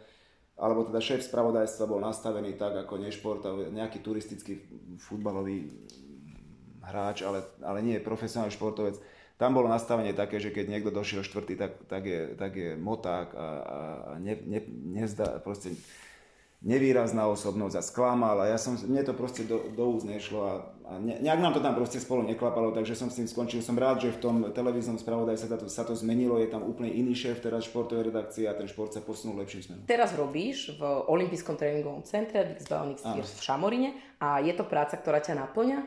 alebo 0.56 0.88
teda 0.88 1.04
šéf 1.04 1.28
spravodajstva 1.28 1.84
bol 1.84 2.00
nastavený 2.00 2.56
tak, 2.56 2.80
ako 2.80 2.96
nešportov, 2.96 3.68
nejaký 3.68 4.00
turistický 4.00 4.56
futbalový 4.96 5.68
hráč, 6.80 7.28
ale, 7.28 7.44
ale 7.60 7.84
nie 7.84 8.00
profesionálny 8.00 8.56
športovec 8.56 8.96
tam 9.36 9.52
bolo 9.52 9.68
nastavenie 9.68 10.16
také, 10.16 10.40
že 10.40 10.48
keď 10.48 10.64
niekto 10.64 10.88
došiel 10.88 11.20
štvrtý, 11.20 11.60
tak, 11.60 11.72
tak, 11.92 12.08
je, 12.08 12.20
tak 12.40 12.56
je 12.56 12.72
moták 12.72 13.36
a, 13.36 13.36
a, 13.36 13.46
ne, 14.16 14.32
ne, 14.32 14.64
nezdá, 14.96 15.44
proste 15.44 15.76
nevýrazná 16.66 17.30
osobnosť 17.30 17.78
a 17.78 17.82
sklamal 17.82 18.42
a 18.42 18.50
ja 18.50 18.58
som, 18.58 18.74
mne 18.74 19.06
to 19.06 19.14
proste 19.14 19.46
do, 19.46 19.70
do 19.70 19.84
úz 19.94 20.02
nešlo 20.02 20.40
a, 20.42 20.54
a 20.82 20.98
ne, 20.98 21.22
nejak 21.22 21.38
nám 21.38 21.54
to 21.54 21.62
tam 21.62 21.78
proste 21.78 22.02
spolu 22.02 22.26
neklapalo, 22.26 22.74
takže 22.74 22.98
som 22.98 23.06
s 23.06 23.22
tým 23.22 23.30
skončil. 23.30 23.62
Som 23.62 23.78
rád, 23.78 24.02
že 24.02 24.10
v 24.10 24.18
tom 24.18 24.36
televíznom 24.50 24.98
spravodaj 24.98 25.38
sa 25.38 25.46
to, 25.46 25.70
sa 25.70 25.86
to 25.86 25.94
zmenilo, 25.94 26.42
je 26.42 26.50
tam 26.50 26.66
úplne 26.66 26.90
iný 26.90 27.14
šéf 27.14 27.38
teraz 27.38 27.70
športovej 27.70 28.10
redakcie 28.10 28.50
a 28.50 28.58
ten 28.58 28.66
šport 28.66 28.90
sa 28.90 28.98
posunul 28.98 29.38
lepším 29.38 29.62
smerom. 29.62 29.86
Teraz 29.86 30.10
robíš 30.18 30.74
v 30.74 30.82
Olympijskom 31.06 31.54
tréningovom 31.54 32.02
centre 32.02 32.42
v 32.42 32.50
X2 32.58 32.74
v 33.22 33.42
Šamorine 33.46 33.90
a 34.18 34.42
je 34.42 34.50
to 34.50 34.66
práca, 34.66 34.98
ktorá 34.98 35.22
ťa 35.22 35.38
naplňa? 35.38 35.78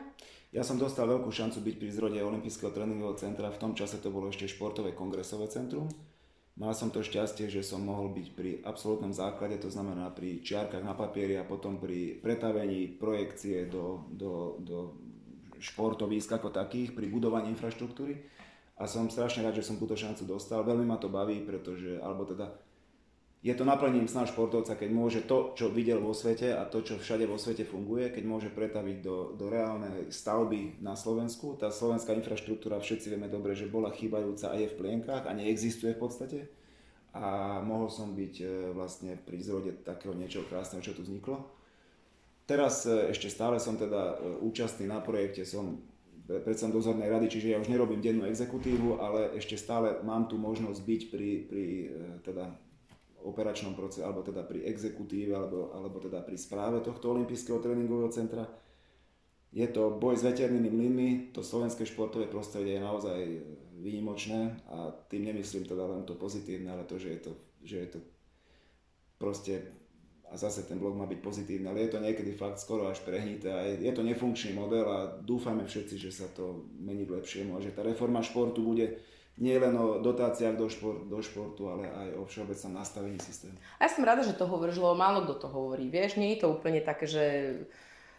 Ja 0.50 0.66
som 0.66 0.80
dostal 0.80 1.06
veľkú 1.06 1.30
šancu 1.30 1.62
byť 1.62 1.74
pri 1.78 1.90
zrode 1.94 2.18
Olympijského 2.18 2.74
tréningového 2.74 3.20
centra, 3.20 3.54
v 3.54 3.60
tom 3.60 3.72
čase 3.76 4.02
to 4.02 4.10
bolo 4.10 4.32
ešte 4.32 4.50
športové 4.50 4.96
kongresové 4.96 5.46
centrum. 5.46 5.86
Mal 6.58 6.74
som 6.74 6.90
to 6.90 7.00
šťastie, 7.00 7.46
že 7.46 7.62
som 7.62 7.80
mohol 7.80 8.10
byť 8.10 8.28
pri 8.34 8.50
absolútnom 8.66 9.14
základe, 9.14 9.62
to 9.62 9.70
znamená 9.70 10.10
pri 10.10 10.42
čiarkach 10.42 10.82
na 10.82 10.92
papieri 10.92 11.38
a 11.38 11.46
potom 11.46 11.78
pri 11.78 12.18
pretavení 12.18 12.98
projekcie 13.00 13.70
do, 13.70 14.04
do, 14.10 14.60
do 14.60 14.78
športovísk 15.60 16.32
ako 16.32 16.50
takých, 16.50 16.96
pri 16.96 17.06
budovaní 17.06 17.52
infraštruktúry. 17.54 18.16
A 18.80 18.88
som 18.88 19.12
strašne 19.12 19.44
rád, 19.44 19.60
že 19.60 19.68
som 19.68 19.76
túto 19.76 19.92
šancu 19.92 20.24
dostal. 20.24 20.64
Veľmi 20.64 20.88
ma 20.88 20.96
to 20.96 21.12
baví, 21.12 21.44
pretože, 21.44 22.00
alebo 22.00 22.24
teda 22.24 22.48
je 23.40 23.56
to 23.56 23.64
naplnením 23.64 24.04
sna 24.04 24.28
športovca, 24.28 24.76
keď 24.76 24.90
môže 24.92 25.20
to, 25.24 25.56
čo 25.56 25.72
videl 25.72 25.96
vo 25.96 26.12
svete 26.12 26.52
a 26.52 26.68
to, 26.68 26.84
čo 26.84 27.00
všade 27.00 27.24
vo 27.24 27.40
svete 27.40 27.64
funguje, 27.64 28.12
keď 28.12 28.24
môže 28.28 28.52
pretaviť 28.52 29.00
do, 29.00 29.32
do 29.32 29.48
reálnej 29.48 30.12
stavby 30.12 30.84
na 30.84 30.92
Slovensku. 30.92 31.56
Tá 31.56 31.72
slovenská 31.72 32.12
infraštruktúra, 32.20 32.84
všetci 32.84 33.16
vieme 33.16 33.32
dobre, 33.32 33.56
že 33.56 33.72
bola 33.72 33.96
chýbajúca 33.96 34.52
a 34.52 34.60
je 34.60 34.68
v 34.68 34.76
plienkách 34.76 35.24
a 35.24 35.32
neexistuje 35.32 35.96
v 35.96 36.00
podstate. 36.04 36.38
A 37.16 37.58
mohol 37.64 37.88
som 37.88 38.12
byť 38.12 38.34
e, 38.38 38.46
vlastne 38.76 39.16
pri 39.16 39.40
zrode 39.40 39.72
takého 39.82 40.12
niečoho 40.12 40.44
krásneho, 40.44 40.84
čo 40.84 40.92
tu 40.92 41.00
vzniklo. 41.00 41.42
Teraz 42.44 42.84
e, 42.84 43.08
ešte 43.08 43.32
stále 43.32 43.56
som 43.56 43.80
teda 43.80 44.20
e, 44.20 44.36
účastný 44.44 44.84
na 44.84 45.00
projekte, 45.00 45.48
som 45.48 45.80
predsa 46.28 46.70
dozornej 46.70 47.10
rady, 47.10 47.26
čiže 47.26 47.50
ja 47.50 47.58
už 47.58 47.72
nerobím 47.72 48.04
dennú 48.04 48.28
exekutívu, 48.28 49.02
ale 49.02 49.34
ešte 49.34 49.58
stále 49.58 49.98
mám 50.06 50.30
tu 50.30 50.38
možnosť 50.38 50.78
byť 50.78 51.00
pri, 51.10 51.30
pri 51.50 51.64
teda 52.22 52.69
operačnom 53.24 53.76
procese, 53.76 54.04
alebo 54.06 54.24
teda 54.24 54.42
pri 54.44 54.64
exekutíve, 54.64 55.36
alebo, 55.36 55.74
alebo 55.76 56.00
teda 56.00 56.24
pri 56.24 56.36
správe 56.38 56.80
tohto 56.80 57.12
olympijského 57.12 57.60
tréningového 57.60 58.10
centra. 58.12 58.48
Je 59.50 59.66
to 59.66 59.98
boj 59.98 60.14
s 60.14 60.22
veternými 60.22 60.70
mlynmi, 60.70 61.08
to 61.34 61.42
slovenské 61.42 61.82
športové 61.82 62.30
prostredie 62.30 62.78
je 62.78 62.86
naozaj 62.86 63.18
výnimočné 63.82 64.62
a 64.70 64.94
tým 65.10 65.26
nemyslím 65.26 65.66
teda 65.66 65.84
len 65.90 66.02
to 66.06 66.14
pozitívne, 66.14 66.70
ale 66.70 66.86
to, 66.86 67.00
že 67.00 67.08
je 67.08 67.20
to, 67.20 67.32
že 67.66 67.76
je 67.76 67.88
to 67.96 67.98
proste 69.18 69.54
a 70.30 70.38
zase 70.38 70.62
ten 70.62 70.78
blog 70.78 70.94
má 70.94 71.10
byť 71.10 71.18
pozitívny, 71.18 71.66
ale 71.66 71.90
je 71.90 71.90
to 71.90 71.98
niekedy 71.98 72.30
fakt 72.38 72.62
skoro 72.62 72.86
až 72.86 73.02
prehnité 73.02 73.50
a 73.50 73.66
je, 73.66 73.82
je 73.82 73.92
to 73.92 74.06
nefunkčný 74.06 74.54
model 74.54 74.86
a 74.86 74.98
dúfame 75.18 75.66
všetci, 75.66 75.98
že 75.98 76.10
sa 76.14 76.30
to 76.30 76.70
mení 76.78 77.02
k 77.02 77.18
lepšiemu 77.18 77.58
a 77.58 77.62
že 77.62 77.74
tá 77.74 77.82
reforma 77.82 78.22
športu 78.22 78.62
bude 78.62 79.02
nie 79.40 79.56
len 79.56 79.72
o 79.78 80.02
dotáciách 80.04 80.56
do, 80.58 80.68
šport, 80.68 81.08
do 81.08 81.22
športu, 81.24 81.70
ale 81.72 81.88
aj 81.88 82.08
o 82.20 82.28
všeobecnom 82.28 82.76
nastavení 82.76 83.16
systému. 83.22 83.56
A 83.80 83.86
ja 83.86 83.90
som 83.90 84.04
rada, 84.04 84.20
že 84.20 84.36
to 84.36 84.44
hovoríš, 84.44 84.76
lebo 84.76 84.92
málo 84.92 85.24
kto 85.24 85.46
to 85.46 85.48
hovorí. 85.48 85.88
Vieš, 85.88 86.20
nie 86.20 86.36
je 86.36 86.44
to 86.44 86.52
úplne 86.52 86.84
také, 86.84 87.08
že 87.08 87.24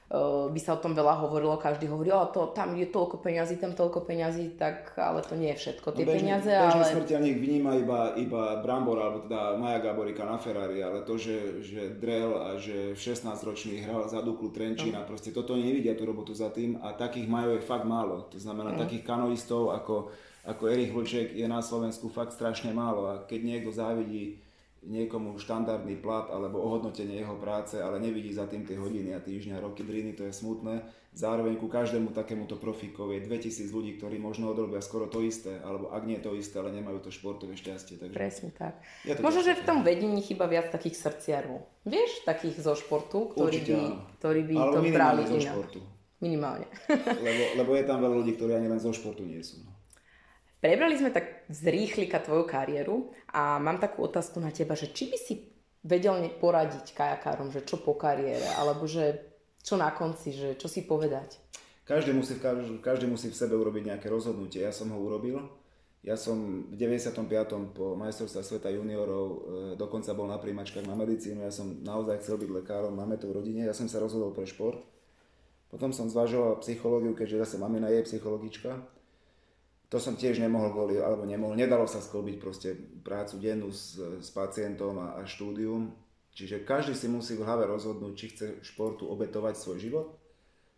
uh, 0.09 0.49
by 0.49 0.57
sa 0.57 0.73
o 0.73 0.81
tom 0.81 0.97
veľa 0.97 1.21
hovorilo, 1.21 1.61
každý 1.61 1.85
hovorí, 1.93 2.09
o, 2.09 2.25
to, 2.33 2.49
tam 2.57 2.73
je 2.73 2.89
toľko 2.89 3.21
peňazí, 3.21 3.61
tam 3.61 3.77
toľko 3.77 4.01
peňazí, 4.01 4.57
tak 4.57 4.97
ale 4.97 5.21
to 5.21 5.37
nie 5.37 5.53
je 5.53 5.61
všetko 5.61 5.93
tie 5.93 6.03
no, 6.03 6.09
bežný, 6.09 6.19
peniaze. 6.25 6.51
Bežný 6.51 6.83
ale... 6.83 6.93
smrteľník 6.97 7.37
vníma 7.37 7.71
iba, 7.77 7.99
iba 8.17 8.41
Brambor, 8.65 8.97
alebo 8.97 9.17
teda 9.29 9.61
Maja 9.61 9.77
Gaborika 9.77 10.25
na 10.25 10.41
Ferrari, 10.41 10.81
ale 10.81 11.05
to, 11.05 11.21
že, 11.21 11.61
že 11.61 12.01
Drell 12.01 12.33
a 12.33 12.57
že 12.57 12.97
16-ročný 12.97 13.85
hral 13.85 14.09
za 14.09 14.25
Duklu 14.25 14.49
Trenčína, 14.49 15.05
mm. 15.05 15.07
proste 15.07 15.29
toto 15.29 15.53
nevidia 15.53 15.93
tú 15.93 16.09
robotu 16.09 16.33
za 16.33 16.49
tým 16.49 16.81
a 16.81 16.97
takých 16.97 17.29
majú 17.29 17.53
je 17.55 17.61
fakt 17.61 17.85
málo. 17.85 18.25
To 18.33 18.41
znamená 18.41 18.73
mm. 18.73 18.79
takých 18.81 19.05
kanoistov 19.05 19.69
ako 19.69 20.09
ako 20.41 20.69
Erich 20.69 20.93
Vlček 20.93 21.37
je 21.37 21.45
na 21.45 21.61
Slovensku 21.61 22.09
fakt 22.09 22.33
strašne 22.33 22.73
málo 22.73 23.05
a 23.09 23.21
keď 23.29 23.39
niekto 23.45 23.69
závidí 23.69 24.41
niekomu 24.81 25.37
štandardný 25.37 26.01
plat 26.01 26.33
alebo 26.33 26.57
ohodnotenie 26.57 27.21
jeho 27.21 27.37
práce, 27.37 27.77
ale 27.77 28.01
nevidí 28.01 28.33
za 28.33 28.49
tým 28.49 28.65
tie 28.65 28.81
hodiny 28.81 29.13
a 29.13 29.21
týždňa, 29.21 29.61
roky, 29.61 29.85
driny, 29.85 30.17
to 30.17 30.25
je 30.25 30.33
smutné. 30.33 30.81
Zároveň 31.13 31.59
ku 31.59 31.67
každému 31.69 32.15
takémuto 32.15 32.57
profíkovi 32.57 33.19
je 33.19 33.27
2000 33.29 33.69
ľudí, 33.69 33.99
ktorí 33.99 34.17
možno 34.17 34.49
odrobia 34.49 34.81
skoro 34.81 35.05
to 35.05 35.21
isté, 35.21 35.59
alebo 35.61 35.93
ak 35.93 36.07
nie 36.07 36.17
to 36.17 36.33
isté, 36.33 36.57
ale 36.57 36.73
nemajú 36.73 37.03
to 37.03 37.11
športové 37.13 37.53
šťastie. 37.59 37.99
Takže 37.99 38.15
Presne 38.15 38.49
tak. 38.55 38.79
Možno, 39.19 39.43
že 39.43 39.59
v 39.59 39.63
tom 39.67 39.83
vedení 39.85 40.23
chyba 40.23 40.47
viac 40.47 40.71
takých 40.71 40.97
srdciarov. 40.97 41.67
Vieš, 41.85 42.25
takých 42.25 42.63
zo 42.63 42.73
športu, 42.73 43.37
ktorí 43.37 43.59
Určite, 43.61 43.73
by, 43.75 43.85
ktorí 44.17 44.41
by 44.49 44.55
to 44.55 44.79
brali 44.89 45.21
zo 45.27 45.37
inak. 45.37 45.53
športu. 45.53 45.79
Minimálne. 46.23 46.65
lebo, 47.27 47.43
lebo 47.59 47.71
je 47.75 47.83
tam 47.85 47.97
veľa 48.01 48.15
ľudí, 48.23 48.33
ktorí 48.39 48.55
ani 48.55 48.71
len 48.71 48.79
zo 48.79 48.95
športu 48.95 49.27
nie 49.27 49.43
sú. 49.43 49.61
Prebrali 50.61 50.93
sme 50.93 51.09
tak 51.09 51.49
z 51.49 51.73
rýchlika 51.73 52.21
tvoju 52.21 52.45
kariéru 52.45 53.09
a 53.33 53.57
mám 53.57 53.81
takú 53.81 54.05
otázku 54.05 54.37
na 54.37 54.53
teba, 54.53 54.77
že 54.77 54.93
či 54.93 55.09
by 55.09 55.17
si 55.17 55.33
vedel 55.81 56.21
poradiť 56.37 56.93
kajakárom, 56.93 57.49
že 57.49 57.65
čo 57.65 57.81
po 57.81 57.97
kariére, 57.97 58.45
alebo 58.61 58.85
že 58.85 59.25
čo 59.65 59.73
na 59.73 59.89
konci, 59.89 60.29
že 60.29 60.53
čo 60.61 60.69
si 60.69 60.85
povedať? 60.85 61.41
Každý 61.81 62.13
musí, 62.13 62.37
každý, 62.37 62.77
každý 62.77 63.09
musí 63.09 63.33
v 63.33 63.39
sebe 63.41 63.57
urobiť 63.57 63.89
nejaké 63.89 64.07
rozhodnutie. 64.13 64.61
Ja 64.61 64.69
som 64.69 64.93
ho 64.93 65.01
urobil. 65.01 65.49
Ja 66.05 66.13
som 66.13 66.69
v 66.69 66.77
95. 66.77 67.25
po 67.73 67.97
majstrovstve 67.97 68.41
sveta 68.45 68.69
juniorov 68.69 69.25
e, 69.25 69.37
dokonca 69.77 70.13
bol 70.13 70.29
na 70.29 70.37
príjmačkách 70.37 70.85
na 70.85 70.93
medicínu. 70.93 71.41
Ja 71.41 71.53
som 71.53 71.81
naozaj 71.81 72.21
chcel 72.21 72.37
byť 72.37 72.49
lekárom, 72.61 72.93
máme 72.93 73.17
to 73.17 73.29
v 73.29 73.41
rodine. 73.41 73.65
Ja 73.65 73.73
som 73.73 73.89
sa 73.89 73.97
rozhodol 73.97 74.33
pre 74.33 74.45
šport. 74.45 74.81
Potom 75.73 75.89
som 75.89 76.09
zvažoval 76.09 76.61
psychológiu, 76.61 77.17
keďže 77.17 77.49
zase 77.49 77.55
mamina 77.57 77.89
je 77.89 78.05
psychologička 78.05 79.00
to 79.91 79.99
som 79.99 80.15
tiež 80.15 80.39
nemohol 80.39 80.71
kvôli, 80.71 80.95
alebo 81.03 81.27
nemohol, 81.27 81.59
nedalo 81.59 81.83
sa 81.83 81.99
sklbiť 81.99 82.39
proste 82.39 82.79
prácu 83.03 83.35
dennú 83.43 83.75
s, 83.75 83.99
s 83.99 84.31
pacientom 84.31 84.95
a, 84.95 85.19
a 85.19 85.27
štúdium. 85.27 85.91
Čiže 86.31 86.63
každý 86.63 86.95
si 86.95 87.11
musí 87.11 87.35
v 87.35 87.43
hlave 87.43 87.67
rozhodnúť, 87.67 88.13
či 88.15 88.25
chce 88.31 88.47
športu 88.63 89.11
obetovať 89.11 89.59
svoj 89.59 89.77
život. 89.83 90.07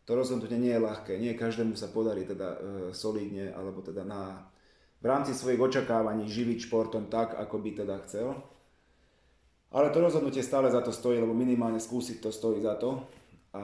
To 0.09 0.17
rozhodnutie 0.17 0.57
nie 0.57 0.73
je 0.73 0.81
ľahké, 0.81 1.13
nie 1.21 1.37
každému 1.37 1.77
sa 1.77 1.93
podarí 1.93 2.25
teda 2.25 2.47
e, 2.49 2.57
solidne, 2.89 3.53
alebo 3.53 3.85
teda 3.85 4.01
na, 4.01 4.49
v 4.97 5.05
rámci 5.05 5.37
svojich 5.37 5.61
očakávaní 5.61 6.25
živiť 6.25 6.65
športom 6.65 7.05
tak, 7.05 7.37
ako 7.37 7.61
by 7.61 7.69
teda 7.85 8.01
chcel. 8.09 8.33
Ale 9.69 9.93
to 9.93 10.01
rozhodnutie 10.01 10.41
stále 10.41 10.73
za 10.73 10.81
to 10.81 10.89
stojí, 10.89 11.21
lebo 11.21 11.37
minimálne 11.37 11.77
skúsiť 11.77 12.17
to 12.17 12.33
stojí 12.33 12.65
za 12.65 12.81
to. 12.81 13.05
A 13.53 13.63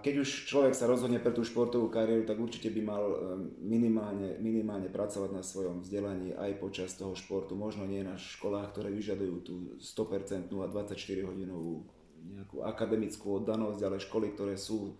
keď 0.00 0.24
už 0.24 0.48
človek 0.48 0.72
sa 0.72 0.88
rozhodne 0.88 1.20
pre 1.20 1.28
tú 1.28 1.44
športovú 1.44 1.92
kariéru, 1.92 2.24
tak 2.24 2.40
určite 2.40 2.72
by 2.72 2.80
mal 2.80 3.04
eh, 3.04 3.16
minimálne, 3.60 4.40
minimálne 4.40 4.88
pracovať 4.88 5.30
na 5.36 5.44
svojom 5.44 5.84
vzdelaní 5.84 6.32
aj 6.32 6.56
počas 6.56 6.96
toho 6.96 7.12
športu. 7.12 7.52
Možno 7.52 7.84
nie 7.84 8.00
na 8.00 8.16
školách, 8.16 8.72
ktoré 8.72 8.88
vyžadujú 8.96 9.36
tú 9.44 9.54
100% 9.76 10.48
a 10.48 10.66
24 10.72 10.96
hodinovú 11.28 11.84
nejakú 12.32 12.64
akademickú 12.64 13.44
oddanosť, 13.44 13.80
ale 13.84 14.00
školy, 14.00 14.32
ktoré 14.32 14.56
sú 14.56 14.96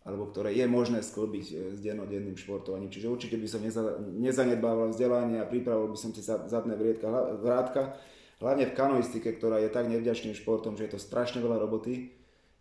alebo 0.00 0.32
ktoré 0.32 0.56
je 0.56 0.64
možné 0.66 0.98
sklbiť 1.06 1.46
eh, 1.54 1.56
s 1.70 1.78
dennodenným 1.78 2.34
športovaním. 2.34 2.90
Čiže 2.90 3.06
určite 3.06 3.38
by 3.38 3.46
som 3.46 3.62
neza, 3.62 4.02
nezanedbával 4.02 4.90
vzdelanie 4.90 5.38
a 5.38 5.46
pripravil 5.46 5.94
by 5.94 5.98
som 6.00 6.10
si 6.10 6.26
zadné 6.26 6.74
vriedka, 6.74 7.06
vrátka, 7.38 7.94
hlavne 8.42 8.66
v 8.66 8.74
kanoistike, 8.74 9.30
ktorá 9.30 9.62
je 9.62 9.70
tak 9.70 9.86
nevďačným 9.86 10.34
športom, 10.34 10.74
že 10.74 10.90
je 10.90 10.98
to 10.98 11.00
strašne 11.06 11.38
veľa 11.38 11.62
roboty 11.62 12.18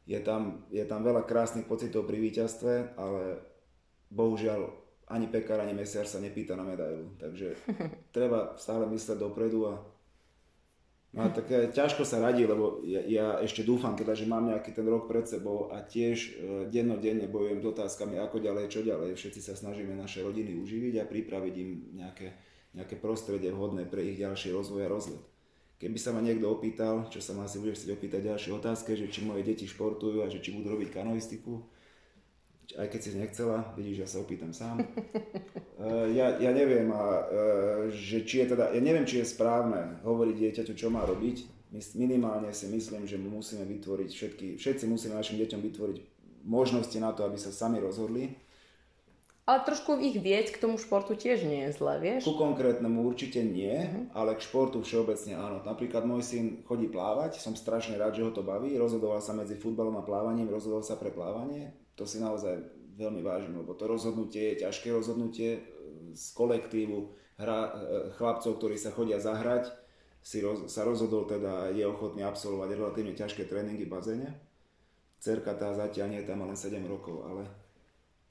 je 0.09 0.19
tam, 0.25 0.65
je 0.73 0.81
tam 0.89 1.05
veľa 1.05 1.21
krásnych 1.29 1.69
pocitov 1.69 2.09
pri 2.09 2.17
víťazstve, 2.17 2.97
ale 2.97 3.45
bohužiaľ 4.09 4.73
ani 5.05 5.29
pekár, 5.29 5.61
ani 5.61 5.77
mesiar 5.77 6.09
sa 6.09 6.17
nepýta 6.17 6.57
na 6.57 6.65
medailu. 6.65 7.13
Takže 7.21 7.53
treba 8.15 8.57
stále 8.57 8.89
mysleť 8.89 9.21
dopredu 9.21 9.69
a 9.69 9.73
No 11.09 11.25
a 11.25 11.33
tak 11.33 11.49
ťažko 11.49 12.05
sa 12.05 12.21
radí, 12.21 12.45
lebo 12.45 12.85
ja, 12.85 13.01
ja 13.01 13.27
ešte 13.41 13.65
dúfam 13.65 13.97
teda, 13.97 14.13
že 14.13 14.29
mám 14.29 14.45
nejaký 14.45 14.77
ten 14.77 14.85
rok 14.85 15.09
pred 15.09 15.25
sebou 15.25 15.73
a 15.73 15.81
tiež 15.81 16.17
e, 16.21 16.29
dennodenne 16.69 17.25
bojujem 17.25 17.65
s 17.65 17.69
otázkami, 17.73 18.21
ako 18.21 18.37
ďalej, 18.37 18.69
čo 18.69 18.85
ďalej. 18.85 19.17
Všetci 19.17 19.41
sa 19.41 19.57
snažíme 19.57 19.97
naše 19.97 20.21
rodiny 20.21 20.61
uživiť 20.61 21.01
a 21.01 21.09
pripraviť 21.09 21.53
im 21.65 21.97
nejaké, 21.97 22.37
nejaké 22.77 23.01
prostredie 23.01 23.49
vhodné 23.49 23.89
pre 23.89 24.05
ich 24.05 24.21
ďalší 24.21 24.53
rozvoj 24.53 24.85
a 24.85 24.93
rozlet. 24.93 25.23
Keby 25.79 25.95
sa 25.95 26.11
ma 26.11 26.19
niekto 26.19 26.51
opýtal, 26.51 27.07
čo 27.07 27.23
sa 27.23 27.31
ma 27.31 27.47
asi 27.47 27.55
bude 27.55 27.71
chcieť 27.71 27.95
opýtať 27.95 28.27
ďalšie 28.27 28.51
otázke, 28.51 28.99
že 28.99 29.07
či 29.07 29.23
moje 29.23 29.47
deti 29.47 29.63
športujú 29.63 30.19
a 30.19 30.27
že 30.27 30.43
či 30.43 30.51
budú 30.51 30.75
robiť 30.75 30.91
kanoistiku, 30.91 31.63
aj 32.75 32.87
keď 32.91 32.99
si 32.99 33.09
nechcela, 33.15 33.57
vidíš, 33.79 33.97
ja 34.03 34.07
sa 34.11 34.21
opýtam 34.21 34.51
sám. 34.51 34.83
Uh, 35.79 36.11
ja, 36.19 36.35
ja 36.37 36.51
neviem, 36.51 36.91
a, 36.91 37.03
uh, 37.23 37.81
že 37.89 38.27
či 38.27 38.43
je 38.43 38.53
teda, 38.53 38.75
ja 38.75 38.81
neviem, 38.83 39.07
či 39.07 39.23
je 39.23 39.31
správne 39.31 40.03
hovoriť 40.03 40.35
dieťaťu, 40.35 40.73
čo 40.75 40.91
má 40.91 41.07
robiť. 41.07 41.47
Minimálne 41.95 42.51
si 42.51 42.67
myslím, 42.67 43.07
že 43.07 43.15
mu 43.15 43.39
musíme 43.39 43.63
vytvoriť 43.63 44.09
všetky, 44.09 44.47
všetci 44.59 44.83
musíme 44.83 45.15
našim 45.15 45.39
deťom 45.39 45.61
vytvoriť 45.63 45.97
možnosti 46.43 46.97
na 46.99 47.15
to, 47.15 47.23
aby 47.23 47.37
sa 47.39 47.55
sami 47.55 47.79
rozhodli. 47.79 48.35
Ale 49.49 49.65
trošku 49.65 49.97
ich 49.97 50.13
vieť 50.13 50.53
k 50.53 50.61
tomu 50.61 50.77
športu 50.77 51.17
tiež 51.17 51.41
nie 51.41 51.65
je 51.65 51.81
zle, 51.81 51.97
vieš? 51.97 52.21
Ku 52.21 52.37
konkrétnemu 52.37 53.01
určite 53.01 53.41
nie, 53.41 53.81
uh-huh. 53.81 54.13
ale 54.13 54.37
k 54.37 54.45
športu 54.45 54.85
všeobecne 54.85 55.33
áno. 55.33 55.65
Napríklad 55.65 56.05
môj 56.05 56.21
syn 56.21 56.45
chodí 56.69 56.85
plávať, 56.85 57.41
som 57.41 57.57
strašne 57.57 57.97
rád, 57.97 58.13
že 58.13 58.29
ho 58.29 58.29
to 58.29 58.45
baví, 58.45 58.77
rozhodoval 58.77 59.17
sa 59.25 59.33
medzi 59.33 59.57
futbalom 59.57 59.97
a 59.97 60.05
plávaním, 60.05 60.53
rozhodol 60.53 60.85
sa 60.85 61.01
pre 61.01 61.09
plávanie. 61.09 61.73
To 61.97 62.05
si 62.05 62.21
naozaj 62.21 62.61
veľmi 62.93 63.25
vážim, 63.25 63.57
lebo 63.57 63.73
to 63.73 63.89
rozhodnutie 63.89 64.53
je 64.53 64.69
ťažké 64.69 64.93
rozhodnutie 64.93 65.49
e, 65.57 65.61
z 66.13 66.25
kolektívu 66.37 67.09
hra, 67.41 67.59
e, 67.65 67.69
chlapcov, 68.21 68.53
ktorí 68.53 68.77
sa 68.77 68.93
chodia 68.93 69.17
zahrať, 69.17 69.73
si 70.21 70.45
roz, 70.45 70.69
sa 70.69 70.85
rozhodol 70.85 71.25
teda, 71.25 71.73
je 71.73 71.89
ochotný 71.89 72.21
absolvovať 72.21 72.69
relatívne 72.77 73.17
ťažké 73.17 73.49
tréningy 73.49 73.89
v 73.89 73.93
bazéne. 73.97 74.29
Cerka 75.17 75.57
tá 75.57 75.73
zatiaľ 75.73 76.07
nie, 76.13 76.21
tam 76.21 76.45
len 76.45 76.53
7 76.53 76.77
rokov, 76.85 77.23
ale 77.25 77.49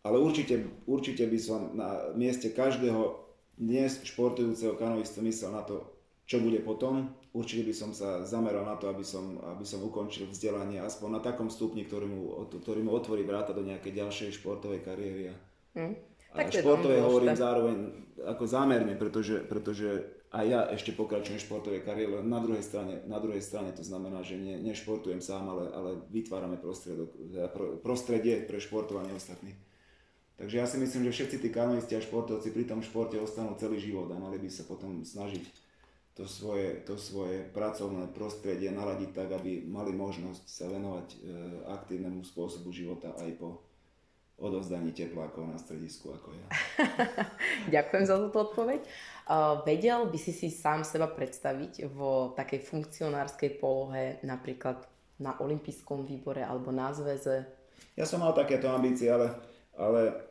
ale 0.02 0.16
určite, 0.18 0.66
určite 0.86 1.26
by 1.26 1.38
som 1.38 1.60
na 1.74 2.14
mieste 2.14 2.54
každého 2.54 3.18
dnes 3.58 3.98
športujúceho 4.06 4.78
kanoistu 4.78 5.18
myslel 5.26 5.50
na 5.50 5.66
to, 5.66 5.82
čo 6.28 6.38
bude 6.38 6.62
potom. 6.62 7.10
Určite 7.34 7.66
by 7.66 7.74
som 7.74 7.90
sa 7.90 8.22
zameral 8.22 8.64
na 8.64 8.78
to, 8.78 8.88
aby 8.88 9.02
som, 9.02 9.36
aby 9.58 9.66
som 9.66 9.82
ukončil 9.82 10.30
vzdelanie 10.30 10.78
aspoň 10.80 11.18
na 11.18 11.20
takom 11.20 11.50
stupni, 11.50 11.84
ktorý 11.84 12.06
mu, 12.06 12.20
ktorý 12.48 12.80
mu 12.86 12.94
otvorí 12.94 13.26
vráta 13.26 13.50
do 13.52 13.66
nejakej 13.66 13.92
ďalšej 13.98 14.38
športovej 14.38 14.80
kariéry. 14.86 15.34
Hm. 15.74 15.94
A 16.32 16.44
tak 16.44 16.60
športové 16.60 17.00
hovorím 17.00 17.34
zároveň 17.34 17.76
ako 18.20 18.44
zámerne, 18.44 18.94
pretože, 19.00 19.40
pretože 19.48 20.18
aj 20.28 20.44
ja 20.44 20.60
ešte 20.68 20.92
pokračujem 20.92 21.40
v 21.40 21.46
športovej 21.48 21.82
kariére, 21.88 22.20
na 22.20 22.36
druhej 22.44 22.60
strane, 22.60 23.00
na 23.08 23.16
druhej 23.16 23.40
strane 23.40 23.72
to 23.72 23.80
znamená, 23.80 24.20
že 24.20 24.36
ne, 24.36 24.60
nešportujem 24.60 25.24
sám, 25.24 25.48
ale, 25.48 25.64
ale 25.72 25.90
vytvárame 26.12 26.60
prostredie 27.80 28.44
pre 28.44 28.58
športovanie 28.60 29.16
ostatných. 29.16 29.67
Takže 30.38 30.54
ja 30.54 30.66
si 30.70 30.78
myslím, 30.78 31.10
že 31.10 31.14
všetci 31.18 31.36
tí 31.42 31.48
kanoisti 31.50 31.98
a 31.98 32.00
športovci 32.00 32.54
pri 32.54 32.64
tom 32.70 32.78
športe 32.78 33.18
ostanú 33.18 33.58
celý 33.58 33.82
život 33.82 34.06
a 34.14 34.22
mali 34.22 34.38
by 34.38 34.46
sa 34.46 34.62
potom 34.62 35.02
snažiť 35.02 35.42
to 36.14 36.26
svoje, 36.26 36.82
to 36.86 36.94
svoje 36.98 37.46
pracovné 37.50 38.10
prostredie 38.14 38.70
naladiť 38.70 39.10
tak, 39.14 39.34
aby 39.34 39.66
mali 39.66 39.94
možnosť 39.94 40.44
sa 40.46 40.66
venovať 40.66 41.08
e, 41.14 41.16
aktívnemu 41.70 42.26
spôsobu 42.26 42.74
života 42.74 43.14
aj 43.18 43.38
po 43.38 43.62
odovzdaní 44.38 44.94
teplákov 44.94 45.50
na 45.50 45.58
stredisku 45.58 46.14
ako 46.14 46.30
ja. 46.30 46.46
Ďakujem 47.74 48.04
za 48.06 48.16
túto 48.22 48.38
odpoveď. 48.50 48.86
Uh, 49.26 49.66
vedel 49.66 50.06
by 50.06 50.18
si 50.18 50.30
si 50.30 50.48
sám 50.54 50.86
seba 50.86 51.10
predstaviť 51.10 51.90
vo 51.90 52.32
takej 52.38 52.62
funkcionárskej 52.62 53.58
polohe, 53.58 54.22
napríklad 54.22 54.86
na 55.18 55.34
olympijskom 55.42 56.06
výbore 56.06 56.46
alebo 56.46 56.70
na 56.70 56.94
zväze? 56.94 57.50
Ja 57.98 58.06
som 58.06 58.22
mal 58.22 58.30
takéto 58.30 58.70
ambície, 58.70 59.10
ale, 59.10 59.34
ale 59.78 60.28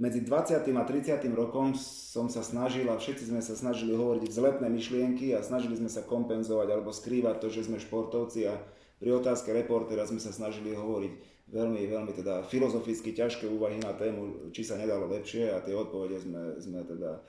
medzi 0.00 0.24
20. 0.24 0.64
a 0.64 0.82
30. 0.84 1.20
rokom 1.36 1.76
som 1.76 2.32
sa 2.32 2.40
snažil 2.40 2.88
a 2.88 2.96
všetci 2.96 3.28
sme 3.28 3.44
sa 3.44 3.52
snažili 3.52 3.92
hovoriť 3.92 4.32
vzletné 4.32 4.68
myšlienky 4.68 5.36
a 5.36 5.44
snažili 5.44 5.76
sme 5.76 5.92
sa 5.92 6.04
kompenzovať 6.04 6.68
alebo 6.72 6.88
skrývať 6.88 7.36
to, 7.40 7.48
že 7.52 7.68
sme 7.68 7.76
športovci 7.76 8.48
a 8.48 8.56
pri 8.96 9.16
otázke 9.16 9.52
reportera 9.52 10.04
sme 10.08 10.20
sa 10.20 10.32
snažili 10.32 10.76
hovoriť 10.76 11.12
veľmi, 11.52 11.82
veľmi 11.84 12.12
teda 12.16 12.46
filozoficky 12.48 13.12
ťažké 13.12 13.48
úvahy 13.48 13.76
na 13.82 13.92
tému, 13.96 14.52
či 14.54 14.64
sa 14.64 14.80
nedalo 14.80 15.10
lepšie 15.10 15.50
a 15.50 15.60
tie 15.60 15.76
odpovede 15.76 16.16
sme, 16.22 16.42
sme 16.60 16.80
teda 16.84 17.16
e, 17.16 17.20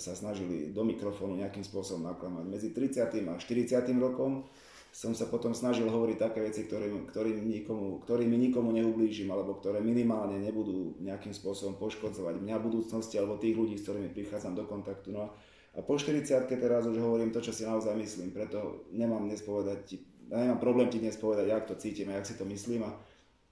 sa 0.00 0.16
snažili 0.16 0.74
do 0.74 0.82
mikrofónu 0.82 1.38
nejakým 1.38 1.62
spôsobom 1.62 2.02
naklamať. 2.06 2.44
Medzi 2.48 2.68
30. 2.74 3.30
a 3.30 3.34
40. 3.38 3.78
rokom 4.02 4.46
som 4.92 5.16
sa 5.16 5.24
potom 5.24 5.56
snažil 5.56 5.88
hovoriť 5.88 6.20
také 6.20 6.44
veci, 6.44 6.68
ktorými, 6.68 7.08
ktorými, 7.08 7.40
nikomu, 7.40 8.04
ktorými 8.04 8.36
nikomu 8.36 8.76
neublížim, 8.76 9.32
alebo 9.32 9.56
ktoré 9.56 9.80
minimálne 9.80 10.36
nebudú 10.36 11.00
nejakým 11.00 11.32
spôsobom 11.32 11.80
poškodzovať 11.80 12.36
mňa 12.36 12.60
v 12.60 12.66
budúcnosti, 12.68 13.16
alebo 13.16 13.40
tých 13.40 13.56
ľudí, 13.56 13.80
s 13.80 13.88
ktorými 13.88 14.12
prichádzam 14.12 14.52
do 14.52 14.68
kontaktu. 14.68 15.16
No 15.16 15.32
a 15.72 15.80
po 15.80 15.96
40 15.96 16.28
teraz 16.44 16.84
už 16.84 17.00
hovorím 17.00 17.32
to, 17.32 17.40
čo 17.40 17.56
si 17.56 17.64
naozaj 17.64 17.96
myslím, 17.96 18.36
preto 18.36 18.84
nemám 18.92 19.24
dnes 19.24 19.40
povedať, 19.40 19.96
nemám 20.28 20.60
problém 20.60 20.92
ti 20.92 21.00
dnes 21.00 21.16
povedať, 21.16 21.48
jak 21.48 21.64
to 21.64 21.74
cítim 21.80 22.12
a 22.12 22.20
jak 22.20 22.28
si 22.28 22.36
to 22.36 22.44
myslím. 22.44 22.84
A 22.84 22.92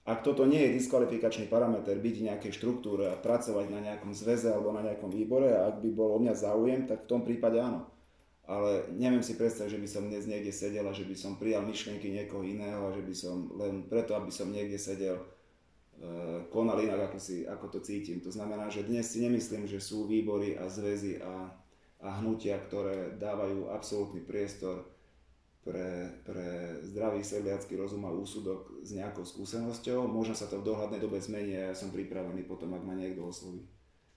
ak 0.05 0.21
toto 0.21 0.45
nie 0.45 0.61
je 0.61 0.77
diskvalifikačný 0.77 1.49
parameter 1.49 1.97
byť 1.97 2.15
v 2.21 2.25
nejakej 2.29 2.53
štruktúre 2.53 3.09
a 3.09 3.17
pracovať 3.17 3.65
na 3.73 3.81
nejakom 3.81 4.13
zväze 4.13 4.53
alebo 4.53 4.69
na 4.77 4.85
nejakom 4.85 5.09
výbore 5.09 5.49
a 5.57 5.73
ak 5.73 5.81
by 5.81 5.89
bol 5.89 6.13
o 6.13 6.21
mňa 6.21 6.37
záujem, 6.37 6.85
tak 6.85 7.05
v 7.05 7.09
tom 7.09 7.25
prípade 7.25 7.57
áno 7.57 7.89
ale 8.49 8.89
neviem 8.97 9.21
si 9.21 9.37
predstaviť, 9.37 9.77
že 9.77 9.81
by 9.81 9.87
som 9.89 10.03
dnes 10.09 10.25
niekde 10.25 10.49
sedel 10.49 10.85
a 10.89 10.95
že 10.95 11.05
by 11.05 11.13
som 11.13 11.37
prijal 11.37 11.61
myšlienky 11.61 12.09
niekoho 12.09 12.41
iného 12.41 12.89
a 12.89 12.95
že 12.95 13.05
by 13.05 13.13
som 13.13 13.53
len 13.53 13.85
preto, 13.85 14.17
aby 14.17 14.33
som 14.33 14.49
niekde 14.49 14.81
sedel, 14.81 15.21
e, 15.21 15.25
konal 16.49 16.81
inak, 16.81 17.11
ako, 17.11 17.21
si, 17.21 17.45
ako 17.45 17.69
to 17.77 17.79
cítim. 17.85 18.17
To 18.25 18.33
znamená, 18.33 18.67
že 18.67 18.83
dnes 18.83 19.05
si 19.05 19.21
nemyslím, 19.21 19.69
že 19.69 19.77
sú 19.77 20.09
výbory 20.09 20.57
a 20.57 20.65
zväzy 20.65 21.21
a, 21.21 21.53
a 22.01 22.07
hnutia, 22.19 22.57
ktoré 22.57 23.13
dávajú 23.21 23.69
absolútny 23.69 24.25
priestor 24.25 24.89
pre, 25.61 26.09
pre 26.25 26.81
zdravý 26.81 27.21
sedliacký 27.21 27.77
rozum 27.77 28.01
a 28.09 28.11
úsudok 28.11 28.81
s 28.81 28.97
nejakou 28.97 29.21
skúsenosťou. 29.21 30.09
Možno 30.09 30.33
sa 30.33 30.49
to 30.49 30.57
v 30.57 30.65
dohľadnej 30.65 30.97
dobe 30.97 31.21
zmení 31.21 31.53
a 31.53 31.69
ja 31.71 31.75
som 31.77 31.93
pripravený 31.93 32.49
potom, 32.49 32.73
ak 32.73 32.81
ma 32.81 32.97
niekto 32.97 33.21
osloví. 33.21 33.61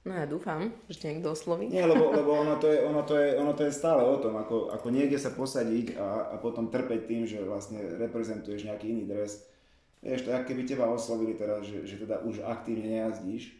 No 0.05 0.13
ja 0.13 0.29
dúfam, 0.29 0.69
že 0.85 1.01
ťa 1.01 1.09
niekto 1.17 1.33
osloví. 1.33 1.73
Nie, 1.73 1.89
lebo, 1.89 2.13
lebo 2.13 2.37
ono, 2.37 2.61
to 2.61 2.69
je, 2.69 2.85
ono, 2.85 3.01
to 3.09 3.17
je, 3.17 3.41
ono 3.41 3.57
to 3.57 3.65
je 3.65 3.73
stále 3.73 4.05
o 4.05 4.21
tom, 4.21 4.37
ako, 4.37 4.69
ako 4.69 4.93
niekde 4.93 5.17
sa 5.17 5.33
posadiť 5.33 5.97
a, 5.97 6.29
a 6.29 6.35
potom 6.37 6.69
trpeť 6.69 7.09
tým, 7.09 7.25
že 7.25 7.41
vlastne 7.41 7.81
reprezentuješ 7.97 8.69
nejaký 8.69 8.93
iný 8.93 9.09
dres. 9.09 9.49
Vieš, 10.05 10.29
to 10.29 10.37
keby 10.45 10.69
teba 10.69 10.93
oslovili 10.93 11.33
teraz, 11.33 11.65
že, 11.65 11.89
že 11.89 11.97
teda 11.97 12.21
už 12.21 12.45
aktívne 12.45 12.93
nejazdíš 12.93 13.57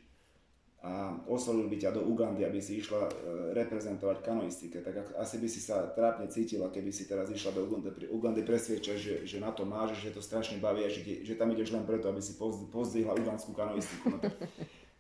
a 0.85 1.17
oslovili 1.33 1.73
by 1.73 1.77
ťa 1.81 1.91
do 1.97 2.05
Ugandy, 2.05 2.45
aby 2.45 2.61
si 2.61 2.77
išla 2.77 3.09
e, 3.09 3.13
reprezentovať 3.57 4.21
kanoistike, 4.21 4.85
tak 4.85 5.17
asi 5.17 5.41
by 5.41 5.49
si 5.49 5.65
sa 5.65 5.89
trápne 5.97 6.29
cítila, 6.29 6.69
keby 6.69 6.93
si 6.93 7.09
teraz 7.09 7.33
išla 7.33 7.57
do 7.57 7.65
Ugandy, 7.65 8.05
Ugandy 8.13 8.45
presviečaš, 8.45 9.01
že, 9.01 9.15
že 9.25 9.41
na 9.41 9.49
to 9.49 9.65
máš, 9.65 9.97
že 9.97 10.13
to 10.13 10.21
strašne 10.21 10.61
baví 10.61 10.85
a 10.85 10.93
že, 10.93 11.25
že 11.25 11.41
tam 11.41 11.49
ideš 11.57 11.73
len 11.73 11.89
preto, 11.89 12.13
aby 12.13 12.21
si 12.21 12.37
pozdvihla 12.69 13.17
ugandskú 13.17 13.57
kanoistiku. 13.57 14.13
No 14.13 14.21
tak, 14.21 14.37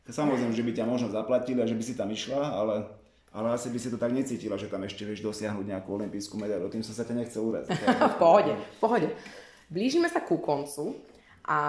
Samozrejme, 0.04 0.52
že 0.52 0.64
by 0.64 0.72
ťa 0.76 0.84
možno 0.84 1.08
zaplatili 1.08 1.64
a 1.64 1.68
že 1.68 1.72
by 1.72 1.84
si 1.84 1.96
tam 1.96 2.12
išla, 2.12 2.36
ale, 2.36 2.84
ale 3.32 3.56
asi 3.56 3.72
by 3.72 3.78
si 3.80 3.88
to 3.88 3.96
tak 3.96 4.12
necítila, 4.12 4.60
že 4.60 4.68
tam 4.68 4.84
ešte 4.84 5.08
vieš 5.08 5.24
dosiahnuť 5.24 5.64
nejakú 5.64 5.88
olimpijskú 5.96 6.36
medailu. 6.36 6.68
Tým 6.68 6.84
som 6.84 6.92
sa 6.92 7.08
ťa 7.08 7.24
nechcel 7.24 7.40
uraziť. 7.40 7.72
v 8.12 8.18
pohode, 8.20 8.52
v 8.52 8.78
pohode. 8.78 9.08
Blížime 9.72 10.12
sa 10.12 10.20
ku 10.20 10.36
koncu 10.44 11.00
a 11.48 11.60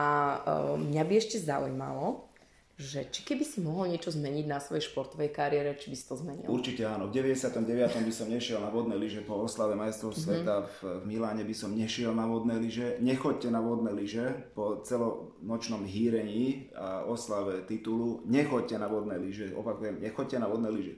uh, 0.43 0.75
mňa 0.75 1.03
by 1.07 1.13
ešte 1.15 1.39
zaujímalo, 1.39 2.27
že 2.75 3.07
či 3.07 3.23
keby 3.23 3.47
si 3.47 3.63
mohol 3.63 3.87
niečo 3.87 4.11
zmeniť 4.11 4.51
na 4.51 4.59
svojej 4.59 4.91
športovej 4.91 5.31
kariére, 5.31 5.79
či 5.79 5.87
by 5.87 5.95
si 5.95 6.05
to 6.11 6.19
zmenil? 6.19 6.43
Určite 6.51 6.83
áno. 6.83 7.07
V 7.07 7.15
99. 7.15 7.63
by 7.87 8.11
som 8.11 8.27
nešiel 8.27 8.59
na 8.59 8.67
vodné 8.67 8.99
lyže 8.99 9.23
po 9.23 9.39
oslave 9.39 9.79
majstrov 9.79 10.11
mm-hmm. 10.11 10.27
sveta 10.27 10.55
v, 10.83 10.99
v 10.99 11.03
Miláne 11.07 11.47
by 11.47 11.55
som 11.55 11.71
nešiel 11.71 12.11
na 12.11 12.27
vodné 12.27 12.59
lyže. 12.59 12.99
Nechoďte 12.99 13.47
na 13.47 13.63
vodné 13.63 13.95
lyže 13.95 14.51
po 14.51 14.83
celonočnom 14.83 15.87
hýrení 15.87 16.67
a 16.75 17.07
oslave 17.07 17.63
titulu. 17.63 18.19
Nechoďte 18.27 18.75
na 18.75 18.91
vodné 18.91 19.15
lyže. 19.23 19.55
Opakujem, 19.55 20.03
nechoďte 20.03 20.43
na 20.43 20.51
vodné 20.51 20.67
lyže. 20.67 20.95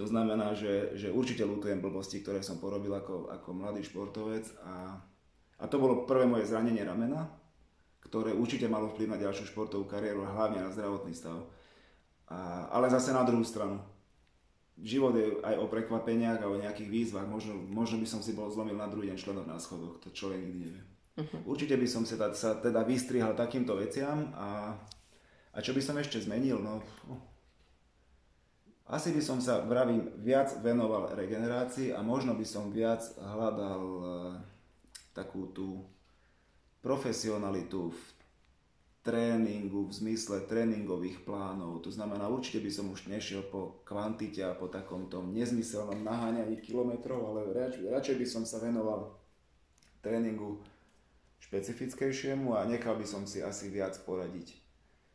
To 0.00 0.08
znamená, 0.08 0.56
že, 0.56 0.96
že 0.96 1.12
určite 1.12 1.44
lutujem 1.44 1.84
blbosti, 1.84 2.24
ktoré 2.24 2.40
som 2.40 2.56
porobil 2.56 2.96
ako, 2.96 3.28
ako 3.28 3.48
mladý 3.52 3.84
športovec 3.84 4.48
a, 4.64 4.96
a 5.60 5.64
to 5.68 5.76
bolo 5.76 6.08
prvé 6.08 6.24
moje 6.24 6.48
zranenie 6.48 6.80
ramena 6.80 7.43
ktoré 8.06 8.36
určite 8.36 8.68
malo 8.68 8.92
vplyv 8.92 9.08
na 9.10 9.18
ďalšiu 9.18 9.50
športovú 9.50 9.88
kariéru 9.88 10.22
a 10.24 10.34
hlavne 10.34 10.62
na 10.62 10.70
zdravotný 10.70 11.16
stav. 11.16 11.48
A, 12.28 12.68
ale 12.72 12.92
zase 12.92 13.12
na 13.12 13.24
druhú 13.24 13.44
stranu. 13.44 13.80
Život 14.74 15.14
je 15.14 15.26
aj 15.42 15.54
o 15.58 15.70
prekvapeniach 15.70 16.42
a 16.42 16.50
o 16.50 16.58
nejakých 16.58 16.90
výzvach. 16.90 17.26
Možno, 17.30 17.54
možno 17.54 18.02
by 18.02 18.06
som 18.08 18.20
si 18.20 18.34
bol 18.34 18.50
zlomil 18.50 18.74
na 18.74 18.90
druhý 18.90 19.12
deň 19.12 19.18
členov 19.18 19.46
na 19.46 19.58
schodoch. 19.62 20.02
To 20.02 20.10
človek 20.10 20.42
nikdy 20.42 20.58
nevie. 20.66 20.82
Uh-huh. 21.14 21.54
Určite 21.54 21.78
by 21.78 21.86
som 21.86 22.02
sa, 22.02 22.18
teda, 22.18 22.28
sa 22.34 22.50
teda 22.58 22.82
vystrihal 22.82 23.38
takýmto 23.38 23.78
veciam 23.78 24.34
a, 24.34 24.74
a 25.54 25.58
čo 25.62 25.70
by 25.70 25.78
som 25.78 25.94
ešte 25.94 26.18
zmenil? 26.18 26.58
No, 26.58 26.82
asi 28.84 29.16
by 29.16 29.22
som 29.24 29.38
sa, 29.40 29.64
vravím, 29.64 30.12
viac 30.20 30.60
venoval 30.60 31.16
regenerácii 31.16 31.96
a 31.96 32.04
možno 32.04 32.36
by 32.36 32.44
som 32.44 32.68
viac 32.68 33.00
hľadal 33.16 33.82
uh, 33.96 34.04
takú 35.16 35.48
tú 35.56 35.86
profesionalitu 36.84 37.88
v 37.88 38.02
tréningu, 39.00 39.88
v 39.88 39.92
zmysle 39.92 40.44
tréningových 40.44 41.24
plánov. 41.24 41.80
To 41.84 41.90
znamená, 41.92 42.28
určite 42.28 42.60
by 42.60 42.70
som 42.72 42.92
už 42.92 43.08
nešiel 43.08 43.44
po 43.48 43.80
kvantite 43.88 44.44
a 44.44 44.56
po 44.56 44.68
takom 44.68 45.08
tom 45.08 45.32
nezmyselnom 45.32 46.04
naháňaní 46.04 46.60
kilometrov, 46.60 47.24
ale 47.32 47.52
rač, 47.56 47.80
radšej 47.80 48.16
by 48.20 48.26
som 48.28 48.44
sa 48.44 48.60
venoval 48.60 49.16
tréningu 50.04 50.60
špecifickejšiemu 51.40 52.56
a 52.56 52.68
nechal 52.68 52.96
by 52.96 53.04
som 53.08 53.24
si 53.24 53.40
asi 53.40 53.72
viac 53.72 53.96
poradiť. 54.04 54.56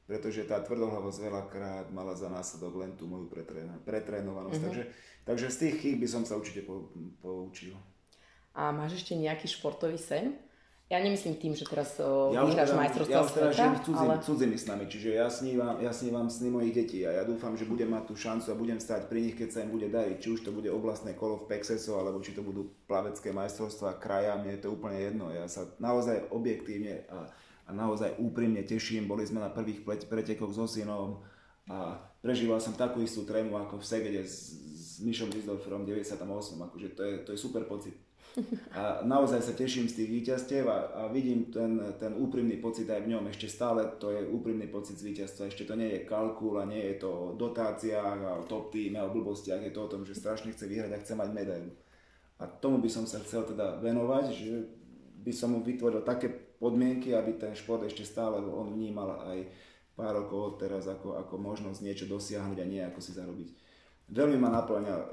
Pretože 0.09 0.49
tá 0.49 0.57
tvrdohlavosť 0.61 1.21
veľakrát 1.21 1.85
mala 1.93 2.17
za 2.17 2.33
následok 2.33 2.81
len 2.81 2.97
tú 2.97 3.05
moju 3.05 3.29
pretrénovanosť. 3.85 4.57
Mm-hmm. 4.57 4.65
Takže, 4.65 4.83
takže 5.21 5.47
z 5.53 5.57
tých 5.65 5.75
chýb 5.85 5.97
by 6.01 6.09
som 6.09 6.25
sa 6.25 6.33
určite 6.33 6.65
po, 6.65 6.89
poučil. 7.21 7.77
A 8.57 8.73
máš 8.73 9.05
ešte 9.05 9.13
nejaký 9.13 9.45
športový 9.45 10.01
sen? 10.01 10.48
Ja 10.89 10.97
nemyslím 11.05 11.37
tým, 11.37 11.53
že 11.53 11.69
teraz 11.69 12.01
uh, 12.01 12.33
Ja 12.33 12.41
vyhráš 12.41 12.73
teda, 12.73 12.81
majstrovstvá 12.81 13.13
ja 13.13 13.21
už 13.21 13.29
teda 13.29 13.49
sveta, 13.53 13.57
žijem 13.61 13.73
cudzím, 13.85 14.09
ale... 14.09 14.25
cudzými 14.25 14.57
snami, 14.57 14.83
čiže 14.89 15.09
ja 15.21 15.27
snívam, 15.29 15.77
ja 15.77 15.91
snívam 15.93 16.25
sny 16.25 16.49
mojich 16.49 16.73
detí 16.73 17.05
a 17.05 17.13
ja 17.13 17.23
dúfam, 17.29 17.53
že 17.53 17.69
budem 17.69 17.93
mať 17.93 18.09
tú 18.09 18.17
šancu 18.17 18.49
a 18.49 18.57
budem 18.57 18.81
stať 18.81 19.05
pri 19.05 19.21
nich, 19.21 19.37
keď 19.37 19.49
sa 19.53 19.61
im 19.61 19.69
bude 19.69 19.85
dariť. 19.85 20.17
Či 20.17 20.29
už 20.33 20.41
to 20.41 20.49
bude 20.49 20.65
oblastné 20.65 21.13
kolo 21.13 21.45
v 21.45 21.45
Pexeso, 21.45 22.01
alebo 22.01 22.17
či 22.25 22.33
to 22.33 22.41
budú 22.41 22.73
plavecké 22.89 23.29
majstrovstvá 23.29 24.01
kraja, 24.01 24.41
mne 24.41 24.57
je 24.57 24.61
to 24.65 24.73
úplne 24.73 24.97
jedno. 24.97 25.29
Ja 25.29 25.45
sa 25.45 25.69
naozaj 25.77 26.33
objektívne 26.33 27.05
a, 27.05 27.29
a 27.69 27.71
naozaj 27.77 28.17
úprimne 28.17 28.65
teším. 28.65 29.05
Boli 29.05 29.29
sme 29.29 29.45
na 29.45 29.53
prvých 29.53 29.85
pretekoch 29.85 30.57
so 30.57 30.65
synom 30.65 31.21
a 31.69 32.01
prežíval 32.25 32.57
som 32.57 32.73
takú 32.73 33.05
istú 33.05 33.29
trému 33.29 33.61
ako 33.61 33.77
v 33.77 33.85
Segede 33.85 34.25
s, 34.25 34.57
s 34.57 35.05
Mišom 35.05 35.29
Rizdorferom 35.29 35.85
98. 35.85 36.17
Akože 36.65 36.97
to 36.97 37.01
je, 37.05 37.13
to 37.21 37.29
je 37.29 37.37
super 37.37 37.61
pocit. 37.69 37.93
A 38.73 39.03
naozaj 39.03 39.41
sa 39.41 39.53
teším 39.53 39.89
z 39.89 40.03
tých 40.03 40.09
víťazstiev 40.09 40.65
a, 40.69 40.77
a 40.93 41.01
vidím 41.07 41.49
ten, 41.49 41.79
ten 41.99 42.15
úprimný 42.15 42.59
pocit 42.59 42.89
aj 42.89 43.03
v 43.03 43.11
ňom. 43.15 43.27
Ešte 43.27 43.47
stále 43.51 43.85
to 43.99 44.11
je 44.11 44.27
úprimný 44.27 44.67
pocit 44.67 44.97
z 44.97 45.07
víťazstva. 45.11 45.49
Ešte 45.49 45.65
to 45.65 45.75
nie 45.75 45.89
je 45.93 46.05
kalkul 46.07 46.59
a 46.59 46.69
nie 46.69 46.81
je 46.93 47.03
to 47.03 47.09
o 47.09 47.25
dotáciách 47.35 48.19
a 48.23 48.31
o 48.39 48.47
top 48.47 48.71
týme 48.71 48.99
a 48.99 49.07
o 49.07 49.13
blbostiach. 49.13 49.63
Je 49.63 49.73
to 49.73 49.85
o 49.85 49.91
tom, 49.91 50.03
že 50.03 50.17
strašne 50.17 50.51
chce 50.51 50.65
vyhrať 50.67 50.91
a 50.95 51.01
chce 51.01 51.13
mať 51.15 51.29
medailu. 51.31 51.71
A 52.39 52.47
tomu 52.47 52.79
by 52.79 52.87
som 52.87 53.03
sa 53.03 53.19
chcel 53.19 53.43
teda 53.43 53.83
venovať, 53.83 54.25
že 54.31 54.53
by 55.19 55.31
som 55.35 55.51
mu 55.51 55.59
vytvoril 55.59 56.07
také 56.07 56.31
podmienky, 56.59 57.11
aby 57.11 57.35
ten 57.35 57.51
šport 57.55 57.83
ešte 57.83 58.07
stále 58.07 58.39
on 58.39 58.71
vnímal 58.71 59.27
aj 59.27 59.47
pár 59.99 60.15
rokov 60.15 60.63
teraz 60.63 60.87
ako, 60.87 61.19
ako 61.19 61.35
možnosť 61.35 61.83
niečo 61.83 62.05
dosiahnuť 62.07 62.57
a 62.63 62.65
nie 62.67 62.79
ako 62.79 62.99
si 63.03 63.11
zarobiť. 63.11 63.49
Veľmi 64.09 64.39
ma 64.39 64.47
naplňa 64.47 64.95
e, 64.95 65.05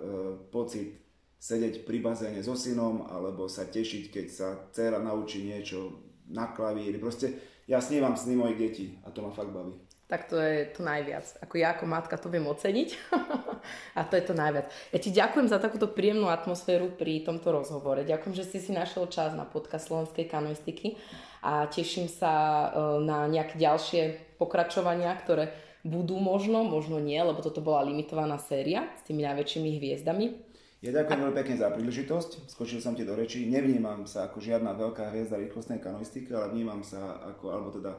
pocit 0.48 1.05
sedieť 1.38 1.84
pri 1.84 2.00
bazéne 2.00 2.40
so 2.40 2.56
synom, 2.56 3.06
alebo 3.06 3.46
sa 3.46 3.68
tešiť, 3.68 4.04
keď 4.10 4.26
sa 4.26 4.48
dcera 4.72 4.98
naučí 4.98 5.44
niečo 5.44 6.00
na 6.32 6.50
klavíri. 6.50 6.98
Proste 6.98 7.38
ja 7.66 7.78
snívam 7.82 8.14
sny 8.14 8.34
mojich 8.34 8.58
detí 8.58 8.86
a 9.06 9.10
to 9.10 9.22
ma 9.22 9.30
fakt 9.30 9.50
baví. 9.50 9.74
Tak 10.06 10.30
to 10.30 10.38
je 10.38 10.70
to 10.70 10.86
najviac. 10.86 11.26
Ako 11.42 11.58
ja 11.58 11.74
ako 11.74 11.90
matka 11.90 12.14
to 12.14 12.30
viem 12.30 12.46
oceniť 12.46 12.94
a 13.98 14.06
to 14.06 14.14
je 14.14 14.22
to 14.22 14.38
najviac. 14.38 14.70
Ja 14.94 14.98
ti 15.02 15.10
ďakujem 15.10 15.50
za 15.50 15.58
takúto 15.58 15.90
príjemnú 15.90 16.30
atmosféru 16.30 16.94
pri 16.94 17.26
tomto 17.26 17.50
rozhovore. 17.50 18.06
Ďakujem, 18.06 18.34
že 18.38 18.46
si 18.46 18.62
si 18.62 18.70
našiel 18.70 19.10
čas 19.10 19.34
na 19.34 19.42
podcast 19.42 19.90
slovenskej 19.90 20.30
kanoistiky 20.30 20.94
a 21.42 21.66
teším 21.66 22.06
sa 22.06 22.30
e, 22.30 22.66
na 23.02 23.26
nejaké 23.26 23.58
ďalšie 23.58 24.02
pokračovania, 24.38 25.10
ktoré 25.18 25.50
budú 25.82 26.22
možno, 26.22 26.62
možno 26.62 27.02
nie, 27.02 27.18
lebo 27.18 27.42
toto 27.42 27.58
bola 27.58 27.82
limitovaná 27.82 28.38
séria 28.38 28.86
s 28.98 29.06
tými 29.10 29.26
najväčšími 29.26 29.70
hviezdami. 29.74 30.45
Ja 30.86 31.02
ďakujem 31.02 31.18
veľmi 31.18 31.38
pekne 31.42 31.56
za 31.58 31.66
príležitosť, 31.74 32.46
skočil 32.46 32.78
som 32.78 32.94
ti 32.94 33.02
do 33.02 33.18
reči. 33.18 33.42
Nevnímam 33.50 34.06
sa 34.06 34.30
ako 34.30 34.38
žiadna 34.38 34.70
veľká 34.78 35.10
hviezda 35.10 35.34
rýchlostnej 35.34 35.82
kanoistiky, 35.82 36.30
ale 36.30 36.54
vnímam 36.54 36.86
sa 36.86 37.26
ako, 37.26 37.50
alebo 37.50 37.74
teda 37.74 37.90
e, 37.90 37.98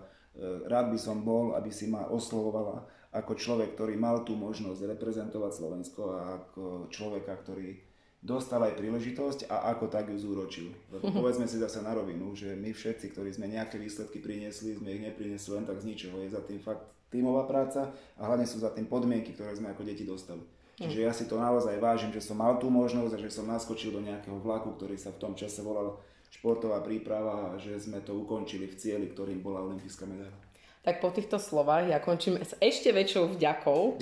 rád 0.71 0.95
by 0.95 0.99
som 0.99 1.19
bol, 1.19 1.51
aby 1.59 1.67
si 1.67 1.91
ma 1.91 2.07
oslovovala 2.07 2.87
ako 3.11 3.35
človek, 3.35 3.75
ktorý 3.75 3.99
mal 3.99 4.23
tú 4.23 4.39
možnosť 4.39 4.87
reprezentovať 4.95 5.51
Slovensko 5.51 6.01
a 6.15 6.39
ako 6.39 6.87
človeka, 6.87 7.35
ktorý 7.35 7.75
dostal 8.23 8.63
aj 8.63 8.79
príležitosť 8.79 9.51
a 9.51 9.67
ako 9.75 9.91
tak 9.91 10.07
ju 10.07 10.15
zúročil. 10.15 10.71
Lebo 10.87 11.11
povedzme 11.11 11.43
si 11.43 11.59
zase 11.59 11.83
na 11.83 11.91
rovinu, 11.91 12.39
že 12.39 12.55
my 12.55 12.71
všetci, 12.71 13.11
ktorí 13.11 13.35
sme 13.35 13.51
nejaké 13.51 13.75
výsledky 13.75 14.23
priniesli, 14.23 14.79
sme 14.79 14.95
ich 14.95 15.03
nepriniesli 15.03 15.59
len 15.59 15.67
tak 15.67 15.83
z 15.83 15.91
ničoho. 15.91 16.23
Je 16.23 16.31
za 16.31 16.39
tým 16.39 16.63
fakt 16.63 16.87
tímová 17.11 17.43
práca 17.43 17.91
a 18.15 18.21
hlavne 18.31 18.47
sú 18.47 18.63
za 18.63 18.71
tým 18.71 18.87
podmienky, 18.87 19.35
ktoré 19.35 19.51
sme 19.59 19.75
ako 19.75 19.83
deti 19.83 20.07
dostali. 20.07 20.55
Čiže 20.77 21.01
ja 21.01 21.09
si 21.09 21.25
to 21.25 21.41
naozaj 21.41 21.81
vážim, 21.81 22.13
že 22.13 22.21
som 22.21 22.37
mal 22.37 22.61
tú 22.61 22.69
možnosť 22.69 23.17
a 23.17 23.21
že 23.21 23.33
som 23.33 23.49
naskočil 23.49 23.89
do 23.89 24.01
nejakého 24.05 24.37
vlaku, 24.37 24.77
ktorý 24.77 24.93
sa 24.93 25.09
v 25.09 25.17
tom 25.17 25.33
čase 25.33 25.65
volal 25.65 25.97
športová 26.29 26.85
príprava 26.85 27.49
a 27.49 27.57
že 27.57 27.73
sme 27.81 27.97
to 28.05 28.13
ukončili 28.13 28.69
v 28.69 28.77
cieli, 28.77 29.09
ktorým 29.09 29.41
bola 29.41 29.65
olimpijská 29.65 30.05
medaila. 30.05 30.37
Tak 30.85 31.01
po 31.01 31.09
týchto 31.09 31.41
slovách 31.41 31.89
ja 31.89 31.97
končím 31.99 32.37
s 32.39 32.53
ešte 32.61 32.93
väčšou 32.93 33.35
vďakou. 33.35 33.99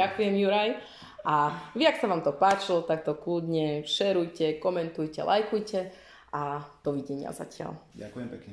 Ďakujem 0.00 0.34
Juraj. 0.34 0.70
A 1.22 1.54
vy, 1.78 1.86
ak 1.86 2.02
sa 2.02 2.10
vám 2.10 2.26
to 2.26 2.34
páčilo, 2.34 2.82
tak 2.82 3.06
to 3.06 3.14
kľudne 3.14 3.86
šerujte, 3.86 4.58
komentujte, 4.58 5.22
lajkujte 5.22 5.94
a 6.34 6.66
dovidenia 6.82 7.30
zatiaľ. 7.30 7.78
Ďakujem 7.94 8.28
pekne. 8.34 8.50